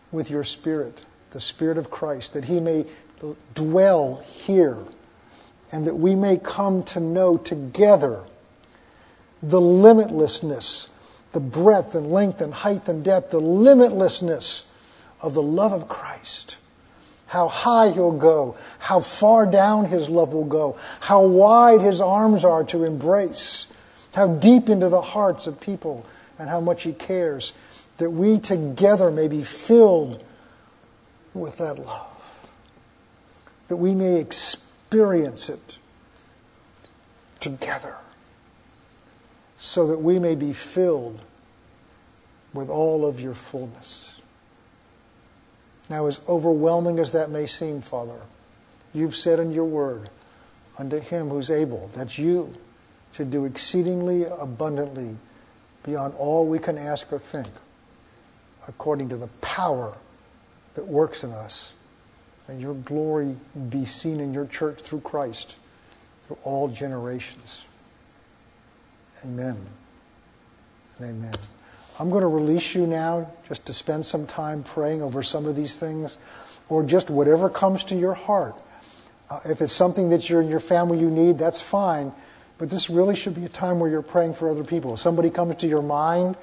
with 0.09 0.31
your 0.31 0.45
Spirit, 0.45 1.03
the 1.31 1.41
Spirit 1.41 1.77
of 1.77 1.89
Christ, 1.89 2.33
that 2.33 2.45
He 2.45 2.61
may 2.61 2.85
dwell 3.53 4.23
here 4.25 4.77
and 5.69 5.85
that 5.85 5.95
we 5.95 6.15
may 6.15 6.37
come 6.37 6.81
to 6.83 7.01
know 7.01 7.35
together 7.35 8.21
the 9.43 9.59
limitlessness, 9.59 10.87
the 11.33 11.41
breadth 11.41 11.93
and 11.93 12.09
length 12.09 12.39
and 12.39 12.53
height 12.53 12.87
and 12.87 13.03
depth, 13.03 13.31
the 13.31 13.41
limitlessness 13.41 14.73
of 15.19 15.33
the 15.33 15.41
love 15.41 15.73
of 15.73 15.89
Christ. 15.89 16.57
How 17.27 17.49
high 17.49 17.91
he'll 17.91 18.17
go, 18.17 18.55
how 18.79 19.01
far 19.01 19.45
down 19.45 19.87
his 19.87 20.07
love 20.07 20.31
will 20.31 20.45
go, 20.45 20.77
how 21.01 21.23
wide 21.23 21.81
his 21.81 21.99
arms 21.99 22.45
are 22.45 22.63
to 22.63 22.85
embrace, 22.85 23.67
how 24.13 24.35
deep 24.35 24.69
into 24.69 24.87
the 24.87 25.01
hearts 25.01 25.47
of 25.47 25.59
people, 25.59 26.05
and 26.41 26.49
how 26.49 26.59
much 26.59 26.81
he 26.83 26.91
cares 26.91 27.53
that 27.97 28.09
we 28.09 28.39
together 28.39 29.11
may 29.11 29.27
be 29.27 29.43
filled 29.43 30.23
with 31.35 31.59
that 31.59 31.77
love, 31.77 32.47
that 33.67 33.77
we 33.77 33.93
may 33.93 34.19
experience 34.19 35.49
it 35.49 35.77
together, 37.39 37.95
so 39.59 39.85
that 39.85 39.99
we 39.99 40.17
may 40.17 40.33
be 40.33 40.51
filled 40.51 41.23
with 42.55 42.69
all 42.69 43.05
of 43.05 43.21
your 43.21 43.35
fullness. 43.35 44.23
Now, 45.91 46.07
as 46.07 46.21
overwhelming 46.27 46.97
as 46.97 47.11
that 47.11 47.29
may 47.29 47.45
seem, 47.45 47.81
Father, 47.81 48.19
you've 48.95 49.15
said 49.15 49.37
in 49.37 49.51
your 49.51 49.65
word, 49.65 50.09
unto 50.79 50.99
him 50.99 51.29
who's 51.29 51.51
able, 51.51 51.91
that's 51.93 52.17
you, 52.17 52.51
to 53.13 53.25
do 53.25 53.45
exceedingly 53.45 54.23
abundantly 54.25 55.17
beyond 55.83 56.13
all 56.17 56.47
we 56.47 56.59
can 56.59 56.77
ask 56.77 57.11
or 57.11 57.19
think 57.19 57.47
according 58.67 59.09
to 59.09 59.17
the 59.17 59.27
power 59.41 59.97
that 60.75 60.85
works 60.85 61.23
in 61.23 61.31
us. 61.31 61.73
And 62.47 62.61
your 62.61 62.73
glory 62.73 63.35
be 63.69 63.85
seen 63.85 64.19
in 64.19 64.33
your 64.33 64.45
church 64.45 64.81
through 64.81 65.01
Christ 65.01 65.57
through 66.27 66.37
all 66.43 66.67
generations. 66.67 67.67
Amen. 69.23 69.57
Amen. 70.99 71.33
I'm 71.99 72.09
going 72.09 72.21
to 72.21 72.27
release 72.27 72.73
you 72.73 72.87
now 72.87 73.31
just 73.47 73.65
to 73.67 73.73
spend 73.73 74.05
some 74.05 74.25
time 74.25 74.63
praying 74.63 75.01
over 75.01 75.23
some 75.23 75.45
of 75.45 75.55
these 75.55 75.75
things 75.75 76.17
or 76.69 76.83
just 76.83 77.09
whatever 77.09 77.49
comes 77.49 77.83
to 77.85 77.95
your 77.95 78.13
heart. 78.13 78.55
Uh, 79.29 79.39
if 79.45 79.61
it's 79.61 79.73
something 79.73 80.09
that 80.09 80.29
you're 80.29 80.41
in 80.41 80.49
your 80.49 80.59
family 80.59 80.99
you 80.99 81.09
need, 81.09 81.37
that's 81.37 81.61
fine. 81.61 82.11
But 82.61 82.69
this 82.69 82.89
really 82.89 83.15
should 83.15 83.35
be 83.35 83.43
a 83.43 83.49
time 83.49 83.81
where 83.81 83.89
you're 83.89 84.01
praying 84.01 84.35
for 84.35 84.49
other 84.49 84.63
people. 84.63 84.93
If 84.93 85.01
somebody 85.01 85.29
comes 85.29 85.57
to 85.57 85.67
your 85.67 85.81
mind 85.81 86.37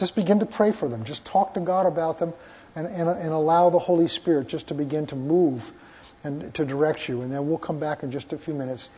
just 0.00 0.16
begin 0.16 0.40
to 0.40 0.46
pray 0.46 0.72
for 0.72 0.88
them. 0.88 1.04
Just 1.04 1.26
talk 1.26 1.54
to 1.54 1.60
God 1.60 1.86
about 1.86 2.18
them 2.18 2.32
and, 2.74 2.86
and, 2.86 3.08
and 3.08 3.32
allow 3.32 3.68
the 3.68 3.78
Holy 3.78 4.08
Spirit 4.08 4.48
just 4.48 4.68
to 4.68 4.74
begin 4.74 5.06
to 5.08 5.14
move 5.14 5.72
and 6.24 6.52
to 6.54 6.64
direct 6.64 7.08
you. 7.08 7.20
And 7.20 7.30
then 7.30 7.46
we'll 7.46 7.58
come 7.58 7.78
back 7.78 8.02
in 8.02 8.10
just 8.10 8.32
a 8.32 8.38
few 8.38 8.54
minutes 8.54 8.88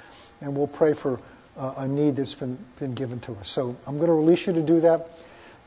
and 0.40 0.56
we'll 0.56 0.68
pray 0.68 0.94
for 0.94 1.20
uh, 1.56 1.74
a 1.78 1.88
need 1.88 2.16
that's 2.16 2.36
been, 2.36 2.56
been 2.78 2.94
given 2.94 3.18
to 3.20 3.32
us. 3.34 3.50
So 3.50 3.76
I'm 3.86 3.96
going 3.96 4.08
to 4.08 4.14
release 4.14 4.46
you 4.46 4.52
to 4.52 4.62
do 4.62 4.80
that 4.80 5.08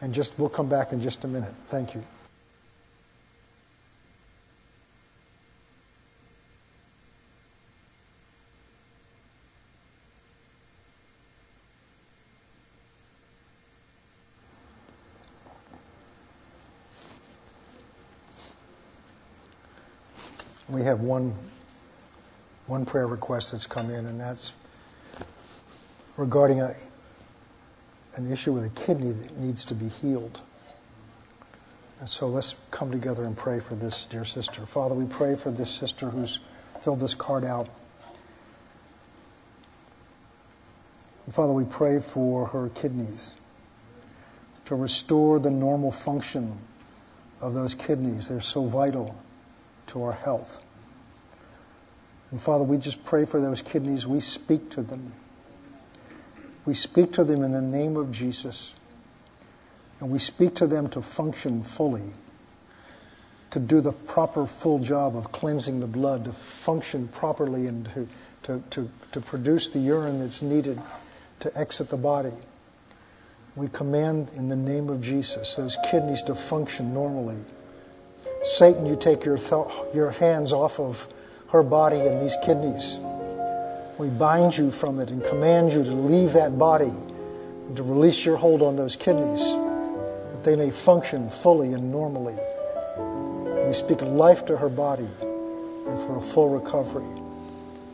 and 0.01 0.14
just 0.14 0.39
we'll 0.39 0.49
come 0.49 0.70
back 0.70 0.93
in 0.93 1.01
just 1.01 1.26
a 1.26 1.28
minute. 1.28 1.53
Thank 1.68 1.95
you. 1.95 2.14
Have 20.86 21.02
one, 21.02 21.34
one 22.68 22.86
prayer 22.86 23.08
request 23.08 23.52
that's 23.52 23.68
come 23.68 23.90
in, 23.90 24.06
and 24.06 24.20
that's 24.20 24.54
regarding 26.18 26.62
a, 26.62 26.76
an 28.16 28.32
issue 28.32 28.54
with 28.54 28.66
a 28.66 28.70
kidney 28.70 29.12
that 29.12 29.38
needs 29.38 29.66
to 29.66 29.76
be 29.76 29.90
healed. 29.90 30.42
And 32.00 32.10
so 32.10 32.28
let's 32.28 32.56
come 32.72 32.92
together 32.92 33.24
and 33.24 33.38
pray 33.38 33.60
for 33.60 33.76
this 33.76 34.06
dear 34.06 34.26
sister. 34.26 34.66
Father, 34.66 34.96
we 34.96 35.06
pray 35.06 35.36
for 35.36 35.52
this 35.52 35.70
sister 35.70 36.10
who's 36.10 36.40
filled 36.82 37.00
this 37.00 37.14
card 37.14 37.44
out. 37.44 37.70
And 41.26 41.34
Father, 41.34 41.54
we 41.54 41.64
pray 41.64 42.00
for 42.00 42.48
her 42.48 42.70
kidneys 42.70 43.34
to 44.66 44.76
restore 44.76 45.40
the 45.40 45.52
normal 45.52 45.92
function 45.92 46.58
of 47.40 47.54
those 47.54 47.76
kidneys. 47.76 48.28
They're 48.28 48.42
so 48.42 48.66
vital 48.66 49.16
to 49.88 50.04
our 50.04 50.14
health. 50.14 50.64
And 52.36 52.42
Father, 52.42 52.66
we 52.66 52.76
just 52.76 53.06
pray 53.06 53.24
for 53.24 53.40
those 53.40 53.62
kidneys. 53.62 54.06
We 54.06 54.20
speak 54.20 54.70
to 54.72 54.82
them. 54.82 55.14
We 56.66 56.74
speak 56.74 57.14
to 57.14 57.24
them 57.24 57.46
in 57.46 57.54
the 57.54 57.62
name 57.62 57.96
of 57.96 58.12
Jesus. 58.12 58.74
And 60.02 60.10
we 60.10 60.20
speak 60.20 60.54
to 60.56 60.68
them 60.68 60.90
to 60.90 61.02
function 61.02 61.64
fully, 61.64 62.12
to 63.52 63.60
do 63.62 63.80
the 63.80 63.94
proper 63.94 64.46
full 64.46 64.80
job 64.80 65.16
of 65.16 65.32
cleansing 65.32 65.80
the 65.80 65.88
blood, 65.88 66.26
to 66.26 66.34
function 66.34 67.08
properly 67.08 67.68
and 67.68 67.86
to, 67.94 68.06
to, 68.44 68.62
to, 68.72 68.90
to 69.14 69.22
produce 69.22 69.70
the 69.70 69.80
urine 69.80 70.20
that's 70.20 70.42
needed 70.42 70.78
to 71.40 71.58
exit 71.58 71.88
the 71.88 71.96
body. 71.96 72.34
We 73.56 73.70
command 73.70 74.32
in 74.36 74.50
the 74.50 74.58
name 74.58 74.90
of 74.90 75.00
Jesus 75.00 75.56
those 75.56 75.78
kidneys 75.90 76.22
to 76.24 76.36
function 76.36 76.94
normally 76.94 77.38
Satan, 78.44 78.86
you 78.86 78.96
take 78.96 79.26
your, 79.26 79.38
th- 79.38 79.74
your 79.94 80.12
hands 80.12 80.54
off 80.54 80.80
of 80.80 81.08
her 81.50 81.64
body 81.64 82.00
and 82.00 82.22
these 82.22 82.36
kidneys. 82.43 82.98
We 83.98 84.10
bind 84.10 84.58
you 84.58 84.72
from 84.72 85.00
it 85.00 85.10
and 85.10 85.24
command 85.24 85.72
you 85.72 85.84
to 85.84 85.91
leave 85.91 86.34
that 86.34 86.58
body 86.58 86.91
and 87.68 87.78
to 87.78 87.84
release 87.84 88.26
your 88.26 88.36
hold 88.36 88.62
on 88.62 88.76
those 88.76 88.96
kidneys 88.96 89.43
that 89.43 90.43
they 90.43 90.56
may 90.56 90.72
function 90.72 91.30
fully 91.30 91.74
and 91.74 91.91
normally. 91.91 92.36
We 93.66 93.74
speak 93.74 94.02
life 94.02 94.46
to 94.48 94.58
her 94.58 94.70
body 94.70 95.08
and 95.22 96.00
for 96.00 96.18
a 96.18 96.22
full 96.22 96.50
recovery. 96.50 97.06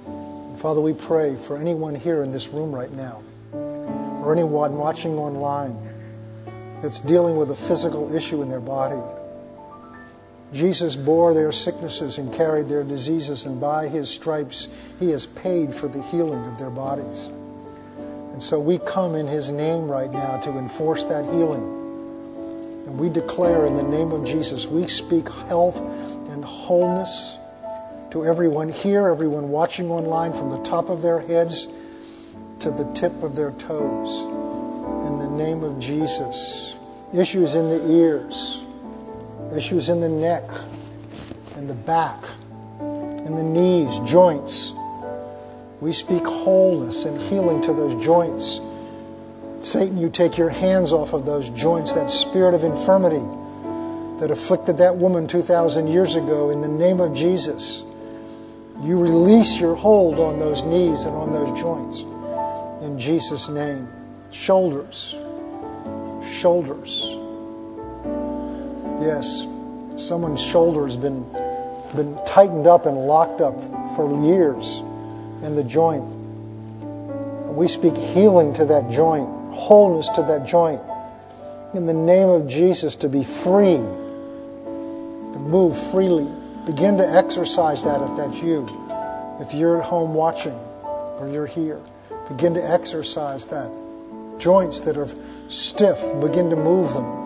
And 0.07 0.59
Father, 0.59 0.81
we 0.81 0.93
pray 0.93 1.35
for 1.35 1.57
anyone 1.57 1.93
here 1.93 2.23
in 2.23 2.31
this 2.31 2.49
room 2.49 2.73
right 2.73 2.91
now 2.91 3.21
or 3.53 4.33
anyone 4.33 4.75
watching 4.77 5.13
online 5.13 5.77
that's 6.81 6.99
dealing 6.99 7.37
with 7.37 7.51
a 7.51 7.55
physical 7.55 8.13
issue 8.15 8.41
in 8.41 8.49
their 8.49 8.59
body 8.59 8.99
Jesus 10.53 10.97
bore 10.97 11.33
their 11.33 11.51
sicknesses 11.51 12.17
and 12.17 12.33
carried 12.33 12.67
their 12.67 12.83
diseases, 12.83 13.45
and 13.45 13.61
by 13.61 13.87
his 13.87 14.09
stripes 14.09 14.67
he 14.99 15.11
has 15.11 15.25
paid 15.25 15.73
for 15.73 15.87
the 15.87 16.01
healing 16.03 16.43
of 16.45 16.59
their 16.59 16.69
bodies. 16.69 17.27
And 18.31 18.41
so 18.41 18.59
we 18.59 18.79
come 18.79 19.15
in 19.15 19.27
his 19.27 19.49
name 19.49 19.87
right 19.87 20.11
now 20.11 20.37
to 20.39 20.57
enforce 20.57 21.05
that 21.05 21.23
healing. 21.25 21.63
And 22.87 22.99
we 22.99 23.09
declare 23.09 23.65
in 23.65 23.77
the 23.77 23.83
name 23.83 24.11
of 24.11 24.25
Jesus, 24.25 24.67
we 24.67 24.87
speak 24.87 25.29
health 25.29 25.79
and 26.29 26.43
wholeness 26.43 27.37
to 28.11 28.25
everyone 28.25 28.67
here, 28.67 29.07
everyone 29.07 29.49
watching 29.49 29.89
online, 29.89 30.33
from 30.33 30.49
the 30.49 30.61
top 30.63 30.89
of 30.89 31.01
their 31.01 31.21
heads 31.21 31.67
to 32.59 32.71
the 32.71 32.91
tip 32.93 33.23
of 33.23 33.35
their 33.35 33.51
toes. 33.51 34.19
In 35.07 35.17
the 35.17 35.29
name 35.29 35.63
of 35.63 35.79
Jesus. 35.79 36.75
Issues 37.13 37.55
in 37.55 37.69
the 37.69 37.91
ears 37.91 38.60
issues 39.55 39.89
in 39.89 39.99
the 39.99 40.09
neck, 40.09 40.43
in 41.57 41.67
the 41.67 41.73
back, 41.73 42.23
in 42.79 43.35
the 43.35 43.43
knees, 43.43 43.99
joints. 44.09 44.73
We 45.79 45.93
speak 45.93 46.23
wholeness 46.23 47.05
and 47.05 47.19
healing 47.19 47.61
to 47.63 47.73
those 47.73 48.03
joints. 48.03 48.59
Satan, 49.61 49.97
you 49.97 50.09
take 50.09 50.37
your 50.37 50.49
hands 50.49 50.91
off 50.91 51.13
of 51.13 51.25
those 51.25 51.49
joints, 51.51 51.91
that 51.93 52.09
spirit 52.11 52.53
of 52.53 52.63
infirmity 52.63 53.23
that 54.19 54.29
afflicted 54.31 54.77
that 54.77 54.95
woman 54.95 55.27
2,000 55.27 55.87
years 55.87 56.15
ago 56.15 56.51
in 56.51 56.61
the 56.61 56.67
name 56.67 56.99
of 56.99 57.13
Jesus. 57.13 57.83
You 58.83 58.99
release 58.99 59.59
your 59.59 59.75
hold 59.75 60.19
on 60.19 60.39
those 60.39 60.63
knees 60.63 61.05
and 61.05 61.15
on 61.15 61.31
those 61.31 61.59
joints. 61.59 62.01
In 62.83 62.97
Jesus' 62.97 63.49
name. 63.49 63.87
Shoulders. 64.31 65.15
Shoulders. 66.23 67.20
Yes, 69.01 69.47
someone's 69.97 70.43
shoulder 70.43 70.85
has 70.85 70.95
been, 70.95 71.23
been 71.95 72.19
tightened 72.27 72.67
up 72.67 72.85
and 72.85 72.95
locked 72.95 73.41
up 73.41 73.59
for 73.95 74.23
years 74.23 74.81
in 75.41 75.55
the 75.55 75.63
joint. 75.63 76.03
We 77.55 77.67
speak 77.67 77.95
healing 77.97 78.53
to 78.53 78.65
that 78.65 78.91
joint, 78.91 79.27
wholeness 79.53 80.07
to 80.09 80.21
that 80.21 80.45
joint. 80.45 80.81
In 81.73 81.87
the 81.87 81.93
name 81.93 82.29
of 82.29 82.47
Jesus, 82.47 82.95
to 82.97 83.09
be 83.09 83.23
free, 83.23 83.77
to 83.77 85.39
move 85.39 85.75
freely. 85.91 86.29
Begin 86.67 86.97
to 86.97 87.03
exercise 87.03 87.83
that 87.83 88.01
if 88.01 88.15
that's 88.17 88.43
you. 88.43 88.67
If 89.39 89.55
you're 89.55 89.79
at 89.79 89.85
home 89.85 90.13
watching 90.13 90.53
or 90.53 91.27
you're 91.27 91.47
here, 91.47 91.81
begin 92.29 92.53
to 92.53 92.63
exercise 92.63 93.45
that. 93.45 93.71
Joints 94.37 94.81
that 94.81 94.95
are 94.95 95.09
stiff, 95.49 95.99
begin 96.21 96.51
to 96.51 96.55
move 96.55 96.93
them. 96.93 97.20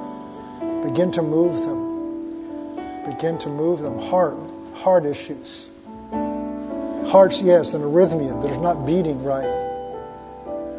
Begin 0.86 1.12
to 1.14 1.24
move 1.24 1.60
them. 1.62 3.06
Begin 3.06 3.40
to 3.40 3.50
move 3.50 3.82
them. 3.82 3.98
Heart, 3.98 4.38
heart 4.76 5.06
issues. 5.06 5.68
Hearts, 6.12 7.42
yes, 7.42 7.74
an 7.74 7.82
arrhythmia 7.82 8.40
that 8.42 8.52
is 8.52 8.58
not 8.60 8.86
beating 8.86 9.24
right 9.24 9.64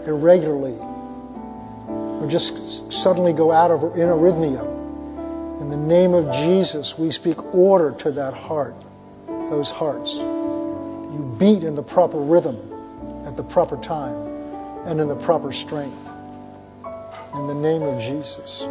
irregularly 0.07 0.79
or 2.21 2.29
just 2.29 2.93
suddenly 2.93 3.33
go 3.33 3.51
out 3.51 3.73
of 3.73 3.83
in 3.97 4.09
arrhythmia. 4.09 5.61
In 5.61 5.71
the 5.71 5.77
name 5.77 6.15
of 6.15 6.33
Jesus, 6.33 6.97
we 6.97 7.11
speak 7.11 7.55
order 7.55 7.91
to 7.99 8.13
that 8.13 8.33
heart, 8.33 8.77
those 9.27 9.71
hearts. 9.71 10.19
You 10.19 11.37
beat 11.39 11.65
in 11.65 11.75
the 11.75 11.83
proper 11.83 12.19
rhythm 12.19 12.57
at 13.27 13.37
the 13.37 13.43
proper 13.43 13.77
time 13.79 14.15
and 14.87 15.01
in 15.01 15.09
the 15.09 15.17
proper 15.17 15.51
strength. 15.51 16.11
In 17.35 17.49
the 17.49 17.55
name 17.55 17.83
of 17.83 18.01
Jesus. 18.01 18.69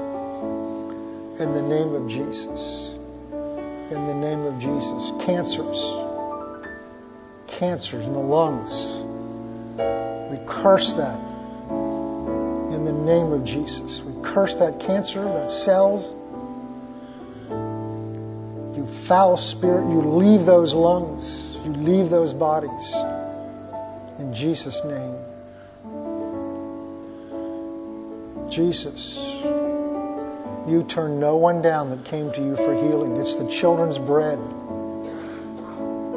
In 1.39 1.53
the 1.53 1.61
name 1.61 1.93
of 1.93 2.07
Jesus. 2.07 2.93
In 3.91 4.07
the 4.07 4.13
name 4.13 4.39
of 4.41 4.57
Jesus. 4.59 5.11
Cancers. 5.25 5.81
Cancers 7.47 8.05
in 8.05 8.13
the 8.13 8.19
lungs. 8.19 9.03
We 10.31 10.39
curse 10.47 10.93
that 10.93 11.19
in 12.75 12.85
the 12.85 12.93
name 12.93 13.31
of 13.31 13.43
Jesus. 13.43 14.01
We 14.01 14.13
curse 14.23 14.55
that 14.55 14.79
cancer, 14.79 15.23
that 15.23 15.51
cells. 15.51 16.13
You 18.77 18.85
foul 18.85 19.37
spirit, 19.37 19.89
you 19.89 20.01
leave 20.01 20.45
those 20.45 20.73
lungs, 20.73 21.59
you 21.65 21.73
leave 21.73 22.09
those 22.09 22.33
bodies. 22.33 22.95
In 24.19 24.33
Jesus' 24.33 24.83
name. 24.85 25.15
Jesus, 28.49 29.43
you 30.67 30.83
turn 30.83 31.19
no 31.19 31.35
one 31.35 31.61
down 31.61 31.89
that 31.89 32.03
came 32.05 32.31
to 32.33 32.41
you 32.41 32.55
for 32.55 32.73
healing. 32.73 33.17
It's 33.17 33.35
the 33.35 33.47
children's 33.47 33.99
bread. 33.99 34.39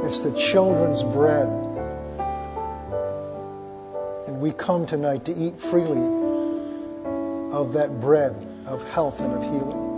It's 0.04 0.20
the 0.20 0.32
children's 0.38 1.02
bread. 1.02 1.48
And 4.26 4.40
we 4.40 4.52
come 4.52 4.86
tonight 4.86 5.24
to 5.26 5.34
eat 5.34 5.60
freely 5.60 6.00
of 7.52 7.72
that 7.74 8.00
bread 8.00 8.34
of 8.66 8.88
health 8.90 9.20
and 9.20 9.32
of 9.32 9.42
healing. 9.42 9.88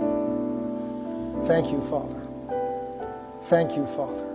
Thank 1.43 1.71
you, 1.71 1.81
Father. 1.81 2.21
Thank 3.43 3.75
you, 3.75 3.85
Father. 3.85 4.27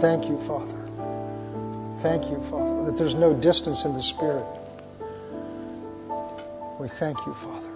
Thank 0.00 0.28
you, 0.28 0.38
Father. 0.38 0.76
Thank 2.00 2.30
you, 2.30 2.40
Father, 2.42 2.84
that 2.84 2.96
there's 2.96 3.14
no 3.14 3.34
distance 3.34 3.84
in 3.84 3.94
the 3.94 4.02
Spirit. 4.02 4.46
We 6.78 6.88
thank 6.88 7.18
you, 7.26 7.34
Father. 7.34 7.75